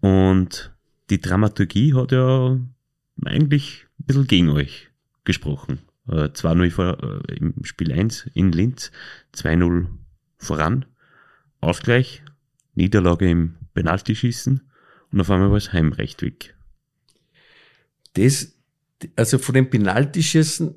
Und 0.00 0.72
die 1.10 1.20
Dramaturgie 1.20 1.94
hat 1.94 2.12
ja 2.12 2.58
eigentlich 3.24 3.86
ein 4.00 4.06
bisschen 4.06 4.26
gegen 4.26 4.48
euch 4.50 4.88
gesprochen. 5.24 5.80
Äh, 6.08 6.30
2-0 6.30 7.28
äh, 7.28 7.36
im 7.36 7.64
Spiel 7.64 7.92
1 7.92 8.30
in 8.34 8.52
Linz, 8.52 8.90
2-0 9.34 9.86
voran, 10.38 10.86
Ausgleich, 11.62 12.22
Niederlage 12.74 13.30
im 13.30 13.54
Penaltyschießen 13.74 14.60
und 15.12 15.20
auf 15.20 15.30
einmal 15.30 15.50
war 15.50 15.56
es 15.56 15.72
Heimrecht 15.72 16.22
weg. 16.22 16.54
Das, 18.14 18.52
also 19.16 19.38
von 19.38 19.54
den 19.54 19.70
Penaltyschießen, 19.70 20.74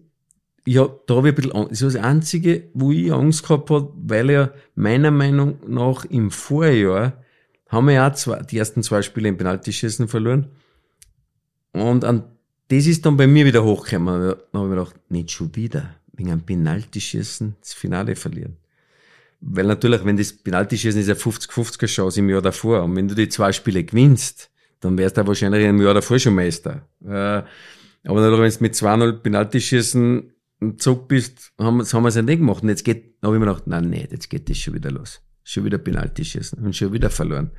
ja, 0.67 0.87
da 1.07 1.15
habe 1.15 1.29
ich 1.29 1.33
ein 1.33 1.41
bisschen, 1.41 1.69
das 1.69 1.81
ist 1.81 1.95
das 1.95 2.03
Einzige, 2.03 2.69
wo 2.73 2.91
ich 2.91 3.11
Angst 3.11 3.43
gehabt 3.43 3.69
habe, 3.69 3.93
weil 3.95 4.29
er 4.29 4.53
meiner 4.75 5.11
Meinung 5.11 5.59
nach 5.67 6.05
im 6.05 6.31
Vorjahr 6.31 7.23
haben 7.67 7.87
wir 7.87 7.95
ja 7.95 8.13
zwei, 8.13 8.41
die 8.43 8.57
ersten 8.57 8.83
zwei 8.83 9.01
Spiele 9.01 9.29
im 9.29 9.37
Penaltyschießen 9.37 10.07
verloren. 10.07 10.51
Und 11.71 12.05
an, 12.05 12.23
das 12.69 12.85
ist 12.85 13.05
dann 13.05 13.17
bei 13.17 13.27
mir 13.27 13.45
wieder 13.45 13.63
hochgekommen. 13.63 14.07
Dann 14.07 14.29
habe 14.29 14.39
ich 14.53 14.53
mir 14.53 14.69
gedacht, 14.69 14.95
nicht 15.09 15.31
schon 15.31 15.55
wieder, 15.55 15.95
wegen 16.13 16.31
einem 16.31 16.41
Penaltyschießen 16.41 17.55
das 17.59 17.73
Finale 17.73 18.15
verlieren. 18.15 18.57
Weil 19.47 19.65
natürlich, 19.65 20.03
wenn 20.03 20.17
das 20.17 20.33
Penaltyschießen 20.33 20.99
ist 20.99 21.07
ja 21.07 21.13
50-50er 21.13 21.85
Chance 21.85 22.19
im 22.19 22.29
Jahr 22.29 22.41
davor. 22.41 22.83
Und 22.83 22.95
wenn 22.95 23.07
du 23.07 23.13
die 23.13 23.29
zwei 23.29 23.51
Spiele 23.51 23.83
gewinnst, 23.83 24.49
dann 24.79 24.97
wärst 24.97 25.17
du 25.17 25.27
wahrscheinlich 25.27 25.63
im 25.63 25.79
Jahr 25.79 25.93
davor 25.93 26.17
schon 26.17 26.33
Meister. 26.33 26.87
Äh, 27.03 27.43
aber 28.07 28.21
natürlich, 28.21 28.39
wenn 28.39 28.51
du 28.51 28.63
mit 28.63 28.73
2-0 28.73 29.11
Penaltyschießen 29.19 30.33
zurück 30.77 31.07
bist, 31.07 31.51
haben, 31.59 31.81
haben 31.81 32.03
wir 32.03 32.07
es 32.09 32.15
ja 32.15 32.23
nicht 32.23 32.39
gemacht. 32.39 32.63
Und 32.63 32.69
jetzt 32.69 32.83
geht, 32.83 33.17
habe 33.21 33.35
ich 33.35 33.39
mir 33.39 33.45
gedacht, 33.45 33.67
nein, 33.67 33.89
nee, 33.89 34.07
jetzt 34.09 34.29
geht 34.29 34.49
das 34.49 34.57
schon 34.57 34.73
wieder 34.73 34.89
los. 34.89 35.21
Schon 35.43 35.63
wieder 35.63 35.77
Penaltyschießen 35.77 36.65
und 36.65 36.75
schon 36.75 36.91
wieder 36.91 37.11
verloren. 37.11 37.51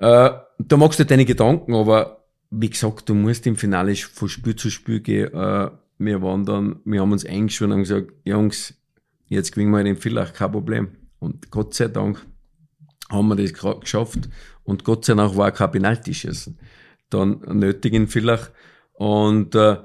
Äh, 0.00 0.30
da 0.58 0.76
magst 0.76 0.98
du 0.98 1.06
deine 1.06 1.24
Gedanken, 1.24 1.72
aber 1.74 2.24
wie 2.50 2.70
gesagt, 2.70 3.08
du 3.08 3.14
musst 3.14 3.46
im 3.46 3.56
Finale 3.56 3.94
von 3.94 4.28
Spiel 4.28 4.56
zu 4.56 4.70
Spiel 4.70 5.00
gehen. 5.00 5.32
Äh, 5.32 5.70
wir 5.98 6.22
waren 6.22 6.44
dann, 6.44 6.80
wir 6.84 7.00
haben 7.00 7.12
uns 7.12 7.24
eingeschworen 7.24 7.72
und 7.72 7.80
gesagt, 7.80 8.12
Jungs, 8.24 8.74
jetzt 9.28 9.52
gewinnen 9.52 9.70
wir 9.72 9.84
den 9.84 9.96
Villach, 9.96 10.32
kein 10.32 10.52
Problem. 10.52 10.88
Und 11.18 11.50
Gott 11.50 11.74
sei 11.74 11.88
Dank 11.88 12.24
haben 13.08 13.28
wir 13.28 13.36
das 13.36 13.52
geschafft. 13.52 14.28
Und 14.64 14.84
Gott 14.84 15.04
sei 15.04 15.14
Dank 15.14 15.36
war 15.36 15.52
kein 15.52 15.70
Penaltyschießen 15.70 16.58
dann 17.10 17.40
nötig 17.46 17.92
in 17.92 18.08
Villach. 18.08 18.50
Und 18.92 19.54
äh, 19.54 19.78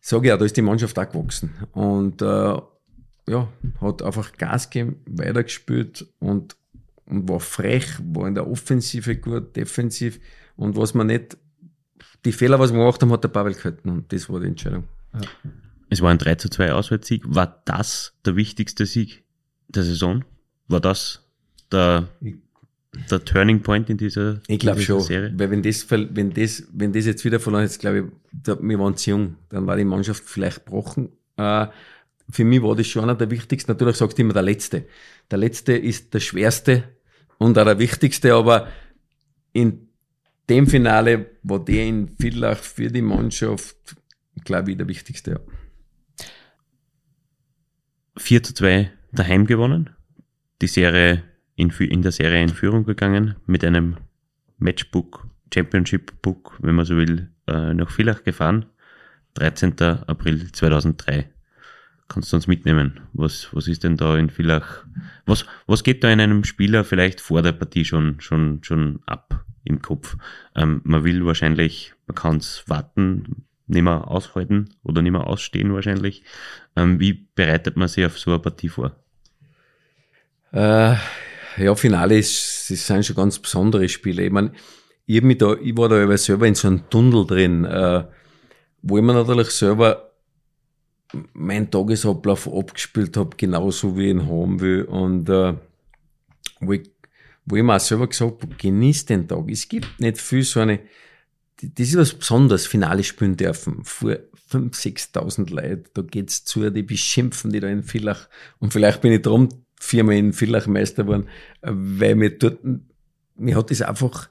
sage 0.00 0.28
ja, 0.28 0.36
da 0.36 0.44
ist 0.44 0.56
die 0.56 0.62
Mannschaft 0.62 0.98
auch 0.98 1.10
gewachsen. 1.10 1.54
Und 1.72 2.22
äh, 2.22 2.56
ja, 3.26 3.48
hat 3.80 4.02
einfach 4.02 4.32
Gas 4.32 4.70
gegeben, 4.70 5.02
weitergespielt 5.06 6.06
und, 6.18 6.56
und 7.06 7.28
war 7.28 7.40
frech, 7.40 7.98
war 8.12 8.28
in 8.28 8.34
der 8.34 8.48
Offensive 8.48 9.16
gut, 9.16 9.56
defensiv. 9.56 10.20
Und 10.56 10.76
was 10.76 10.94
man 10.94 11.06
nicht, 11.06 11.36
die 12.24 12.32
Fehler, 12.32 12.58
was 12.58 12.72
wir 12.72 12.78
gemacht 12.78 13.00
haben, 13.02 13.12
hat 13.12 13.24
der 13.24 13.28
Pavel 13.28 13.54
gehalten. 13.54 13.88
Und 13.88 14.12
das 14.12 14.28
war 14.28 14.40
die 14.40 14.48
Entscheidung. 14.48 14.84
Ja. 15.14 15.20
Es 15.94 16.02
war 16.02 16.10
ein 16.10 16.18
3 16.18 16.34
zu 16.34 16.48
2 16.48 16.72
Auswärtssieg. 16.72 17.22
War 17.24 17.62
das 17.66 18.14
der 18.26 18.34
wichtigste 18.34 18.84
Sieg 18.84 19.22
der 19.68 19.84
Saison? 19.84 20.24
War 20.66 20.80
das 20.80 21.22
der, 21.70 22.08
der 23.10 23.24
Turning 23.24 23.62
Point 23.62 23.88
in 23.90 23.96
dieser, 23.96 24.40
ich 24.48 24.58
glaube 24.58 24.80
schon, 24.80 25.00
Serie? 25.00 25.32
Weil 25.36 25.52
wenn 25.52 25.62
das, 25.62 25.88
wenn 25.88 26.32
das, 26.32 26.64
wenn 26.72 26.92
das 26.92 27.06
jetzt 27.06 27.24
wieder 27.24 27.38
verloren 27.38 27.62
ist, 27.62 27.78
glaube 27.78 27.98
ich, 27.98 28.04
da, 28.32 28.58
wir 28.60 28.78
waren 28.80 28.96
zu 28.96 29.10
jung, 29.10 29.36
dann 29.50 29.68
war 29.68 29.76
die 29.76 29.84
Mannschaft 29.84 30.24
vielleicht 30.24 30.64
gebrochen. 30.64 31.10
Äh, 31.36 31.68
für 32.28 32.44
mich 32.44 32.60
war 32.60 32.74
das 32.74 32.88
schon 32.88 33.04
einer 33.04 33.14
der 33.14 33.30
wichtigsten. 33.30 33.70
Natürlich 33.70 33.96
sagst 33.96 34.18
du 34.18 34.22
immer 34.22 34.32
der 34.32 34.42
Letzte. 34.42 34.86
Der 35.30 35.38
Letzte 35.38 35.74
ist 35.74 36.12
der 36.12 36.18
Schwerste 36.18 36.82
und 37.38 37.56
auch 37.56 37.64
der 37.64 37.78
Wichtigste, 37.78 38.34
aber 38.34 38.66
in 39.52 39.90
dem 40.50 40.66
Finale 40.66 41.38
war 41.44 41.64
der 41.64 41.84
in 41.86 42.08
Villach 42.18 42.58
für 42.58 42.88
die 42.88 43.00
Mannschaft, 43.00 43.76
glaube 44.44 44.72
ich, 44.72 44.76
der 44.76 44.88
Wichtigste. 44.88 45.30
Ja. 45.30 45.40
4 48.16 48.42
zu 48.42 48.54
2 48.54 48.90
daheim 49.12 49.46
gewonnen. 49.46 49.90
Die 50.62 50.66
Serie 50.66 51.22
in, 51.56 51.70
in 51.70 52.02
der 52.02 52.12
Serie 52.12 52.42
in 52.42 52.48
Führung 52.48 52.84
gegangen 52.84 53.36
mit 53.46 53.64
einem 53.64 53.96
Matchbook, 54.58 55.26
Championship 55.52 56.22
Book, 56.22 56.56
wenn 56.60 56.74
man 56.74 56.84
so 56.84 56.96
will, 56.96 57.30
äh, 57.46 57.74
nach 57.74 57.90
Villach 57.90 58.24
gefahren. 58.24 58.66
13. 59.34 59.80
April 60.06 60.50
2003. 60.52 61.28
Kannst 62.08 62.32
du 62.32 62.36
uns 62.36 62.46
mitnehmen? 62.46 63.00
Was, 63.12 63.48
was 63.52 63.66
ist 63.66 63.82
denn 63.82 63.96
da 63.96 64.16
in 64.16 64.30
Villach? 64.30 64.84
Was, 65.26 65.46
was 65.66 65.82
geht 65.82 66.04
da 66.04 66.10
in 66.10 66.20
einem 66.20 66.44
Spieler 66.44 66.84
vielleicht 66.84 67.20
vor 67.20 67.42
der 67.42 67.52
Partie 67.52 67.84
schon, 67.84 68.20
schon, 68.20 68.62
schon 68.62 69.00
ab 69.06 69.44
im 69.64 69.80
Kopf? 69.82 70.16
Ähm, 70.54 70.82
man 70.84 71.02
will 71.02 71.24
wahrscheinlich, 71.24 71.94
man 72.06 72.14
kann 72.14 72.36
es 72.36 72.64
warten, 72.66 73.46
nicht 73.66 73.82
mehr 73.82 74.08
aushalten 74.08 74.74
oder 74.82 75.02
nicht 75.02 75.12
mehr 75.12 75.26
ausstehen 75.26 75.72
wahrscheinlich. 75.72 76.22
Ähm, 76.76 77.00
wie 77.00 77.26
bereitet 77.34 77.76
man 77.76 77.88
sich 77.88 78.04
auf 78.04 78.18
so 78.18 78.30
eine 78.30 78.40
Partie 78.40 78.68
vor? 78.68 78.92
Äh, 80.52 80.94
ja, 81.56 81.74
Finale 81.74 82.18
ist, 82.18 82.70
das 82.70 82.86
sind 82.86 83.04
schon 83.04 83.16
ganz 83.16 83.38
besondere 83.38 83.88
Spiele. 83.88 84.24
Ich 84.24 84.32
meine, 84.32 84.52
ich, 85.06 85.22
mich 85.22 85.38
da, 85.38 85.54
ich 85.54 85.76
war 85.76 85.88
da 85.88 86.16
selber 86.16 86.46
in 86.46 86.54
so 86.54 86.68
einem 86.68 86.88
Tunnel 86.90 87.26
drin, 87.26 87.64
äh, 87.64 88.04
wo 88.82 88.98
ich 88.98 89.04
mir 89.04 89.14
natürlich 89.14 89.50
selber 89.50 90.10
meinen 91.32 91.70
Tagesablauf 91.70 92.52
abgespielt 92.52 93.16
habe, 93.16 93.36
genauso 93.36 93.96
wie 93.96 94.06
ich 94.06 94.10
ihn 94.10 94.28
haben 94.28 94.60
will. 94.60 94.82
Und 94.84 95.28
äh, 95.28 95.54
wo, 96.60 96.72
ich, 96.72 96.90
wo 97.44 97.56
ich 97.56 97.62
mir 97.62 97.76
auch 97.76 97.80
selber 97.80 98.08
gesagt 98.08 98.42
habe, 98.42 98.54
genieß 98.56 99.06
den 99.06 99.28
Tag. 99.28 99.48
Es 99.48 99.68
gibt 99.68 100.00
nicht 100.00 100.18
viel 100.18 100.42
so 100.42 100.60
eine, 100.60 100.80
das 101.74 101.88
ist 101.88 101.96
was 101.96 102.14
Besonderes, 102.14 102.66
Finale 102.66 103.04
spielen 103.04 103.36
dürfen. 103.36 103.84
Vor 103.84 104.16
5.000, 104.50 105.12
6.000 105.12 105.50
Leute, 105.50 105.84
da 105.94 106.02
geht's 106.02 106.44
zu, 106.44 106.70
die 106.70 106.82
beschimpfen 106.82 107.52
die 107.52 107.60
da 107.60 107.68
in 107.68 107.82
Villach. 107.82 108.28
Und 108.58 108.72
vielleicht 108.72 109.00
bin 109.00 109.12
ich 109.12 109.22
drum 109.22 109.48
viermal 109.80 110.16
in 110.16 110.32
Villach 110.32 110.66
Meister 110.66 111.04
geworden, 111.04 111.28
weil 111.62 112.14
mir 112.14 112.38
dort, 112.38 112.58
mir 113.36 113.56
hat 113.56 113.70
das 113.70 113.82
einfach, 113.82 114.28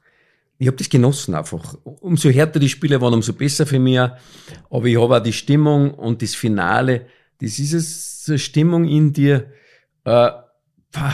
ich 0.57 0.67
habe 0.67 0.77
das 0.77 0.89
genossen 0.89 1.35
einfach. 1.35 1.75
Umso 1.83 2.29
härter 2.29 2.59
die 2.59 2.69
Spiele 2.69 3.01
waren, 3.01 3.13
umso 3.13 3.33
besser 3.33 3.65
für 3.65 3.79
mich. 3.79 3.99
Aber 3.99 4.85
ich 4.85 4.99
habe 4.99 5.17
auch 5.17 5.23
die 5.23 5.33
Stimmung 5.33 5.93
und 5.93 6.21
das 6.21 6.35
Finale, 6.35 7.07
das 7.39 7.59
ist 7.59 8.29
eine 8.29 8.39
Stimmung 8.39 8.85
in 8.87 9.13
dir, 9.13 9.51
äh, 10.05 10.29
pah, 10.91 11.13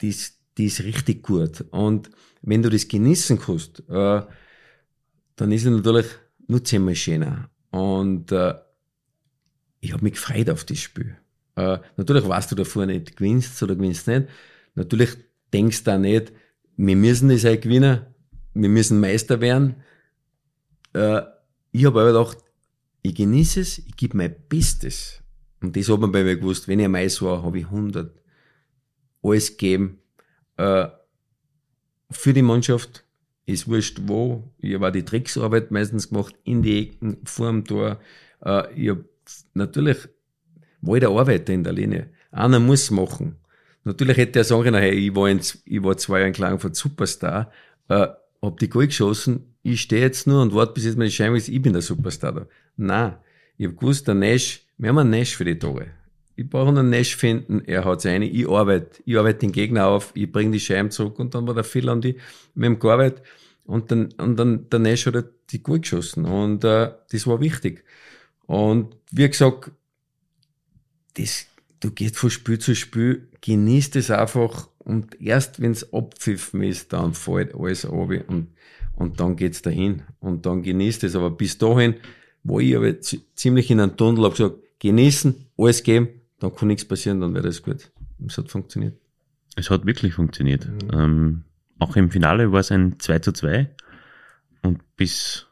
die, 0.00 0.08
ist, 0.08 0.38
die 0.58 0.66
ist 0.66 0.82
richtig 0.82 1.22
gut. 1.22 1.64
Und 1.70 2.10
wenn 2.42 2.62
du 2.62 2.70
das 2.70 2.88
genießen 2.88 3.38
kannst, 3.38 3.82
äh, 3.88 4.22
dann 5.36 5.52
ist 5.52 5.64
es 5.64 5.70
natürlich 5.70 6.06
nur 6.48 6.64
zehnmal 6.64 6.94
schöner. 6.94 7.50
Und 7.70 8.32
äh, 8.32 8.54
ich 9.80 9.92
habe 9.92 10.04
mich 10.04 10.14
gefreut 10.14 10.50
auf 10.50 10.64
das 10.64 10.78
Spiel. 10.78 11.16
Äh, 11.56 11.78
natürlich 11.96 12.26
weißt 12.26 12.50
du 12.52 12.56
davor 12.56 12.86
nicht, 12.86 13.16
gewinnst 13.16 13.62
oder 13.62 13.74
gewinnst 13.74 14.06
nicht. 14.08 14.28
Natürlich 14.74 15.10
denkst 15.52 15.84
du 15.84 15.94
auch 15.94 15.98
nicht, 15.98 16.32
wir 16.76 16.96
müssen 16.96 17.28
das 17.28 17.44
halt 17.44 17.62
gewinnen, 17.62 18.00
wir 18.54 18.68
müssen 18.68 19.00
Meister 19.00 19.40
werden. 19.40 19.76
Äh, 20.92 21.22
ich 21.72 21.84
habe 21.84 22.00
aber 22.00 22.12
gedacht, 22.12 22.38
ich 23.02 23.14
genieße 23.14 23.60
es, 23.60 23.78
ich 23.78 23.96
gebe 23.96 24.16
mein 24.16 24.34
Bestes. 24.48 25.22
Und 25.60 25.76
das 25.76 25.88
hat 25.88 26.00
man 26.00 26.12
bei 26.12 26.24
mir 26.24 26.36
gewusst, 26.36 26.68
wenn 26.68 26.80
ich 26.80 26.86
am 26.86 26.94
Eis 26.94 27.22
war, 27.22 27.42
habe 27.42 27.58
ich 27.58 27.64
100 27.66 28.14
alles 29.22 29.56
gegeben 29.56 29.98
äh, 30.56 30.86
für 32.10 32.32
die 32.32 32.42
Mannschaft, 32.42 33.04
ist 33.46 33.68
wurscht 33.68 34.00
wo. 34.06 34.52
Ich 34.58 34.74
habe 34.74 34.92
die 34.92 35.04
Tricksarbeit 35.04 35.70
meistens 35.70 36.08
gemacht, 36.10 36.34
in 36.44 36.62
die 36.62 36.82
Ecken, 36.82 37.18
vor 37.24 37.50
dem 37.50 37.64
Tor. 37.64 38.00
Äh, 38.44 38.74
ich 38.74 38.90
habe 38.90 39.04
natürlich, 39.54 39.98
war 40.82 41.00
der 41.00 41.10
Arbeiter 41.10 41.52
in 41.52 41.64
der 41.64 41.72
Linie. 41.72 42.10
Einer 42.32 42.60
muss 42.60 42.90
machen. 42.90 43.36
Natürlich 43.84 44.16
hätte 44.16 44.40
er 44.40 44.44
sagen 44.44 44.64
können, 44.64 44.82
hey, 44.82 44.92
ich 44.92 45.14
war, 45.14 45.30
in, 45.30 45.40
ich 45.64 45.82
war 45.82 45.96
zwei 45.96 46.20
Jahre 46.20 46.32
lang 46.40 46.58
von 46.58 46.74
Superstar, 46.74 47.52
äh, 47.88 48.08
hab 48.42 48.58
die 48.58 48.68
Goal 48.68 48.86
geschossen, 48.86 49.54
ich 49.62 49.80
stehe 49.80 50.02
jetzt 50.02 50.26
nur 50.26 50.42
und 50.42 50.54
warte, 50.54 50.74
bis 50.74 50.84
jetzt 50.84 50.98
meine 50.98 51.10
Scheibe 51.10 51.36
ist, 51.36 51.48
ich 51.48 51.62
bin 51.62 51.72
der 51.72 51.82
Superstar 51.82 52.32
da. 52.32 52.46
Nein, 52.76 53.16
ich 53.56 53.66
hab 53.66 53.76
gewusst, 53.78 54.08
der 54.08 54.14
Nash, 54.14 54.66
wir 54.76 54.88
haben 54.88 54.98
einen 54.98 55.10
Nash 55.10 55.36
für 55.36 55.44
die 55.44 55.58
Tore. 55.58 55.86
Ich 56.36 56.48
brauche 56.48 56.68
einen 56.68 56.90
Nash 56.90 57.16
finden, 57.16 57.62
er 57.64 57.84
hat 57.84 58.02
seine, 58.02 58.26
ich 58.26 58.46
arbeite, 58.46 59.02
ich 59.06 59.16
arbeite 59.16 59.38
den 59.40 59.52
Gegner 59.52 59.86
auf, 59.86 60.12
ich 60.14 60.30
bringe 60.30 60.52
die 60.52 60.60
Scheiben 60.60 60.90
zurück 60.90 61.18
und 61.18 61.34
dann 61.34 61.46
war 61.46 61.54
der 61.54 61.64
Phil 61.64 61.88
an 61.88 62.02
die, 62.02 62.16
mit 62.54 62.66
dem 62.66 62.78
gearbeitet. 62.78 63.22
Und 63.64 63.90
dann, 63.90 64.12
und 64.12 64.36
dann 64.36 64.68
der 64.70 64.78
Nash 64.78 65.06
hat 65.06 65.24
die 65.50 65.62
gut 65.62 65.82
geschossen. 65.82 66.24
Und 66.24 66.62
äh, 66.64 66.92
das 67.10 67.26
war 67.26 67.40
wichtig. 67.40 67.84
Und 68.46 68.96
wie 69.10 69.28
gesagt, 69.28 69.72
das, 71.14 71.46
du 71.80 71.90
gehst 71.90 72.16
von 72.16 72.30
Spiel 72.30 72.58
zu 72.58 72.74
Spiel, 72.74 73.28
genießt 73.40 73.96
es 73.96 74.10
einfach. 74.10 74.68
Und 74.78 75.20
erst 75.20 75.60
wenn 75.60 75.72
es 75.72 75.92
abpfiffen 75.92 76.62
ist, 76.62 76.92
dann 76.92 77.14
fällt 77.14 77.54
alles 77.54 77.84
ab. 77.84 78.10
Und, 78.28 78.48
und 78.94 79.18
dann 79.18 79.36
geht's 79.36 79.62
dahin. 79.62 80.02
Und 80.20 80.46
dann 80.46 80.62
genießt 80.62 81.02
es. 81.04 81.16
Aber 81.16 81.30
bis 81.30 81.58
dahin 81.58 81.94
war 82.44 82.60
ich 82.60 82.76
aber 82.76 83.00
ziemlich 83.00 83.70
in 83.70 83.80
einem 83.80 83.96
Tunnel, 83.96 84.24
hab 84.24 84.32
gesagt, 84.32 84.56
genießen, 84.78 85.46
alles 85.58 85.82
geben, 85.82 86.08
dann 86.38 86.54
kann 86.54 86.68
nichts 86.68 86.84
passieren, 86.84 87.20
dann 87.20 87.34
wäre 87.34 87.44
das 87.44 87.62
gut. 87.62 87.90
Es 88.26 88.38
hat 88.38 88.50
funktioniert. 88.50 88.98
Es 89.56 89.70
hat 89.70 89.86
wirklich 89.86 90.14
funktioniert. 90.14 90.66
Mhm. 90.66 90.90
Ähm, 90.92 91.44
auch 91.78 91.96
im 91.96 92.10
Finale 92.10 92.52
war 92.52 92.60
es 92.60 92.70
ein 92.70 92.98
2 92.98 93.18
zu 93.20 93.32
2 93.32 93.68
und 94.62 94.96
bis 94.96 95.46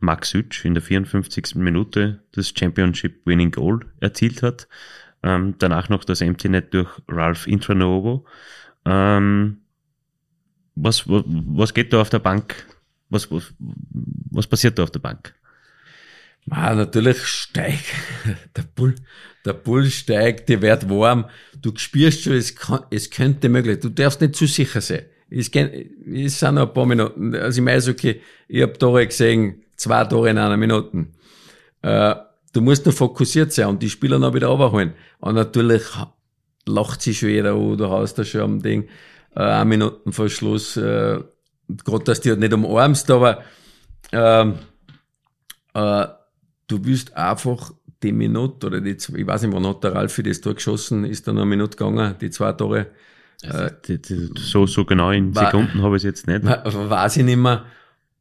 Max 0.00 0.30
Sütsch 0.30 0.64
in 0.64 0.74
der 0.74 0.82
54. 0.82 1.56
Minute 1.56 2.22
das 2.32 2.52
Championship 2.56 3.26
Winning 3.26 3.50
Goal 3.50 3.80
erzielt 4.00 4.42
hat. 4.42 4.68
Ähm, 5.22 5.56
danach 5.58 5.88
noch 5.88 6.04
das 6.04 6.20
Empty 6.20 6.48
Net 6.48 6.72
durch 6.72 6.88
Ralph 7.08 7.46
Intranovo. 7.46 8.24
Ähm, 8.84 9.58
was, 10.76 11.04
was 11.08 11.74
geht 11.74 11.92
da 11.92 12.00
auf 12.00 12.10
der 12.10 12.20
Bank? 12.20 12.66
Was, 13.10 13.30
was, 13.32 13.52
was 13.58 14.46
passiert 14.46 14.78
da 14.78 14.84
auf 14.84 14.92
der 14.92 15.00
Bank? 15.00 15.34
Ah, 16.50 16.74
natürlich 16.74 17.24
steigt 17.26 17.84
der 18.56 18.62
Bull, 18.62 18.94
der 19.44 19.52
Bull 19.52 19.86
steigt, 19.90 20.48
die 20.48 20.60
wird 20.60 20.88
warm. 20.88 21.26
Du 21.60 21.72
spürst 21.76 22.22
schon, 22.22 22.34
es, 22.34 22.54
kann, 22.54 22.84
es 22.90 23.10
könnte 23.10 23.48
möglich. 23.48 23.80
Du 23.80 23.88
darfst 23.88 24.20
nicht 24.20 24.36
zu 24.36 24.46
sicher 24.46 24.80
sein. 24.80 25.06
Es, 25.30 25.50
es 25.50 26.38
sind 26.38 26.54
noch 26.54 26.68
ein 26.68 26.74
paar 26.74 26.86
Minuten. 26.86 27.34
Also 27.34 27.60
im 27.60 27.68
Eishockey, 27.68 28.20
ich 28.48 28.62
habe 28.62 28.72
Tore 28.78 29.06
gesehen, 29.06 29.64
zwei 29.76 30.04
Tore 30.04 30.30
in 30.30 30.38
einer 30.38 30.56
Minute. 30.56 31.06
Äh, 31.82 32.14
du 32.52 32.60
musst 32.60 32.86
nur 32.86 32.94
fokussiert 32.94 33.52
sein 33.52 33.66
und 33.66 33.82
die 33.82 33.90
Spieler 33.90 34.18
noch 34.18 34.34
wieder 34.34 34.48
runterholen. 34.48 34.94
Und 35.18 35.34
natürlich 35.34 35.82
lacht 36.66 37.02
sich 37.02 37.18
schon 37.18 37.30
jeder 37.30 37.54
an, 37.54 37.76
du 37.76 37.90
hast 37.90 38.14
da 38.14 38.24
schon 38.24 38.40
am 38.42 38.62
Ding, 38.62 38.88
äh, 39.34 39.40
eine 39.40 39.64
Minuten 39.64 40.12
vor 40.12 40.28
Schluss, 40.28 40.76
äh, 40.76 41.20
gerade 41.84 42.04
dass 42.04 42.20
du 42.20 42.30
halt 42.30 42.40
nicht 42.40 42.52
umarmst, 42.52 43.10
aber 43.10 43.42
ähm, 44.12 44.54
äh, 45.74 46.06
du 46.68 46.84
willst 46.84 47.16
einfach 47.16 47.72
die 48.02 48.12
Minute 48.12 48.66
oder 48.66 48.80
die, 48.80 48.90
ich 48.92 49.26
weiß 49.26 49.42
nicht, 49.42 49.52
wann 49.52 49.66
hat 49.66 49.82
der 49.82 49.94
Ralf 49.94 50.12
für 50.12 50.22
das 50.22 50.40
Tor 50.40 50.54
geschossen, 50.54 51.04
ist 51.04 51.26
da 51.26 51.32
noch 51.32 51.42
eine 51.42 51.50
Minute 51.50 51.76
gegangen, 51.76 52.14
die 52.20 52.30
zwei 52.30 52.52
Tore. 52.52 52.86
Also, 53.42 53.92
äh, 53.92 53.98
so, 54.36 54.66
so 54.66 54.84
genau 54.84 55.10
in 55.10 55.32
Sekunden 55.32 55.82
habe 55.82 55.96
ich 55.96 56.00
es 56.00 56.04
jetzt 56.04 56.26
nicht. 56.26 56.44
Weiß 56.44 57.16
ich 57.16 57.24
nicht 57.24 57.36
mehr. 57.36 57.64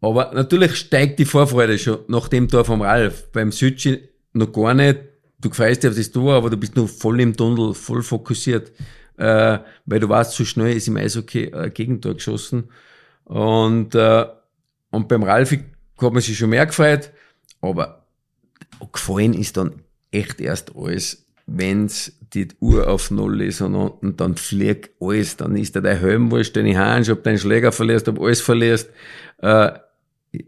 Aber 0.02 0.32
natürlich 0.34 0.76
steigt 0.76 1.20
die 1.20 1.26
Vorfreude 1.26 1.78
schon 1.78 2.00
nach 2.08 2.28
dem 2.28 2.48
Tor 2.48 2.66
vom 2.66 2.82
Ralf. 2.82 3.32
Beim 3.32 3.52
Südschi 3.52 4.10
noch 4.34 4.52
gar 4.52 4.74
nicht. 4.74 5.00
Du 5.40 5.50
freust 5.50 5.84
dich 5.84 5.90
auf 5.90 5.98
das 5.98 6.12
Tor, 6.12 6.36
aber 6.36 6.50
du 6.50 6.58
bist 6.58 6.76
nur 6.76 6.88
voll 6.88 7.20
im 7.20 7.36
Tunnel, 7.36 7.74
voll 7.74 8.04
fokussiert. 8.04 8.72
Äh, 9.18 9.60
weil 9.86 10.00
du 10.00 10.08
weißt, 10.08 10.34
so 10.34 10.46
schnell 10.46 10.76
ist 10.76 10.88
im 10.88 10.98
Eishockey 10.98 11.52
ein 11.52 11.74
Gegentor 11.74 12.14
geschossen. 12.14 12.70
Und, 13.24 13.96
äh, 13.96 14.26
und 14.92 15.08
beim 15.08 15.24
Ralf 15.24 15.52
hat 15.52 16.14
man 16.14 16.22
sich 16.22 16.38
schon 16.38 16.52
mehr 16.52 16.68
gefreut. 16.68 17.12
Aber 17.62 18.07
gefallen 18.92 19.34
ist 19.34 19.58
dann 19.58 19.82
echt 20.12 20.40
erst 20.42 20.76
alles, 20.76 21.28
wenn's 21.46 22.18
die 22.34 22.48
Uhr 22.60 22.90
auf 22.90 23.10
Null 23.12 23.42
ist 23.42 23.62
und 23.62 23.76
unten 23.76 24.18
dann 24.18 24.36
fliegt 24.36 24.92
alles, 25.00 25.38
dann 25.38 25.56
ist 25.56 25.76
da 25.76 25.82
dein 25.82 26.00
Helm 26.00 26.32
wurscht, 26.32 26.56
deine 26.56 26.78
Handschuhe, 26.78 27.16
ob 27.16 27.24
deinen 27.24 27.38
Schläger 27.38 27.72
verlierst, 27.72 28.08
ob 28.10 28.20
alles 28.20 28.42
verlierst. 28.42 28.90
Äh, 29.40 29.72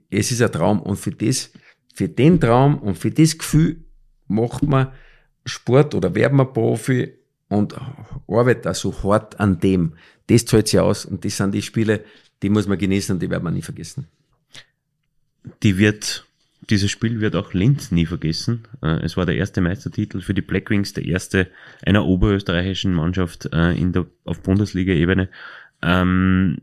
es 0.10 0.32
ist 0.32 0.42
ein 0.42 0.52
Traum 0.52 0.82
und 0.82 0.98
für 0.98 1.12
das, 1.12 1.52
für 1.94 2.10
den 2.10 2.40
Traum 2.40 2.80
und 2.80 2.98
für 2.98 3.12
das 3.12 3.38
Gefühl 3.38 3.84
macht 4.28 4.64
man 4.64 4.92
Sport 5.46 5.96
oder 5.96 6.14
werden 6.14 6.38
man 6.38 6.54
Profi 6.54 7.14
und 7.48 7.76
arbeitet 8.28 8.68
auch 8.68 8.76
so 8.76 9.04
hart 9.04 9.40
an 9.40 9.60
dem. 9.60 9.94
Das 10.28 10.46
zahlt 10.46 10.68
sich 10.68 10.80
aus 10.80 11.06
und 11.06 11.26
das 11.26 11.38
sind 11.38 11.54
die 11.54 11.62
Spiele, 11.62 12.04
die 12.42 12.50
muss 12.50 12.68
man 12.68 12.78
genießen 12.78 13.16
und 13.16 13.22
die 13.22 13.30
werden 13.30 13.44
wir 13.44 13.52
nie 13.52 13.62
vergessen. 13.62 14.08
Die 15.64 15.78
wird 15.78 16.26
dieses 16.70 16.92
Spiel 16.92 17.22
wird 17.22 17.36
auch 17.36 17.54
Linz 17.54 17.92
nie 17.92 18.06
vergessen. 18.06 18.68
Äh, 18.82 19.04
es 19.04 19.18
war 19.18 19.26
der 19.26 19.36
erste 19.36 19.62
Meistertitel 19.62 20.22
für 20.22 20.34
die 20.34 20.42
Blackwings, 20.42 20.94
der 20.94 21.06
erste 21.06 21.48
einer 21.86 22.06
oberösterreichischen 22.06 22.94
Mannschaft 22.94 23.50
äh, 23.54 23.72
in 23.72 23.94
der, 23.94 24.06
auf 24.26 24.42
Bundesliga-Ebene. 24.42 25.30
Ähm, 25.82 26.58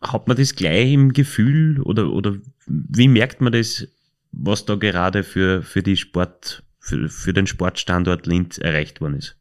hat 0.00 0.28
man 0.28 0.36
das 0.36 0.54
gleich 0.54 0.92
im 0.92 1.12
Gefühl 1.12 1.80
oder, 1.80 2.10
oder 2.10 2.36
wie 2.66 3.08
merkt 3.08 3.40
man 3.40 3.52
das, 3.52 3.88
was 4.30 4.64
da 4.64 4.76
gerade 4.76 5.24
für, 5.24 5.62
für 5.62 5.82
die 5.82 5.96
Sport, 5.96 6.62
für, 6.78 7.08
für 7.08 7.32
den 7.32 7.46
Sportstandort 7.46 8.26
Linz 8.26 8.58
erreicht 8.58 9.00
worden 9.00 9.16
ist? 9.16 9.36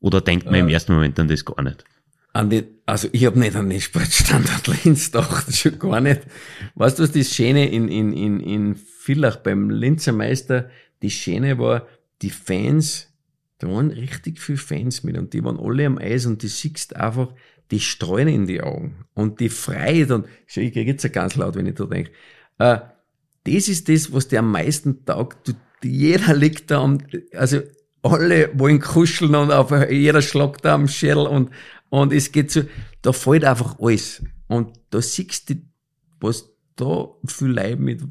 Oder 0.00 0.20
denkt 0.20 0.46
man 0.46 0.54
äh, 0.54 0.60
im 0.60 0.68
ersten 0.68 0.94
Moment 0.94 1.18
an 1.18 1.28
das 1.28 1.44
gar 1.44 1.62
nicht? 1.62 1.84
An 2.38 2.50
den, 2.50 2.66
also 2.86 3.08
ich 3.10 3.26
habe 3.26 3.36
nicht 3.40 3.56
an 3.56 3.68
den 3.68 3.80
Sportstandort 3.80 4.68
Linz 4.84 5.10
gedacht, 5.10 5.52
schon 5.56 5.76
gar 5.76 6.00
nicht. 6.00 6.20
Weißt 6.76 6.96
du, 6.96 7.02
was 7.02 7.10
das 7.10 7.34
Schöne 7.34 7.68
in, 7.68 7.88
in, 7.88 8.12
in, 8.12 8.38
in 8.38 8.76
Villach 8.76 9.38
beim 9.38 9.70
Linzer 9.70 10.12
Meister, 10.12 10.70
die 11.02 11.10
Schöne 11.10 11.58
war, 11.58 11.88
die 12.22 12.30
Fans, 12.30 13.12
da 13.58 13.66
waren 13.66 13.90
richtig 13.90 14.38
viele 14.38 14.56
Fans 14.56 15.02
mit 15.02 15.18
und 15.18 15.32
die 15.32 15.42
waren 15.42 15.58
alle 15.58 15.84
am 15.84 15.98
Eis 15.98 16.26
und 16.26 16.44
die 16.44 16.46
siehst 16.46 16.94
einfach, 16.94 17.34
die 17.72 17.80
streuen 17.80 18.28
in 18.28 18.46
die 18.46 18.60
Augen 18.60 19.04
und 19.14 19.40
die 19.40 19.48
Freude 19.48 20.14
und, 20.14 20.26
ich 20.46 20.54
kriege 20.54 20.82
jetzt 20.82 21.02
ja 21.02 21.10
ganz 21.10 21.34
laut, 21.34 21.56
wenn 21.56 21.66
ich 21.66 21.74
da 21.74 21.86
denke, 21.86 22.12
äh, 22.58 22.78
das 23.42 23.68
ist 23.68 23.88
das, 23.88 24.12
was 24.12 24.28
dir 24.28 24.38
am 24.38 24.52
meisten 24.52 25.04
taugt. 25.04 25.48
Du, 25.48 25.54
jeder 25.82 26.36
liegt 26.36 26.70
da 26.70 26.78
und, 26.78 27.02
also 27.34 27.62
alle 28.02 28.50
wollen 28.56 28.80
kuscheln 28.80 29.34
und 29.34 29.50
auf 29.50 29.72
jeder 29.90 30.22
schlagt 30.22 30.64
da 30.64 30.74
am 30.74 30.86
Schädel 30.86 31.26
und, 31.26 31.50
und 31.90 32.12
es 32.12 32.32
geht 32.32 32.50
so, 32.50 32.62
da 33.02 33.12
fällt 33.12 33.44
einfach 33.44 33.78
alles. 33.80 34.22
Und 34.46 34.78
da 34.90 35.00
siehst 35.00 35.50
du, 35.50 35.54
was 36.20 36.50
da 36.76 37.08
viel 37.26 37.48
Leute 37.48 37.76
mit, 37.76 38.02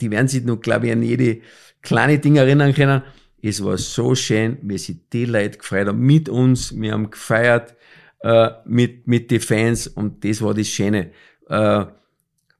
die 0.00 0.10
werden 0.10 0.28
sich 0.28 0.44
noch, 0.44 0.60
glaube 0.60 0.86
ich, 0.86 0.92
an 0.92 1.02
jede 1.02 1.40
kleine 1.82 2.18
Dinge 2.18 2.40
erinnern 2.40 2.74
können. 2.74 3.02
Es 3.42 3.62
war 3.62 3.76
so 3.76 4.14
schön, 4.14 4.58
wir 4.62 4.78
sind 4.78 5.12
die 5.12 5.26
Leute 5.26 5.58
gefeiert 5.58 5.88
haben 5.88 6.00
mit 6.00 6.28
uns, 6.28 6.74
wir 6.74 6.92
haben 6.92 7.10
gefeiert 7.10 7.74
äh, 8.20 8.50
mit, 8.64 9.06
mit 9.06 9.30
den 9.30 9.40
Fans 9.40 9.86
und 9.86 10.24
das 10.24 10.40
war 10.40 10.54
das 10.54 10.68
Schöne. 10.68 11.10
Äh, 11.48 11.84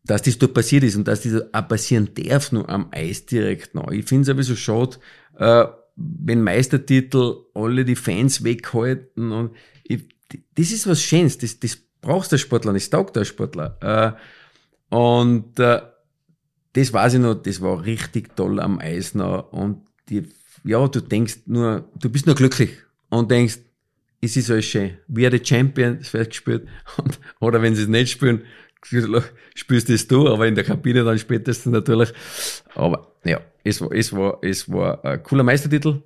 dass 0.07 0.20
das 0.20 0.37
dort 0.37 0.53
passiert 0.53 0.85
ist 0.85 0.97
und 0.97 1.09
dass 1.09 1.22
das 1.22 1.55
auch 1.55 1.68
passieren 1.68 2.11
darf, 2.14 2.53
nur 2.53 2.68
am 2.68 2.89
Eis 2.91 3.25
direkt 3.25 3.75
noch. 3.75 3.91
Ich 3.91 4.05
finde 4.05 4.22
es 4.22 4.29
aber 4.29 4.43
so 4.43 4.55
schade, 4.55 4.99
äh, 5.39 5.64
wenn 5.97 6.43
Meistertitel 6.43 7.37
alle 7.55 7.85
die 7.85 7.97
Fans 7.97 8.45
weghalten 8.45 9.33
und 9.33 9.57
ich, 9.85 10.09
das 10.55 10.72
ist 10.72 10.87
was 10.87 11.03
Schönes, 11.03 11.39
das, 11.39 11.59
das 11.61 11.78
brauchst 12.01 12.32
der 12.32 12.39
Sportler, 12.39 12.72
das 12.72 12.91
taugt 12.91 13.16
der 13.16 13.24
Sportler. 13.24 13.78
Äh, 14.91 14.95
und 14.95 15.59
äh, 15.59 15.80
das 16.72 16.93
weiß 16.93 17.14
ich 17.14 17.20
noch, 17.20 17.35
das 17.35 17.61
war 17.61 17.85
richtig 17.85 18.37
toll 18.37 18.61
am 18.61 18.78
Eis 18.78 19.14
noch 19.14 19.53
und 19.53 19.87
die 20.09 20.28
ja, 20.64 20.89
du 20.89 21.01
denkst 21.01 21.41
nur, 21.47 21.89
du 21.95 22.09
bist 22.09 22.26
nur 22.26 22.35
glücklich 22.35 22.70
und 23.11 23.30
denkst, 23.30 23.59
es 24.20 24.37
ist 24.37 24.51
alles 24.51 24.64
schön. 24.64 24.97
Wir 25.07 25.30
the 25.30 25.41
Champion, 25.43 25.99
das 25.99 26.12
wird 26.14 26.30
gespielt. 26.30 26.66
Und, 26.97 27.20
oder 27.41 27.61
wenn 27.61 27.74
sie 27.74 27.82
es 27.82 27.89
nicht 27.89 28.11
spielen, 28.11 28.43
spielst 29.55 29.91
es 29.91 30.09
du, 30.09 30.28
aber 30.28 30.47
in 30.47 30.55
der 30.55 30.64
Kabine 30.64 31.05
dann 31.05 31.18
spätestens 31.18 31.72
natürlich. 31.72 32.12
Aber 32.74 33.14
ja, 33.24 33.41
es 33.62 33.80
war, 33.80 33.93
es 33.93 34.12
war, 34.12 34.39
es 34.43 34.70
war 34.70 35.05
ein 35.05 35.22
cooler 35.22 35.43
Meistertitel. 35.43 36.03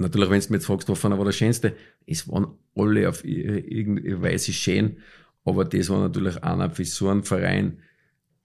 Natürlich, 0.00 0.30
wenn 0.30 0.40
du 0.40 0.46
mir 0.48 0.56
jetzt 0.56 0.66
fragst, 0.66 0.88
was 0.88 1.04
war 1.04 1.24
der 1.24 1.32
schönste, 1.32 1.76
es 2.06 2.26
waren 2.26 2.54
alle 2.74 3.08
auf 3.08 3.22
irgendeine 3.22 4.22
Weise 4.22 4.52
schön, 4.52 4.96
aber 5.44 5.66
das 5.66 5.90
war 5.90 6.00
natürlich 6.00 6.42
einer 6.42 6.70
für 6.70 6.86
so 6.86 7.10
einen 7.10 7.22
Verein 7.22 7.82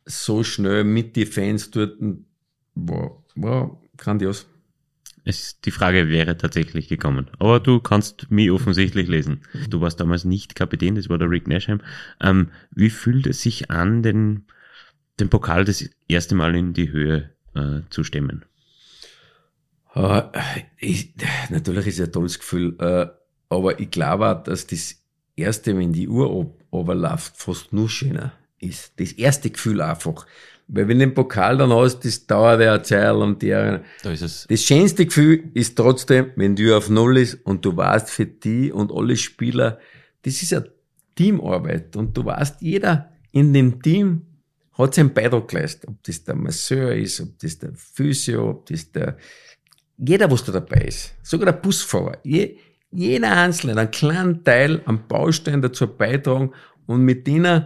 so 0.05 0.43
schnell 0.43 0.83
mit 0.83 1.15
den 1.15 1.27
Fans 1.27 1.71
dort, 1.71 1.97
war, 2.75 3.23
war 3.35 3.81
grandios. 3.95 4.47
Es, 5.23 5.59
die 5.61 5.71
Frage 5.71 6.09
wäre 6.09 6.37
tatsächlich 6.37 6.89
gekommen. 6.89 7.31
Aber 7.39 7.59
du 7.61 7.79
kannst 7.79 8.29
mich 8.29 8.51
offensichtlich 8.51 9.07
lesen. 9.07 9.39
Du 9.69 9.79
warst 9.79 9.99
damals 9.99 10.25
nicht 10.25 10.55
Kapitän, 10.55 10.95
das 10.95 11.09
war 11.09 11.17
der 11.17 11.29
Rick 11.29 11.47
Nashheim. 11.47 11.81
Ähm, 12.21 12.49
wie 12.71 12.89
fühlt 12.89 13.25
es 13.27 13.41
sich 13.41 13.71
an, 13.71 14.03
den, 14.03 14.43
den 15.19 15.29
Pokal 15.29 15.63
das 15.63 15.89
erste 16.07 16.35
Mal 16.35 16.55
in 16.55 16.73
die 16.73 16.91
Höhe 16.91 17.31
äh, 17.55 17.79
zu 17.89 18.03
stemmen? 18.03 18.45
Uh, 19.95 20.23
ich, 20.77 21.13
natürlich 21.49 21.87
ist 21.87 21.99
es 21.99 22.07
ein 22.07 22.11
tolles 22.11 22.39
Gefühl, 22.39 22.75
uh, 22.81 23.07
aber 23.49 23.79
ich 23.79 23.91
glaube 23.91 24.27
auch, 24.27 24.43
dass 24.43 24.67
das 24.67 24.95
erste, 25.35 25.77
wenn 25.77 25.93
die 25.93 26.09
Uhr 26.09 26.49
runterläuft, 26.71 27.37
fast 27.37 27.71
nur 27.71 27.89
schöner 27.89 28.33
ist. 28.59 28.93
Das 28.97 29.11
erste 29.13 29.49
Gefühl 29.49 29.81
einfach. 29.81 30.25
Weil 30.67 30.87
wenn 30.87 30.99
du 30.99 31.05
den 31.05 31.13
Pokal 31.13 31.57
dann 31.57 31.71
hast, 31.71 31.99
das 31.99 32.25
dauert 32.25 32.59
ja 32.61 32.73
eine 32.73 32.81
Zeit 32.81 33.13
und 33.13 33.41
der. 33.41 33.83
Da 34.01 34.11
ist 34.11 34.21
es. 34.21 34.47
Das 34.49 34.63
schönste 34.63 35.05
Gefühl 35.05 35.43
ist 35.53 35.77
trotzdem, 35.77 36.31
wenn 36.35 36.55
du 36.55 36.75
auf 36.75 36.89
Null 36.89 37.17
ist 37.17 37.45
und 37.45 37.63
du 37.63 37.77
weißt 37.77 38.09
für 38.09 38.25
die 38.25 38.71
und 38.71 38.91
alle 38.91 39.15
Spieler, 39.15 39.79
das 40.23 40.41
ist 40.41 40.51
ja 40.51 40.63
Teamarbeit 41.13 41.95
und 41.95 42.17
du 42.17 42.25
weißt, 42.25 42.61
jeder 42.61 43.11
in 43.31 43.53
dem 43.53 43.81
Team 43.81 44.23
hat 44.73 44.95
seinen 44.95 45.13
Beitrag 45.13 45.47
geleistet. 45.47 45.87
Ob 45.87 46.03
das 46.03 46.23
der 46.23 46.35
Masseur 46.35 46.95
ist, 46.95 47.21
ob 47.21 47.37
das 47.39 47.59
der 47.59 47.73
Physio, 47.75 48.49
ob 48.49 48.65
das 48.65 48.91
der, 48.91 49.17
jeder, 49.97 50.29
was 50.29 50.43
da 50.43 50.51
dabei 50.51 50.81
ist. 50.81 51.13
Sogar 51.23 51.51
der 51.51 51.59
Busfahrer. 51.59 52.17
Je, 52.23 52.57
jeder 52.91 53.31
Einzelne, 53.31 53.79
einen 53.79 53.91
kleinen 53.91 54.43
Teil 54.43 54.81
am 54.85 55.07
Baustein 55.07 55.61
dazu 55.61 55.87
beitragen 55.87 56.51
und 56.85 57.01
mit 57.01 57.27
denen 57.27 57.65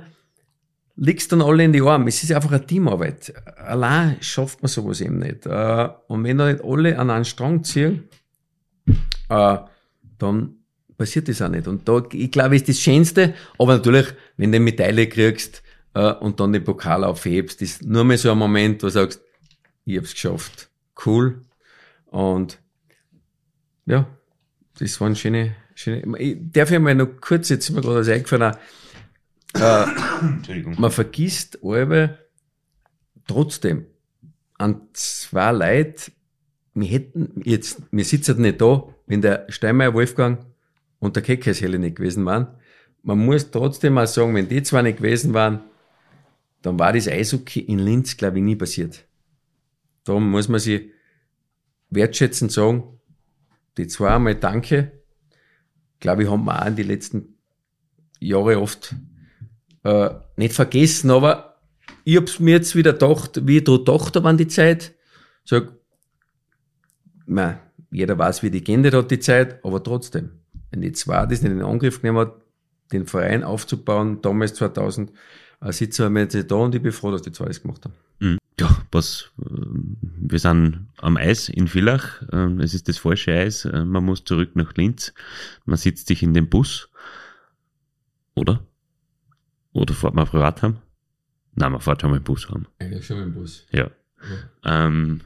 liegst 0.96 1.32
dann 1.32 1.42
alle 1.42 1.64
in 1.64 1.74
die 1.74 1.82
Arme. 1.82 2.10
Es 2.10 2.24
ist 2.24 2.32
einfach 2.32 2.52
eine 2.52 2.66
Teamarbeit. 2.66 3.34
Allein 3.58 4.18
schafft 4.22 4.62
man 4.62 4.70
sowas 4.70 5.02
eben 5.02 5.20
nicht. 5.20 5.46
Äh, 5.46 5.90
und 6.08 6.24
wenn 6.24 6.38
da 6.38 6.52
nicht 6.52 6.64
alle 6.64 6.98
an 6.98 7.10
einen 7.10 7.26
Strang 7.26 7.64
ziehen, 7.64 8.10
äh, 9.30 9.58
dann 10.18 10.56
passiert 10.98 11.30
das 11.30 11.42
auch 11.42 11.50
nicht. 11.50 11.68
Und 11.68 11.88
da, 11.88 12.04
ich 12.12 12.32
glaube, 12.32 12.56
ist 12.56 12.68
das 12.68 12.80
Schönste, 12.80 13.34
aber 13.58 13.78
natürlich, 13.78 14.08
wenn 14.36 14.52
du 14.52 14.58
eine 14.58 14.66
Medaille 14.66 15.08
kriegst 15.08 15.64
äh, 15.94 16.12
und 16.14 16.40
dann 16.40 16.54
den 16.54 16.64
Pokal 16.64 17.04
aufhebst, 17.04 17.62
ist 17.62 17.84
nur 17.84 18.04
mehr 18.04 18.18
so 18.18 18.32
ein 18.32 18.38
Moment, 18.38 18.84
wo 18.84 18.88
du 18.88 18.92
sagst, 18.92 19.22
ich 19.86 19.98
hab's 19.98 20.14
geschafft. 20.14 20.70
Cool. 21.06 21.46
Und 22.10 22.60
ja, 23.86 24.08
das 24.78 25.00
waren 25.02 25.16
schöne, 25.16 25.56
schöne. 25.76 26.18
Ich 26.20 26.38
darf 26.52 26.72
ja 26.72 26.80
mal 26.80 26.96
noch 26.96 27.22
kurz, 27.22 27.50
jetzt 27.50 27.70
ist 27.70 27.76
mir 27.76 27.82
gerade 27.82 28.00
was 28.00 28.10
eingefallen, 28.10 28.56
äh, 29.56 29.86
Entschuldigung. 30.22 30.76
Man 30.80 30.92
vergisst 30.92 31.60
aber 31.64 32.18
trotzdem 33.28 33.86
an 34.58 34.82
zwei 34.94 35.52
Leute, 35.52 36.12
wir 36.74 36.88
hätten 36.88 37.42
jetzt, 37.44 37.82
wir 37.92 38.06
sitzen 38.06 38.42
nicht 38.42 38.62
da, 38.62 38.94
wenn 39.08 39.22
der 39.22 39.46
Steinmeier 39.50 39.94
Wolfgang 39.94 40.46
und 41.00 41.16
der 41.16 41.24
Keckeshelle 41.24 41.80
nicht 41.80 41.96
gewesen 41.96 42.26
waren. 42.26 42.48
man 43.02 43.18
muss 43.18 43.50
trotzdem 43.50 43.94
mal 43.94 44.08
sagen, 44.08 44.36
wenn 44.36 44.50
die 44.50 44.62
zwei 44.62 44.82
nicht 44.82 44.98
gewesen 44.98 45.34
waren, 45.34 45.62
dann 46.62 46.78
war 46.78 46.94
das 46.94 47.08
Eishockey 47.08 47.62
in 47.62 47.80
Linz, 47.80 48.18
glaube 48.18 48.38
ich, 48.38 48.44
nie 48.44 48.56
passiert. 48.56 49.06
Da 50.04 50.20
muss 50.20 50.50
man 50.50 50.60
sich 50.60 50.92
wertschätzend 51.90 52.52
sagen, 52.52 53.00
die 53.78 53.88
zwei 53.88 54.10
einmal 54.10 54.36
Danke, 54.36 54.92
glaube 56.00 56.24
ich, 56.24 56.30
haben 56.30 56.46
wir 56.46 56.62
auch 56.62 56.68
in 56.68 56.76
den 56.76 56.88
letzten 56.88 57.38
Jahren 58.20 58.58
oft 58.58 58.96
äh, 59.84 60.10
nicht 60.36 60.54
vergessen, 60.54 61.12
aber 61.12 61.62
ich 62.04 62.18
hab's 62.18 62.40
mir 62.40 62.52
jetzt 62.52 62.76
wieder 62.76 62.94
gedacht, 62.94 63.48
wie 63.48 63.58
ich 63.58 63.64
da 63.64 63.78
gedacht 63.78 64.16
habe 64.16 64.28
an 64.28 64.38
die 64.38 64.48
Zeit. 64.48 64.94
Sag, 65.46 65.72
man, 67.26 67.60
jeder 67.92 68.18
weiß, 68.18 68.44
wie 68.44 68.52
die 68.52 68.64
geendet 68.64 68.94
hat, 68.94 69.12
die 69.12 69.20
Zeit, 69.20 69.64
aber 69.64 69.84
trotzdem, 69.84 70.32
wenn 70.72 70.82
die 70.82 70.92
zwei 70.92 71.26
das 71.26 71.42
nicht 71.42 71.52
in 71.52 71.62
Angriff 71.62 72.02
genommen 72.02 72.28
hat, 72.28 72.36
den 72.92 73.06
Verein 73.06 73.44
aufzubauen, 73.44 74.22
damals 74.22 74.56
2000, 74.56 75.12
äh, 75.62 75.72
sitzen 75.72 76.14
wir 76.14 76.22
jetzt 76.22 76.52
da 76.52 76.56
und 76.56 76.76
ich 76.76 76.82
bin 76.82 76.92
froh, 76.92 77.12
dass 77.12 77.22
die 77.22 77.32
zwei 77.32 77.46
das 77.46 77.62
gemacht 77.62 77.86
haben. 77.86 77.94
Mhm. 78.20 78.39
Was, 78.92 79.32
äh, 79.40 79.46
wir 79.46 80.40
sind 80.40 80.88
am 80.98 81.18
Eis 81.18 81.50
in 81.50 81.68
Villach, 81.68 82.24
ähm, 82.32 82.60
es 82.60 82.74
ist 82.74 82.88
das 82.88 82.98
falsche 82.98 83.34
Eis, 83.34 83.66
äh, 83.66 83.86
man 83.86 84.04
muss 84.04 84.24
zurück 84.24 84.56
nach 84.56 84.74
Linz, 84.76 85.14
man 85.66 85.78
sitzt 85.78 86.08
sich 86.08 86.24
in 86.24 86.34
den 86.34 86.50
Bus, 86.50 86.90
oder? 88.36 88.66
Oder 89.74 89.94
fährt 89.94 90.16
man 90.16 90.26
privat 90.26 90.64
haben? 90.64 90.78
Nein, 91.56 91.72
man 91.72 91.82
fährt 91.82 92.02
schon 92.02 92.12
mit 92.12 92.22
dem 92.22 92.24
Bus 92.24 92.50
haben. 92.50 92.66
Eigentlich 92.80 93.06
schon 93.06 93.18
mit 93.18 93.28
dem 93.28 93.34
Bus. 93.34 93.68
Ja. 93.72 93.90
ja. 94.64 94.86
Ähm, 94.86 95.22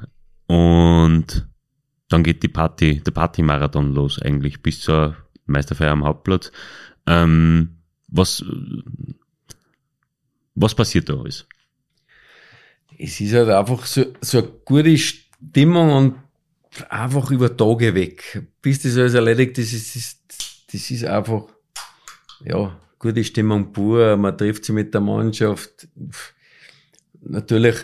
und 0.47 1.47
dann 2.09 2.23
geht 2.23 2.43
die 2.43 2.47
Party, 2.47 3.01
der 3.01 3.11
Partymarathon 3.11 3.93
los 3.93 4.21
eigentlich 4.21 4.61
bis 4.61 4.81
zur 4.81 5.15
Meisterfeier 5.45 5.91
am 5.91 6.03
Hauptplatz. 6.03 6.51
Ähm, 7.07 7.77
was, 8.07 8.43
was 10.55 10.75
passiert 10.75 11.09
da 11.09 11.15
alles? 11.15 11.47
Es 13.05 13.19
ist 13.19 13.33
halt 13.33 13.49
einfach 13.49 13.85
so, 13.85 14.05
so 14.21 14.37
eine 14.37 14.47
gute 14.63 14.97
Stimmung 14.97 15.91
und 15.91 16.15
einfach 16.87 17.31
über 17.31 17.55
Tage 17.55 17.93
weg. 17.93 18.47
Bis 18.61 18.81
das 18.81 18.95
alles 18.95 19.13
erledigt 19.13 19.57
ist, 19.57 19.73
das 19.73 19.95
ist, 19.97 20.19
das 20.71 20.89
ist 20.89 21.03
einfach, 21.03 21.47
ja, 22.45 22.79
gute 22.97 23.21
Stimmung 23.25 23.73
pur. 23.73 24.15
Man 24.15 24.37
trifft 24.37 24.63
sich 24.63 24.73
mit 24.73 24.93
der 24.93 25.01
Mannschaft. 25.01 25.89
Natürlich, 27.19 27.75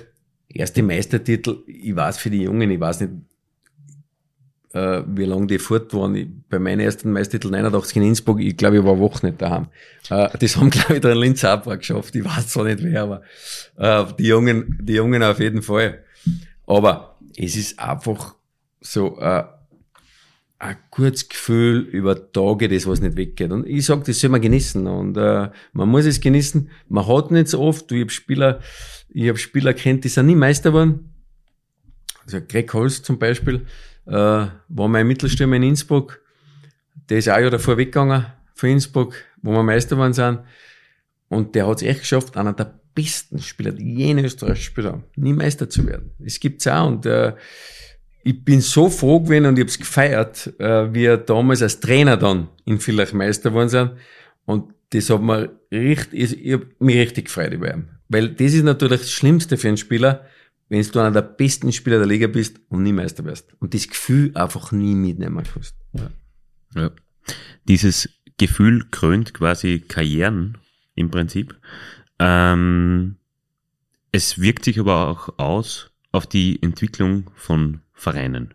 erste 0.47 0.83
Meistertitel, 0.83 1.63
ich 1.67 1.93
weiß 1.93 2.17
für 2.17 2.29
die 2.29 2.43
Jungen, 2.43 2.71
ich 2.71 2.79
weiß 2.79 3.01
nicht, 3.01 3.13
äh, 4.73 5.01
wie 5.07 5.25
lange 5.25 5.47
die 5.47 5.59
fort 5.59 5.93
waren. 5.93 6.15
Ich, 6.15 6.27
bei 6.49 6.59
meinem 6.59 6.81
ersten 6.81 7.11
Meistertitel 7.11 7.51
89 7.51 7.97
in 7.97 8.03
Innsbruck, 8.03 8.39
ich 8.39 8.55
glaube, 8.55 8.77
ich 8.77 8.83
war 8.83 8.93
eine 8.93 9.01
Woche 9.01 9.25
nicht 9.27 9.41
daheim. 9.41 9.67
Äh, 10.09 10.29
das 10.37 10.57
haben, 10.57 10.69
glaube 10.69 10.95
ich, 10.95 11.01
der 11.01 11.15
Linz 11.15 11.43
auch 11.43 11.63
geschafft. 11.63 12.15
Ich 12.15 12.23
weiß 12.23 12.49
zwar 12.49 12.65
nicht 12.65 12.83
wer, 12.83 13.03
aber 13.03 13.21
äh, 13.77 14.05
die 14.17 14.27
Jungen, 14.27 14.77
die 14.81 14.93
Jungen 14.93 15.23
auf 15.23 15.39
jeden 15.39 15.61
Fall. 15.61 16.03
Aber 16.67 17.17
es 17.35 17.55
ist 17.55 17.79
einfach 17.79 18.35
so 18.81 19.19
äh, 19.19 19.43
ein 20.59 20.75
gutes 20.91 21.29
Gefühl 21.29 21.79
über 21.79 22.31
Tage, 22.31 22.67
das 22.67 22.85
was 22.85 22.99
nicht 22.99 23.15
weggeht. 23.15 23.51
Und 23.51 23.65
ich 23.65 23.85
sag, 23.85 24.03
das 24.03 24.19
soll 24.19 24.29
man 24.29 24.41
genießen. 24.41 24.85
Und 24.85 25.17
äh, 25.17 25.49
man 25.71 25.89
muss 25.89 26.05
es 26.05 26.19
genießen. 26.19 26.69
Man 26.89 27.07
hat 27.07 27.31
nicht 27.31 27.47
so 27.47 27.61
oft. 27.61 27.91
Ich 27.91 28.01
habe 28.01 28.11
Spieler, 28.11 28.59
ich 29.09 29.29
habe 29.29 29.37
Spieler 29.37 29.73
kennt, 29.73 30.03
die 30.03 30.09
sind 30.09 30.25
nie 30.25 30.35
Meister 30.35 30.71
geworden. 30.71 31.13
Also 32.25 32.41
Greg 32.47 32.71
Holz 32.73 33.01
zum 33.01 33.17
Beispiel, 33.17 33.65
äh, 34.09 34.47
war 34.67 34.87
mein 34.87 35.07
Mittelstürmer 35.07 35.55
in 35.55 35.63
Innsbruck. 35.63 36.21
Der 37.09 37.19
ist 37.19 37.29
auch 37.29 37.39
ja 37.39 37.49
davor 37.49 37.77
weggegangen 37.77 38.25
von 38.53 38.69
Innsbruck, 38.69 39.15
wo 39.41 39.51
wir 39.51 39.63
Meister 39.63 39.95
geworden 39.95 40.13
sind. 40.13 40.39
Und 41.29 41.55
der 41.55 41.67
hat 41.67 41.77
es 41.77 41.83
echt 41.83 41.99
geschafft, 42.01 42.35
einer 42.35 42.53
der 42.53 42.79
besten 42.93 43.39
Spieler, 43.39 43.73
jene 43.77 44.23
österreichische 44.23 44.65
Spieler, 44.65 45.03
nie 45.15 45.33
Meister 45.33 45.69
zu 45.69 45.85
werden. 45.85 46.11
Es 46.23 46.39
gibt's 46.39 46.67
auch. 46.67 46.87
Und 46.87 47.05
äh, 47.05 47.33
ich 48.23 48.43
bin 48.43 48.61
so 48.61 48.89
froh 48.89 49.19
gewesen 49.21 49.45
und 49.45 49.57
ich 49.57 49.61
habe 49.61 49.69
es 49.69 49.79
gefeiert, 49.79 50.53
äh, 50.59 50.93
wie 50.93 51.05
er 51.05 51.17
damals 51.17 51.61
als 51.61 51.79
Trainer 51.79 52.17
dann 52.17 52.49
in 52.65 52.79
Villach 52.79 53.13
Meister 53.13 53.51
geworden 53.51 53.69
sind. 53.69 53.91
Und 54.45 54.73
das 54.89 55.09
hat 55.09 55.21
mir 55.21 55.51
richtig, 55.71 56.45
ich 56.45 56.53
hab 56.53 56.61
mich 56.79 56.97
richtig 56.97 57.25
gefreut 57.25 57.53
über 57.53 57.73
ihn. 57.73 57.89
Weil 58.09 58.29
das 58.29 58.53
ist 58.53 58.63
natürlich 58.63 59.01
das 59.01 59.11
Schlimmste 59.11 59.55
für 59.55 59.67
einen 59.67 59.77
Spieler, 59.77 60.25
wenn 60.69 60.83
du 60.83 60.99
einer 60.99 61.11
der 61.11 61.23
besten 61.23 61.71
Spieler 61.71 61.97
der 61.97 62.07
Liga 62.07 62.27
bist 62.27 62.61
und 62.69 62.83
nie 62.83 62.93
Meister 62.93 63.25
wirst. 63.25 63.53
Und 63.59 63.73
das 63.73 63.87
Gefühl 63.87 64.31
einfach 64.35 64.71
nie 64.71 64.95
mitnehmen 64.95 65.43
kannst. 65.51 65.75
Ja. 65.93 66.11
ja. 66.75 66.91
Dieses 67.67 68.09
Gefühl 68.37 68.87
krönt 68.91 69.33
quasi 69.33 69.79
Karrieren 69.79 70.57
im 70.95 71.09
Prinzip. 71.09 71.55
Ähm, 72.19 73.17
es 74.11 74.39
wirkt 74.39 74.65
sich 74.65 74.79
aber 74.79 75.07
auch 75.07 75.39
aus 75.39 75.91
auf 76.11 76.27
die 76.27 76.61
Entwicklung 76.61 77.31
von 77.35 77.81
Vereinen. 77.93 78.53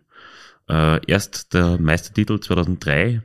Äh, 0.69 1.05
erst 1.05 1.53
der 1.53 1.77
Meistertitel 1.79 2.39
2003 2.39 3.21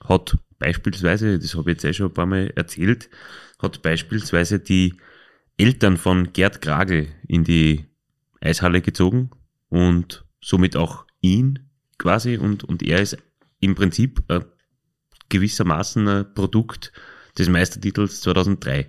hat 0.00 0.38
beispielsweise, 0.58 1.38
das 1.38 1.54
habe 1.54 1.70
ich 1.70 1.76
jetzt 1.76 1.84
eh 1.84 1.92
schon 1.92 2.06
ein 2.10 2.14
paar 2.14 2.26
Mal 2.26 2.52
erzählt, 2.54 3.08
hat 3.58 3.82
beispielsweise 3.82 4.60
die 4.60 4.94
Eltern 5.56 5.96
von 5.96 6.32
Gerd 6.32 6.60
Kragel 6.62 7.08
in 7.26 7.44
die 7.44 7.84
Eishalle 8.44 8.82
gezogen 8.82 9.30
und 9.68 10.24
somit 10.40 10.76
auch 10.76 11.06
ihn 11.20 11.70
quasi 11.98 12.36
und, 12.36 12.64
und 12.64 12.82
er 12.82 13.00
ist 13.00 13.16
im 13.60 13.74
Prinzip 13.74 14.22
äh, 14.28 14.40
gewissermaßen 15.28 16.06
ein 16.06 16.34
Produkt 16.34 16.92
des 17.38 17.48
Meistertitels 17.48 18.20
2003. 18.20 18.88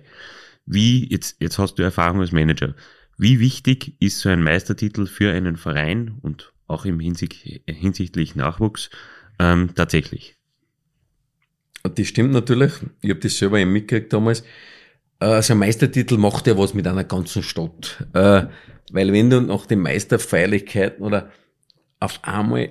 Wie, 0.66 1.08
jetzt, 1.10 1.36
jetzt 1.40 1.58
hast 1.58 1.74
du 1.74 1.82
Erfahrung 1.82 2.20
als 2.20 2.32
Manager. 2.32 2.74
Wie 3.18 3.40
wichtig 3.40 3.96
ist 4.00 4.20
so 4.20 4.28
ein 4.28 4.42
Meistertitel 4.42 5.06
für 5.06 5.32
einen 5.32 5.56
Verein 5.56 6.18
und 6.20 6.52
auch 6.66 6.84
im 6.84 7.00
Hinsicht, 7.00 7.32
hinsichtlich 7.66 8.34
Nachwuchs 8.34 8.90
ähm, 9.38 9.70
tatsächlich? 9.74 10.36
Das 11.82 12.06
stimmt 12.06 12.32
natürlich. 12.32 12.72
Ich 13.00 13.10
habe 13.10 13.20
das 13.20 13.38
selber 13.38 13.58
eben 13.58 13.72
mitgekriegt 13.72 14.12
damals. 14.12 14.42
Also 15.18 15.54
ein 15.54 15.58
Meistertitel 15.60 16.18
macht 16.18 16.46
ja 16.46 16.58
was 16.58 16.74
mit 16.74 16.86
einer 16.86 17.04
ganzen 17.04 17.42
Stadt. 17.42 18.06
Weil 18.90 19.12
wenn 19.12 19.30
du 19.30 19.40
nach 19.40 19.66
den 19.66 19.80
Meisterfeierlichkeiten 19.80 21.04
oder 21.04 21.30
auf 22.00 22.20
einmal 22.22 22.70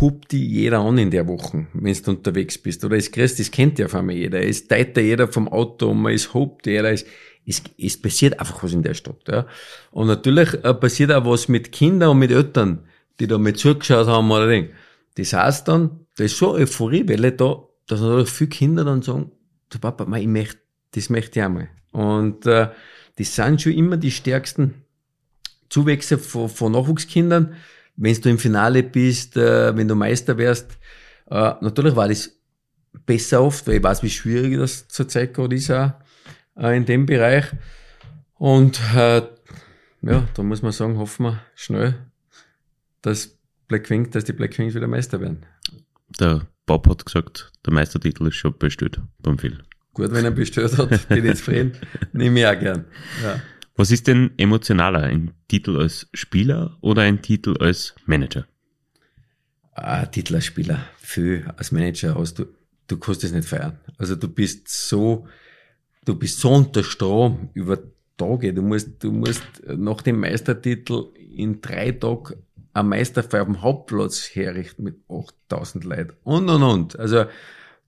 hupt 0.00 0.32
die 0.32 0.46
jeder 0.46 0.80
an 0.80 0.98
in 0.98 1.10
der 1.10 1.26
Woche, 1.26 1.66
wenn 1.72 1.94
du 1.94 2.10
unterwegs 2.10 2.58
bist. 2.58 2.84
Oder 2.84 2.96
ist 2.96 3.12
Christ, 3.12 3.38
das 3.38 3.50
kennt 3.50 3.78
ja 3.78 3.86
auf 3.86 3.94
einmal 3.94 4.14
jeder. 4.14 4.42
Es 4.42 4.66
teilt 4.66 4.96
jeder 4.96 5.28
vom 5.28 5.48
Auto 5.48 5.92
man 5.94 6.12
ist 6.12 6.34
hupt 6.34 6.66
jeder. 6.66 6.92
Es, 6.92 7.04
es, 7.46 7.62
es 7.78 8.00
passiert 8.00 8.38
einfach 8.40 8.62
was 8.62 8.72
in 8.72 8.82
der 8.82 8.94
Stadt. 8.94 9.22
Ja. 9.28 9.46
Und 9.90 10.06
natürlich 10.06 10.54
äh, 10.64 10.74
passiert 10.74 11.12
auch 11.12 11.24
was 11.26 11.48
mit 11.48 11.72
Kindern 11.72 12.10
und 12.10 12.18
mit 12.18 12.30
Eltern, 12.30 12.84
die 13.20 13.26
da 13.26 13.38
mit 13.38 13.58
zugeschaut 13.58 14.06
haben 14.06 14.30
oder 14.30 14.48
Ding. 14.48 14.70
Das 15.16 15.32
heißt 15.32 15.68
dann, 15.68 16.06
da 16.16 16.24
ist 16.24 16.38
so 16.38 16.54
Euphoriewelle 16.54 17.32
da, 17.32 17.62
dass 17.86 18.00
natürlich 18.00 18.30
viele 18.30 18.50
Kinder 18.50 18.84
dann 18.84 19.02
sagen, 19.02 19.30
du 19.70 19.78
Papa, 19.78 20.04
ich 20.16 20.26
möchte, 20.26 20.58
das 20.92 21.10
möchte 21.10 21.38
ich 21.38 21.44
einmal. 21.44 21.68
Und 21.92 22.46
äh, 22.46 22.68
das 23.16 23.34
sind 23.34 23.62
schon 23.62 23.72
immer 23.72 23.96
die 23.96 24.10
stärksten 24.10 24.83
Zuwächse 25.68 26.18
von, 26.18 26.48
von 26.48 26.72
Nachwuchskindern. 26.72 27.54
Wenn 27.96 28.20
du 28.20 28.28
im 28.28 28.38
Finale 28.38 28.82
bist, 28.82 29.36
äh, 29.36 29.76
wenn 29.76 29.88
du 29.88 29.94
Meister 29.94 30.36
wärst, 30.36 30.78
äh, 31.30 31.52
natürlich 31.60 31.96
war 31.96 32.08
das 32.08 32.30
besser 33.06 33.42
oft, 33.42 33.66
weil 33.66 33.76
ich 33.76 33.82
weiß, 33.82 34.02
wie 34.02 34.10
schwierig 34.10 34.56
das 34.58 34.88
zurzeit 34.88 35.34
gerade 35.34 35.56
ist 35.56 35.70
auch, 35.70 35.92
äh, 36.56 36.76
in 36.76 36.84
dem 36.84 37.06
Bereich. 37.06 37.46
Und 38.34 38.80
äh, 38.94 39.22
ja, 40.02 40.28
da 40.34 40.42
muss 40.42 40.62
man 40.62 40.72
sagen, 40.72 40.98
hoffen 40.98 41.26
wir 41.26 41.40
schnell, 41.54 41.94
dass 43.02 43.38
Black 43.68 43.88
Wings, 43.90 44.10
dass 44.10 44.24
die 44.24 44.32
Black 44.32 44.58
Wings 44.58 44.74
wieder 44.74 44.86
Meister 44.86 45.20
werden. 45.20 45.46
Der 46.20 46.46
Bob 46.66 46.88
hat 46.88 47.04
gesagt, 47.06 47.52
der 47.64 47.72
Meistertitel 47.72 48.26
ist 48.26 48.36
schon 48.36 48.56
bestellt 48.58 49.00
beim 49.20 49.38
Phil. 49.38 49.62
Gut, 49.94 50.12
wenn 50.12 50.24
er 50.24 50.30
bestellt 50.30 50.76
hat, 50.76 51.08
bin 51.08 51.24
ich 51.24 51.36
zufrieden. 51.36 51.72
Nehme 52.12 52.40
ich 52.40 52.46
auch 52.46 52.58
gern. 52.58 52.84
Ja. 53.22 53.40
Was 53.76 53.90
ist 53.90 54.06
denn 54.06 54.30
emotionaler, 54.36 55.02
ein 55.02 55.32
Titel 55.48 55.76
als 55.80 56.08
Spieler 56.14 56.76
oder 56.80 57.02
ein 57.02 57.22
Titel 57.22 57.56
als 57.58 57.94
Manager? 58.06 58.46
Ah, 59.72 60.06
Titel 60.06 60.36
als 60.36 60.44
Spieler. 60.44 60.78
Viel 60.98 61.44
als 61.56 61.72
Manager 61.72 62.14
hast 62.14 62.38
du, 62.38 62.46
du 62.86 62.96
kannst 62.98 63.24
es 63.24 63.32
nicht 63.32 63.48
feiern. 63.48 63.80
Also 63.98 64.14
du 64.14 64.28
bist 64.28 64.68
so, 64.68 65.26
du 66.04 66.14
bist 66.14 66.38
so 66.38 66.50
unter 66.50 66.84
Strom 66.84 67.50
über 67.54 67.78
Tage. 68.16 68.54
Du 68.54 68.62
musst, 68.62 69.02
du 69.02 69.10
musst 69.10 69.42
nach 69.66 70.02
dem 70.02 70.20
Meistertitel 70.20 71.08
in 71.16 71.60
drei 71.60 71.90
Tagen 71.90 72.36
eine 72.74 72.88
Meisterfeier 72.88 73.44
dem 73.44 73.60
Hauptplatz 73.60 74.30
herrichten 74.34 74.84
mit 74.84 74.98
8000 75.08 75.82
Leuten 75.82 76.12
und 76.22 76.48
und 76.48 76.62
und. 76.62 76.98
Also 76.98 77.24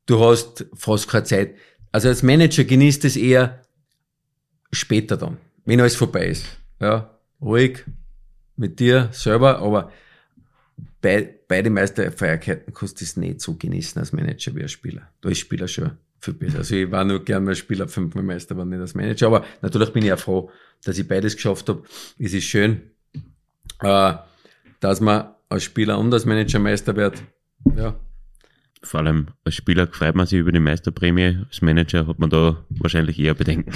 du 0.06 0.24
hast 0.24 0.66
fast 0.74 1.08
keine 1.08 1.24
Zeit. 1.24 1.54
Also 1.92 2.08
als 2.08 2.24
Manager 2.24 2.64
genießt 2.64 3.04
es 3.04 3.16
eher 3.16 3.62
später 4.72 5.16
dann 5.16 5.38
wenn 5.66 5.80
alles 5.80 5.96
vorbei 5.96 6.28
ist. 6.28 6.46
Ja, 6.80 7.10
ruhig 7.40 7.84
mit 8.56 8.80
dir 8.80 9.10
selber, 9.12 9.58
aber 9.58 9.92
bei, 11.02 11.34
bei 11.46 11.62
den 11.62 11.74
Meisterfeierkeiten 11.74 12.72
kannst 12.72 13.00
du 13.00 13.04
es 13.04 13.16
nicht 13.16 13.40
so 13.40 13.54
genießen 13.54 14.00
als 14.00 14.12
Manager 14.12 14.54
wie 14.54 14.62
als 14.62 14.72
Spieler. 14.72 15.08
Da 15.20 15.28
ist 15.28 15.38
Spieler 15.38 15.68
schon 15.68 15.92
viel 16.20 16.34
besser. 16.34 16.58
Also 16.58 16.74
ich 16.74 16.90
war 16.90 17.04
nur 17.04 17.24
gern 17.24 17.44
mal 17.44 17.54
Spieler, 17.54 17.86
fünfmal 17.88 18.24
Meister, 18.24 18.54
aber 18.54 18.64
nicht 18.64 18.80
als 18.80 18.94
Manager. 18.94 19.26
Aber 19.26 19.44
natürlich 19.62 19.92
bin 19.92 20.04
ich 20.04 20.12
auch 20.12 20.18
froh, 20.18 20.50
dass 20.84 20.98
ich 20.98 21.06
beides 21.06 21.36
geschafft 21.36 21.68
habe. 21.68 21.82
Es 22.18 22.32
ist 22.32 22.44
schön, 22.44 22.90
äh, 23.82 24.14
dass 24.80 25.00
man 25.00 25.34
als 25.48 25.64
Spieler 25.64 25.98
und 25.98 26.12
als 26.12 26.24
Manager 26.24 26.58
Meister 26.58 26.96
wird. 26.96 27.22
Ja. 27.76 27.94
Vor 28.86 29.00
allem 29.00 29.26
als 29.44 29.56
Spieler 29.56 29.88
freut 29.88 30.14
man 30.14 30.26
sich 30.26 30.38
über 30.38 30.52
die 30.52 30.60
Meisterprämie. 30.60 31.38
Als 31.48 31.60
Manager 31.60 32.06
hat 32.06 32.20
man 32.20 32.30
da 32.30 32.64
wahrscheinlich 32.70 33.18
eher 33.18 33.34
Bedenken, 33.34 33.72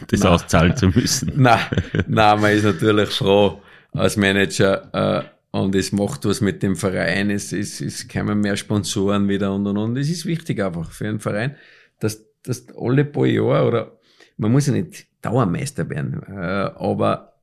das 0.08 0.22
auszahlen 0.22 0.76
zu 0.76 0.88
müssen. 0.88 1.32
Nein, 1.36 1.60
nein, 2.08 2.40
man 2.40 2.52
ist 2.52 2.64
natürlich 2.64 3.10
froh 3.10 3.62
als 3.92 4.16
Manager 4.16 4.88
äh, 4.92 5.56
und 5.56 5.74
es 5.76 5.92
macht 5.92 6.24
was 6.24 6.40
mit 6.40 6.64
dem 6.64 6.74
Verein. 6.74 7.30
Es, 7.30 7.52
es, 7.52 7.80
es 7.80 8.08
kommen 8.08 8.40
mehr 8.40 8.56
Sponsoren 8.56 9.28
wieder 9.28 9.54
und 9.54 9.68
und 9.68 9.76
und. 9.78 9.96
Es 9.96 10.10
ist 10.10 10.26
wichtig 10.26 10.60
einfach 10.60 10.90
für 10.90 11.08
einen 11.08 11.20
Verein, 11.20 11.54
dass, 12.00 12.24
dass 12.42 12.66
alle 12.76 13.04
paar 13.04 13.26
Jahre 13.26 13.68
oder 13.68 13.92
man 14.36 14.50
muss 14.50 14.66
ja 14.66 14.72
nicht 14.72 15.06
Dauermeister 15.22 15.88
werden, 15.88 16.22
äh, 16.26 16.70
aber 16.74 17.34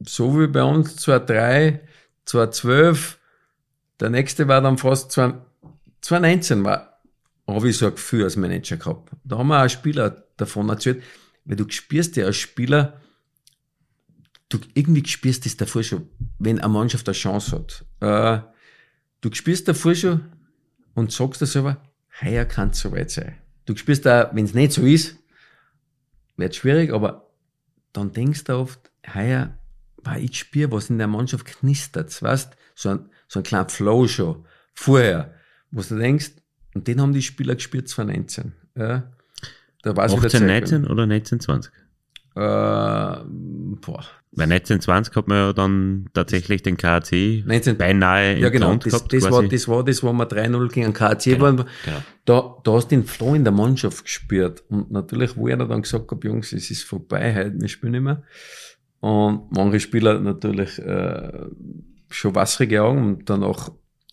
so 0.00 0.40
wie 0.40 0.46
bei 0.46 0.62
uns 0.62 0.96
2003, 0.96 1.80
2012, 2.24 3.18
der 4.00 4.08
nächste 4.08 4.48
war 4.48 4.62
dann 4.62 4.78
fast 4.78 5.12
2019 6.02 6.64
war, 6.64 7.00
habe 7.46 7.68
ich 7.68 7.76
so 7.76 7.86
ein 7.86 7.94
Gefühl 7.94 8.24
als 8.24 8.36
Manager 8.36 8.76
gehabt. 8.76 9.12
Da 9.24 9.38
haben 9.38 9.48
wir 9.48 9.64
auch 9.64 9.68
Spieler 9.68 10.24
davon 10.36 10.68
erzählt, 10.68 11.02
weil 11.44 11.56
du 11.56 11.68
spürst 11.68 12.16
ja 12.16 12.26
als 12.26 12.36
Spieler, 12.36 13.00
du 14.48 14.58
irgendwie 14.74 15.06
spürst 15.06 15.46
das 15.46 15.56
davor 15.56 15.82
schon, 15.82 16.08
wenn 16.38 16.60
eine 16.60 16.72
Mannschaft 16.72 17.08
eine 17.08 17.14
Chance 17.14 17.56
hat. 17.56 17.84
Äh, 18.00 18.42
du 19.20 19.32
spürst 19.32 19.68
davor 19.68 19.94
schon 19.94 20.32
und 20.94 21.12
sagst 21.12 21.40
dir 21.40 21.46
selber, 21.46 21.82
heuer 22.22 22.44
kann 22.44 22.70
es 22.70 22.80
soweit 22.80 23.10
sein. 23.10 23.36
Du 23.66 23.76
spürst 23.76 24.06
da, 24.06 24.30
wenn 24.32 24.44
es 24.44 24.54
nicht 24.54 24.72
so 24.72 24.82
ist, 24.82 25.16
wird 26.36 26.56
schwierig, 26.56 26.92
aber 26.92 27.30
dann 27.92 28.12
denkst 28.12 28.44
du 28.44 28.54
oft, 28.54 28.90
heuer, 29.14 29.56
weil 29.98 30.24
ich 30.24 30.38
spüre, 30.38 30.72
was 30.72 30.90
in 30.90 30.98
der 30.98 31.06
Mannschaft 31.06 31.44
knistert, 31.44 32.22
weißt, 32.22 32.56
so 32.74 32.90
ein, 32.90 33.10
so 33.28 33.40
ein 33.40 33.42
kleiner 33.42 33.68
Flow 33.68 34.08
schon, 34.08 34.44
vorher, 34.74 35.34
wo 35.70 35.82
du 35.82 35.96
denkst, 35.96 36.32
und 36.74 36.86
den 36.86 37.00
haben 37.00 37.12
die 37.12 37.22
Spieler 37.22 37.54
gespürt 37.54 37.88
2019. 37.88 38.52
Ja, 38.76 39.10
da 39.82 39.96
war 39.96 40.06
es 40.06 40.14
18, 40.14 40.46
19 40.46 40.86
oder 40.86 41.06
19, 41.06 41.40
20? 41.40 41.72
Äh, 42.36 42.40
boah. 42.40 44.04
Bei 44.32 44.44
1920 44.44 45.16
hat 45.16 45.26
man 45.26 45.38
ja 45.38 45.52
dann 45.52 46.08
tatsächlich 46.12 46.62
den 46.62 46.76
KAC 46.76 47.44
19, 47.44 47.76
beinahe 47.76 48.38
Ja, 48.38 48.48
genau. 48.48 48.76
Das, 48.76 48.92
gehabt, 48.92 49.12
das, 49.12 49.28
war, 49.28 49.42
das 49.42 49.66
war 49.66 49.84
das, 49.84 50.02
wo 50.04 50.12
wir 50.12 50.28
3-0 50.28 50.68
gegen 50.68 50.86
den 50.86 50.92
KAC 50.92 51.24
genau, 51.24 51.40
waren. 51.40 51.56
Genau. 51.56 52.02
Da, 52.26 52.56
da 52.62 52.72
hast 52.72 52.92
du 52.92 52.96
den 52.96 53.04
Flow 53.04 53.34
in 53.34 53.42
der 53.42 53.52
Mannschaft 53.52 54.04
gespürt. 54.04 54.62
Und 54.68 54.92
natürlich, 54.92 55.36
wo 55.36 55.48
er 55.48 55.56
dann 55.56 55.82
gesagt 55.82 56.10
hat, 56.12 56.24
Jungs, 56.24 56.52
es 56.52 56.70
ist 56.70 56.84
vorbei, 56.84 57.34
heute, 57.34 57.60
wir 57.60 57.68
spielen 57.68 57.92
nicht 57.92 58.02
mehr. 58.02 58.22
Und 59.00 59.50
manche 59.50 59.80
Spieler 59.80 60.20
natürlich 60.20 60.78
äh, 60.78 61.46
schon 62.08 62.34
wasserige 62.36 62.82
Augen. 62.82 63.04
Und 63.04 63.30
danach 63.30 63.70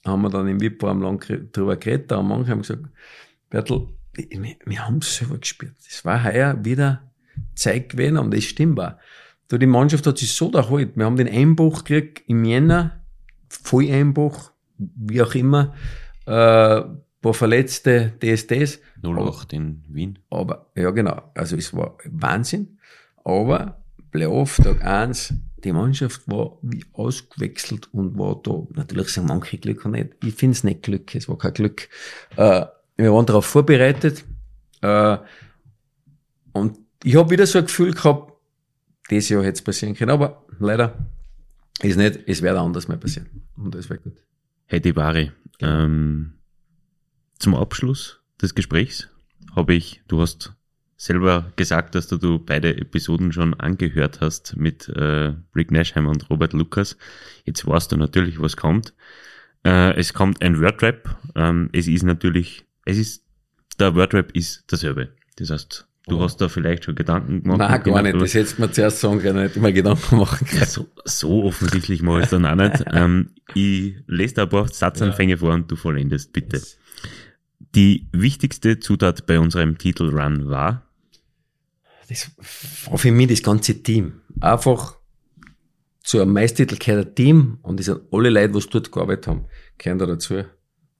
haben 0.07 0.21
wir 0.21 0.29
dann 0.29 0.47
im 0.47 0.61
VIP-Raum 0.61 1.01
lang 1.01 1.23
drüber 1.51 1.75
geredet. 1.75 2.11
Und 2.11 2.27
manche 2.27 2.51
haben 2.51 2.61
gesagt, 2.61 2.83
Bertel, 3.49 3.87
wir, 4.13 4.55
wir 4.65 4.85
haben 4.85 4.97
es 4.97 5.17
selber 5.17 5.37
gespürt. 5.37 5.75
Das 5.85 6.03
war 6.05 6.23
heuer 6.23 6.63
wieder 6.63 7.03
Zeit 7.55 7.89
gewesen 7.89 8.17
und 8.17 8.33
das 8.33 8.43
stimmt 8.43 8.79
auch. 8.79 8.93
Da 9.49 9.57
die 9.57 9.67
Mannschaft 9.67 10.05
hat 10.07 10.17
sich 10.17 10.31
so 10.31 10.51
erholt. 10.51 10.97
Wir 10.97 11.05
haben 11.05 11.15
den 11.15 11.29
Einbruch 11.29 11.83
gekriegt 11.83 12.23
im 12.27 12.43
Jänner, 12.43 12.99
Volleinbruch, 13.47 14.51
wie 14.77 15.21
auch 15.21 15.35
immer, 15.35 15.73
äh, 16.25 16.81
paar 17.21 17.33
verletzte 17.33 18.13
DSDs. 18.21 18.79
08 19.03 19.53
in 19.53 19.83
Wien. 19.89 20.19
Aber, 20.29 20.71
ja 20.75 20.91
genau, 20.91 21.21
also 21.35 21.55
es 21.55 21.73
war 21.73 21.97
Wahnsinn. 22.05 22.77
Aber 23.23 23.81
Playoff, 24.11 24.57
Tag 24.57 24.83
1, 24.83 25.33
die 25.63 25.71
Mannschaft 25.71 26.27
war 26.27 26.57
wie 26.61 26.85
ausgewechselt 26.93 27.91
und 27.93 28.17
war 28.17 28.39
da, 28.43 28.67
natürlich 28.75 29.09
sind 29.09 29.27
manche 29.27 29.57
Glück 29.57 29.85
und 29.85 29.91
nicht. 29.91 30.09
Ich 30.23 30.35
finde 30.35 30.55
es 30.55 30.63
nicht 30.63 30.83
Glück, 30.83 31.13
es 31.15 31.27
war 31.27 31.37
kein 31.37 31.53
Glück. 31.53 31.89
Äh, 32.35 32.65
wir 32.95 33.13
waren 33.13 33.25
darauf 33.25 33.45
vorbereitet 33.45 34.23
äh, 34.81 35.17
und 36.53 36.79
ich 37.03 37.15
habe 37.15 37.29
wieder 37.29 37.45
so 37.45 37.59
ein 37.59 37.65
Gefühl 37.65 37.93
gehabt, 37.93 38.33
dieses 39.09 39.29
Jahr 39.29 39.43
hätte 39.43 39.53
es 39.53 39.61
passieren 39.61 39.95
können, 39.95 40.11
aber 40.11 40.45
leider 40.59 41.07
ist 41.81 41.97
nicht, 41.97 42.19
es 42.27 42.41
wird 42.41 42.57
anders 42.57 42.87
mal 42.87 42.97
passieren. 42.97 43.29
Und 43.55 43.75
das 43.75 43.89
wäre 43.89 43.99
gut. 43.99 44.17
Hey, 44.65 44.81
die 44.81 44.95
Ware. 44.95 45.31
Ähm, 45.59 46.33
zum 47.39 47.55
Abschluss 47.55 48.19
des 48.41 48.55
Gesprächs 48.55 49.09
habe 49.55 49.73
ich, 49.73 50.01
du 50.07 50.21
hast 50.21 50.56
selber 50.97 51.51
gesagt, 51.55 51.95
dass 51.95 52.07
du, 52.07 52.17
du 52.17 52.39
beide 52.39 52.75
Episoden 52.75 53.31
schon 53.31 53.53
angehört 53.53 54.19
hast 54.19 54.57
mit 54.57 54.89
äh, 54.89 55.33
Rick 55.55 55.71
Nashheim 55.71 56.07
und 56.07 56.29
Robert 56.29 56.53
Lucas. 56.53 56.97
Jetzt 57.45 57.65
weißt 57.65 57.91
du 57.91 57.97
natürlich, 57.97 58.41
was 58.41 58.57
kommt. 58.57 58.93
Äh, 59.63 59.95
es 59.95 60.13
kommt 60.13 60.41
ein 60.41 60.59
Wordrap. 60.59 61.17
Ähm, 61.35 61.69
es 61.71 61.87
ist 61.87 62.03
natürlich, 62.03 62.65
es 62.85 62.97
ist, 62.97 63.23
der 63.79 63.95
Wordrap 63.95 64.31
ist 64.31 64.63
dasselbe. 64.67 65.09
Das 65.37 65.51
heißt, 65.51 65.87
Du 66.07 66.21
hast 66.21 66.37
da 66.37 66.47
vielleicht 66.47 66.85
schon 66.85 66.95
Gedanken 66.95 67.43
gemacht? 67.43 67.59
Nein, 67.59 67.83
gar 67.83 68.01
nicht. 68.01 68.15
Das 68.15 68.33
hättest 68.33 68.57
du 68.57 68.61
mir 68.61 68.71
zuerst 68.71 69.01
sagen 69.01 69.19
können, 69.19 69.43
nicht 69.43 69.57
immer 69.57 69.73
Gedanken 69.73 70.17
machen 70.17 70.47
können. 70.47 70.65
So, 70.65 70.87
so 71.03 71.43
offensichtlich 71.43 72.01
mache 72.01 72.19
ich 72.19 72.23
es 72.25 72.29
dann 72.29 72.45
auch 72.45 72.55
nicht. 72.55 72.81
ähm, 72.93 73.31
ich 73.53 73.95
lese 74.07 74.35
da 74.35 74.43
ein 74.43 74.49
paar 74.49 74.69
Satzanfänge 74.69 75.33
ja. 75.33 75.37
vor 75.37 75.53
und 75.53 75.69
du 75.69 75.75
vollendest, 75.75 76.31
bitte. 76.31 76.61
Die 77.75 78.07
wichtigste 78.13 78.79
Zutat 78.79 79.25
bei 79.25 79.37
unserem 79.37 79.77
Titelrun 79.77 80.47
war? 80.47 80.86
Das 82.07 82.31
war 82.85 82.97
für 82.97 83.11
mich 83.11 83.27
das 83.27 83.43
ganze 83.43 83.81
Team. 83.83 84.21
Einfach 84.39 84.97
zu 86.01 86.21
einem 86.21 86.33
Meistertitel 86.33 86.77
gehört 86.77 87.07
ein 87.07 87.15
Team 87.15 87.57
und 87.63 87.83
sind 87.83 88.01
alle 88.11 88.29
Leute, 88.29 88.59
die 88.59 88.69
dort 88.69 88.91
gearbeitet 88.91 89.27
haben, 89.27 89.45
gehören 89.77 89.99
da 89.99 90.05
dazu. 90.05 90.43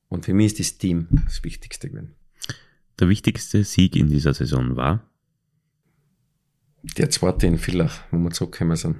Und 0.09 0.25
für 0.25 0.33
mich 0.33 0.47
ist 0.53 0.59
das 0.59 0.77
Team 0.77 1.07
das 1.25 1.43
Wichtigste 1.43 1.89
gewesen. 1.89 2.15
Der 2.99 3.09
wichtigste 3.09 3.63
Sieg 3.63 3.95
in 3.95 4.09
dieser 4.09 4.33
Saison 4.33 4.75
war? 4.75 5.09
Der 6.97 7.09
zweite 7.09 7.47
in 7.47 7.57
Villach, 7.57 8.03
wo 8.11 8.17
wir 8.17 8.31
zurückgekommen 8.31 8.75
sind. 8.75 8.97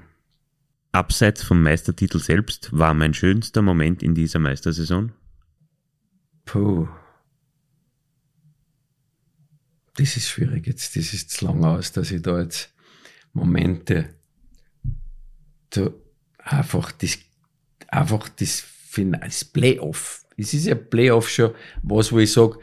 Abseits 0.92 1.42
vom 1.42 1.62
Meistertitel 1.62 2.18
selbst 2.18 2.70
war 2.72 2.94
mein 2.94 3.12
schönster 3.12 3.62
Moment 3.62 4.02
in 4.02 4.14
dieser 4.14 4.38
Meistersaison? 4.38 5.12
Puh. 6.44 6.88
Das 9.98 10.16
ist 10.16 10.28
schwierig 10.28 10.68
jetzt. 10.68 10.94
Das 10.94 11.12
ist 11.12 11.30
zu 11.30 11.44
lang 11.44 11.64
aus, 11.64 11.90
dass 11.90 12.12
ich 12.12 12.22
da 12.22 12.40
jetzt 12.40 12.72
Momente 13.32 14.14
da 15.70 15.90
einfach 16.38 16.92
das, 16.92 17.18
einfach 17.88 18.28
das, 18.28 18.64
das 18.94 19.44
Playoff. 19.44 20.24
Es 20.36 20.54
ist 20.54 20.66
ja 20.66 20.76
Playoff 20.76 21.28
schon 21.28 21.50
was, 21.82 22.12
wo 22.12 22.20
ich 22.20 22.32
sage, 22.32 22.60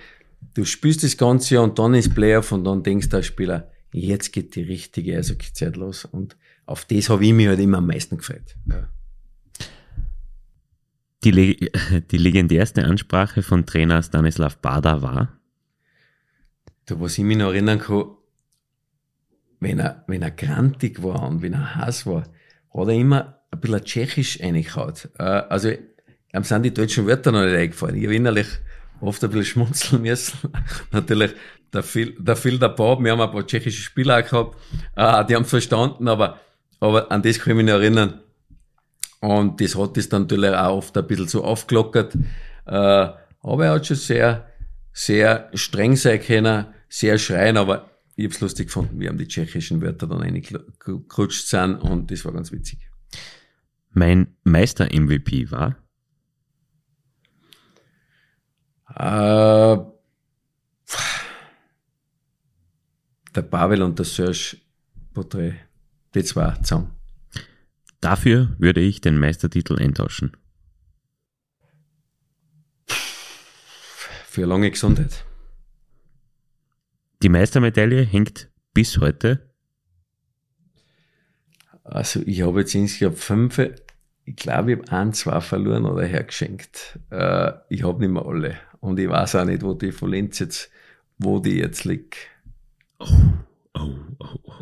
du 0.53 0.63
spielst 0.63 1.03
das 1.03 1.17
Ganze 1.17 1.61
und 1.61 1.77
dann 1.77 1.93
ist 1.93 2.15
Playoff 2.15 2.53
und 2.53 2.63
dann 2.63 2.83
denkst 2.83 3.13
als 3.13 3.25
Spieler, 3.25 3.69
jetzt 3.91 4.31
geht 4.31 4.55
die 4.55 4.63
richtige 4.63 5.17
Eishockey-Zeit 5.17 5.75
los. 5.75 6.05
Und 6.05 6.37
auf 6.65 6.85
das 6.85 7.09
habe 7.09 7.25
ich 7.25 7.33
mich 7.33 7.47
halt 7.47 7.59
immer 7.59 7.79
am 7.79 7.87
meisten 7.87 8.15
gefreut. 8.15 8.55
Ja. 8.65 8.87
Die, 11.25 11.31
Le 11.31 11.55
die 12.11 12.17
legendärste 12.17 12.85
Ansprache 12.85 13.43
von 13.43 13.65
Trainer 13.65 14.01
Stanislav 14.01 14.57
Bada 14.59 15.01
war? 15.01 15.37
Da, 16.85 16.99
was 16.99 17.17
ich 17.17 17.23
mich 17.23 17.37
noch 17.37 17.51
erinnern 17.51 17.79
kann, 17.79 18.05
wenn 19.59 19.79
er, 19.79 20.03
wenn 20.07 20.21
er 20.21 20.31
grantig 20.31 21.01
war 21.01 21.27
und 21.27 21.41
wenn 21.41 21.53
er 21.53 21.75
heiß 21.75 22.05
war, 22.05 22.21
hat 22.21 22.87
er 22.87 22.93
immer 22.93 23.39
ein 23.51 23.59
bisschen 23.59 23.83
tschechisch 23.83 24.39
reingehaut. 24.41 25.09
Äh, 25.17 25.23
also, 25.23 25.69
ihm 25.69 26.43
sind 26.43 26.63
die 26.63 26.73
deutschen 26.73 27.07
Wörter 27.07 27.31
noch 27.31 27.43
nicht 27.43 27.55
eingefallen. 27.55 27.95
Ich 27.95 28.03
habe 28.03 28.15
innerlich 28.15 28.47
oft 29.01 29.23
ein 29.23 29.29
bisschen 29.29 29.45
schmunzeln 29.45 30.01
müssen. 30.01 30.37
Natürlich, 30.91 31.33
der 31.73 31.83
Phil, 31.83 32.15
der 32.19 32.35
Phil, 32.35 32.59
der 32.59 32.69
Bob, 32.69 33.03
wir 33.03 33.11
haben 33.11 33.21
ein 33.21 33.31
paar 33.31 33.45
tschechische 33.45 33.81
Spieler 33.81 34.21
gehabt, 34.21 34.57
äh, 34.95 35.25
die 35.25 35.35
haben 35.35 35.43
es 35.43 35.49
verstanden, 35.49 36.07
aber, 36.07 36.39
aber 36.79 37.11
an 37.11 37.21
das 37.21 37.39
kann 37.39 37.51
ich 37.51 37.57
mich 37.57 37.65
noch 37.65 37.79
erinnern. 37.79 38.21
Und 39.19 39.59
das 39.59 39.75
hat 39.75 39.97
das 39.97 40.09
dann 40.09 40.23
natürlich 40.23 40.53
auch 40.53 40.77
oft 40.77 40.97
ein 40.97 41.07
bisschen 41.07 41.27
so 41.27 41.43
aufgelockert. 41.43 42.15
Äh, 42.67 42.71
aber 42.71 43.65
er 43.65 43.71
hat 43.73 43.87
schon 43.87 43.97
sehr, 43.97 44.45
sehr 44.93 45.49
streng 45.53 45.95
sein 45.95 46.21
können, 46.21 46.65
sehr 46.89 47.17
schreien, 47.17 47.57
aber 47.57 47.91
ich 48.15 48.25
hab's 48.25 48.39
lustig 48.39 48.67
gefunden, 48.67 48.99
wie 48.99 49.07
haben 49.07 49.17
die 49.17 49.27
tschechischen 49.27 49.81
Wörter 49.81 50.07
dann 50.07 50.19
reingekrutscht 50.19 51.47
sind 51.47 51.75
und 51.75 52.11
das 52.11 52.23
war 52.23 52.33
ganz 52.33 52.51
witzig. 52.51 52.79
Mein 53.91 54.35
Meister-MVP 54.43 55.51
war? 55.51 55.77
Äh, 58.89 59.77
der 63.35 63.41
Pavel 63.41 63.81
und 63.81 63.99
der 63.99 64.05
Serge 64.05 64.57
Portrait, 65.13 65.55
die 66.13 66.23
zwei 66.23 66.51
zusammen. 66.61 66.91
Dafür 67.99 68.55
würde 68.59 68.81
ich 68.81 69.01
den 69.01 69.17
Meistertitel 69.17 69.81
eintauschen. 69.81 70.37
Für 72.87 74.45
lange 74.45 74.69
Gesundheit. 74.69 75.25
Die 77.21 77.29
Meistermedaille 77.29 78.01
hängt 78.03 78.49
bis 78.73 78.99
heute. 78.99 79.49
Also 81.83 82.21
ich 82.25 82.41
habe 82.41 82.61
jetzt 82.61 82.75
insgesamt 82.75 83.19
fünf, 83.19 83.59
ich 84.25 84.35
glaube, 84.35 84.73
ich 84.73 84.77
habe 84.79 84.91
ein, 84.91 85.13
zwei 85.13 85.39
verloren 85.39 85.85
oder 85.85 86.03
hergeschenkt. 86.03 86.99
Äh, 87.11 87.51
ich 87.69 87.83
habe 87.83 87.99
nicht 87.99 88.11
mehr 88.11 88.25
alle. 88.25 88.57
Und 88.79 88.99
ich 88.99 89.09
weiß 89.09 89.35
auch 89.35 89.45
nicht, 89.45 89.61
wo 89.63 89.73
die 89.73 89.91
von 89.91 90.13
jetzt, 90.13 90.69
wo 91.17 91.39
die 91.39 91.57
jetzt 91.57 91.85
liegt. 91.85 92.17
Oh, 92.99 93.07
oh, 93.75 93.89
oh, 94.19 94.25
oh. 94.43 94.53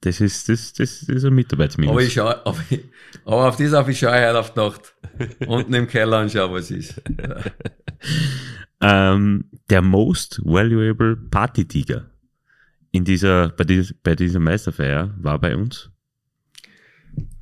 Das 0.00 0.20
ist, 0.20 0.48
das, 0.50 0.74
das 0.74 1.02
ist 1.04 1.24
ein 1.24 1.34
Mitarbeitsminus. 1.34 1.92
Aber, 1.92 2.02
ich 2.02 2.12
schau, 2.12 2.26
aber, 2.28 2.58
ich, 2.68 2.80
aber 3.24 3.48
auf 3.48 3.56
das 3.56 3.72
auf 3.72 3.88
ich 3.88 3.98
schaue 3.98 4.12
heute 4.12 4.38
auf 4.38 4.52
die 4.52 4.60
Nacht. 4.60 4.94
Unten 5.46 5.72
im 5.72 5.86
Keller 5.86 6.20
und 6.20 6.30
schau, 6.30 6.52
was 6.52 6.70
ist. 6.70 7.00
ähm, 8.84 9.44
der 9.70 9.80
Most 9.80 10.40
Valuable 10.44 11.16
Party 11.16 11.66
Tiger 11.66 12.10
in 12.92 13.04
dieser, 13.04 13.48
bei, 13.48 13.64
dieser, 13.64 13.94
bei 14.02 14.14
dieser 14.14 14.40
Meisterfeier 14.40 15.14
war 15.18 15.38
bei 15.40 15.56
uns. 15.56 15.90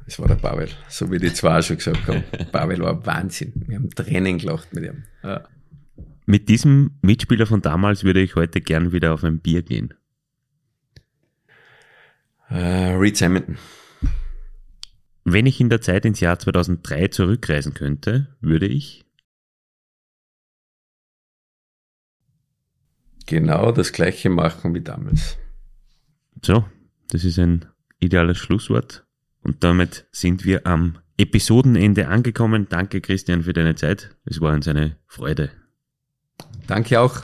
Das 0.07 0.18
war 0.18 0.28
der 0.28 0.36
Pavel, 0.36 0.68
so 0.88 1.11
wie 1.11 1.18
die 1.18 1.32
zwei 1.32 1.61
schon 1.62 1.76
gesagt 1.76 2.07
haben. 2.07 2.22
Pavel 2.53 2.78
war 2.78 3.05
Wahnsinn. 3.05 3.53
Wir 3.66 3.76
haben 3.76 3.90
Tränen 3.90 4.38
gelacht 4.38 4.72
mit 4.72 4.84
ihm. 4.84 5.05
Ja. 5.22 5.45
Mit 6.26 6.49
diesem 6.49 6.93
Mitspieler 7.03 7.47
von 7.47 7.61
damals 7.61 8.05
würde 8.05 8.20
ich 8.20 8.36
heute 8.36 8.61
gern 8.61 8.93
wieder 8.93 9.12
auf 9.12 9.24
ein 9.24 9.40
Bier 9.40 9.62
gehen. 9.62 9.95
Uh, 12.51 12.97
Reed 12.99 13.16
Simonton. 13.16 13.59
Wenn 15.24 15.47
ich 15.47 15.61
in 15.61 15.70
der 15.70 15.80
Zeit 15.80 16.05
ins 16.05 16.20
Jahr 16.20 16.38
2003 16.38 17.09
zurückreisen 17.09 17.74
könnte, 17.74 18.28
würde 18.40 18.66
ich 18.66 19.01
genau 23.27 23.73
das 23.73 23.93
gleiche 23.93 24.31
machen 24.31 24.75
wie 24.75 24.81
damals. 24.81 25.39
So, 26.43 26.64
das 27.09 27.25
ist 27.25 27.39
ein 27.39 27.66
ideales 28.01 28.39
Schlusswort. 28.39 29.05
Und 29.43 29.64
damit 29.64 30.07
sind 30.12 30.45
wir 30.45 30.66
am 30.66 30.99
Episodenende 31.16 32.09
angekommen. 32.09 32.66
Danke, 32.68 33.01
Christian, 33.01 33.43
für 33.43 33.53
deine 33.53 33.75
Zeit. 33.75 34.16
Es 34.25 34.41
war 34.41 34.53
uns 34.53 34.66
eine 34.68 34.97
Freude. 35.07 35.51
Danke 36.66 37.01
auch. 37.01 37.23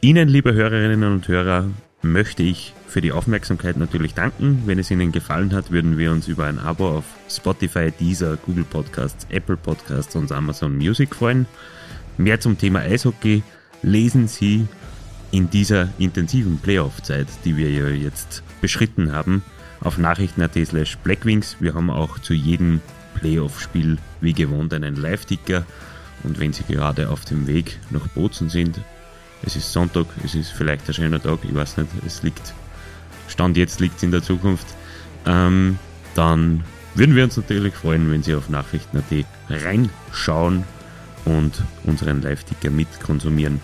Ihnen, 0.00 0.28
liebe 0.28 0.52
Hörerinnen 0.52 1.12
und 1.12 1.28
Hörer, 1.28 1.70
möchte 2.02 2.42
ich 2.42 2.74
für 2.86 3.00
die 3.00 3.12
Aufmerksamkeit 3.12 3.76
natürlich 3.76 4.14
danken. 4.14 4.62
Wenn 4.66 4.78
es 4.78 4.90
Ihnen 4.90 5.12
gefallen 5.12 5.54
hat, 5.54 5.70
würden 5.70 5.98
wir 5.98 6.12
uns 6.12 6.28
über 6.28 6.44
ein 6.44 6.58
Abo 6.58 6.98
auf 6.98 7.04
Spotify, 7.28 7.90
Deezer, 7.90 8.36
Google 8.36 8.64
Podcasts, 8.64 9.26
Apple 9.30 9.56
Podcasts 9.56 10.14
und 10.14 10.30
Amazon 10.30 10.76
Music 10.76 11.14
freuen. 11.14 11.46
Mehr 12.18 12.38
zum 12.38 12.58
Thema 12.58 12.80
Eishockey 12.80 13.42
lesen 13.84 14.28
Sie 14.28 14.66
in 15.30 15.50
dieser 15.50 15.88
intensiven 15.98 16.58
Playoff-Zeit, 16.58 17.28
die 17.44 17.56
wir 17.56 17.70
ja 17.70 17.88
jetzt 17.88 18.42
beschritten 18.60 19.12
haben, 19.12 19.42
auf 19.80 19.98
nachrichten.at 19.98 20.54
slash 20.66 20.96
blackwings. 20.98 21.56
Wir 21.60 21.74
haben 21.74 21.90
auch 21.90 22.18
zu 22.18 22.34
jedem 22.34 22.80
Playoff-Spiel 23.14 23.98
wie 24.20 24.32
gewohnt 24.32 24.72
einen 24.72 24.96
Live-Ticker. 24.96 25.66
Und 26.22 26.40
wenn 26.40 26.52
Sie 26.52 26.64
gerade 26.64 27.10
auf 27.10 27.24
dem 27.24 27.46
Weg 27.46 27.78
nach 27.90 28.06
Bozen 28.08 28.48
sind, 28.48 28.80
es 29.42 29.56
ist 29.56 29.72
Sonntag, 29.72 30.06
es 30.24 30.34
ist 30.34 30.52
vielleicht 30.52 30.88
ein 30.88 30.94
schöner 30.94 31.22
Tag, 31.22 31.40
ich 31.42 31.54
weiß 31.54 31.76
nicht, 31.76 31.90
es 32.06 32.22
liegt, 32.22 32.54
Stand 33.28 33.56
jetzt 33.56 33.80
liegt 33.80 33.98
es 33.98 34.02
in 34.02 34.10
der 34.10 34.22
Zukunft, 34.22 34.66
ähm, 35.26 35.78
dann 36.14 36.64
würden 36.94 37.14
wir 37.14 37.24
uns 37.24 37.36
natürlich 37.36 37.74
freuen, 37.74 38.10
wenn 38.10 38.22
Sie 38.22 38.34
auf 38.34 38.48
Nachrichten.at 38.48 39.26
reinschauen 39.50 40.64
und 41.24 41.52
unseren 41.84 42.22
Live-Ticker 42.22 42.70
mitkonsumieren. 42.70 43.60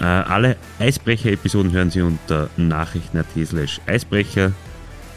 Äh, 0.00 0.04
alle 0.04 0.56
Eisbrecher-Episoden 0.78 1.72
hören 1.72 1.90
Sie 1.90 2.02
unter 2.02 2.48
nachrichten.at 2.56 3.26
slash 3.46 3.80
Eisbrecher. 3.86 4.52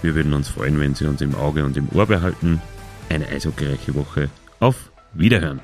Wir 0.01 0.15
würden 0.15 0.33
uns 0.33 0.49
freuen, 0.49 0.79
wenn 0.79 0.95
Sie 0.95 1.05
uns 1.05 1.21
im 1.21 1.35
Auge 1.35 1.65
und 1.65 1.75
im 1.77 1.89
Ohr 1.93 2.05
behalten. 2.05 2.61
Eine 3.09 3.27
eishockeyreiche 3.27 3.95
Woche. 3.95 4.29
Auf 4.59 4.91
Wiederhören! 5.13 5.59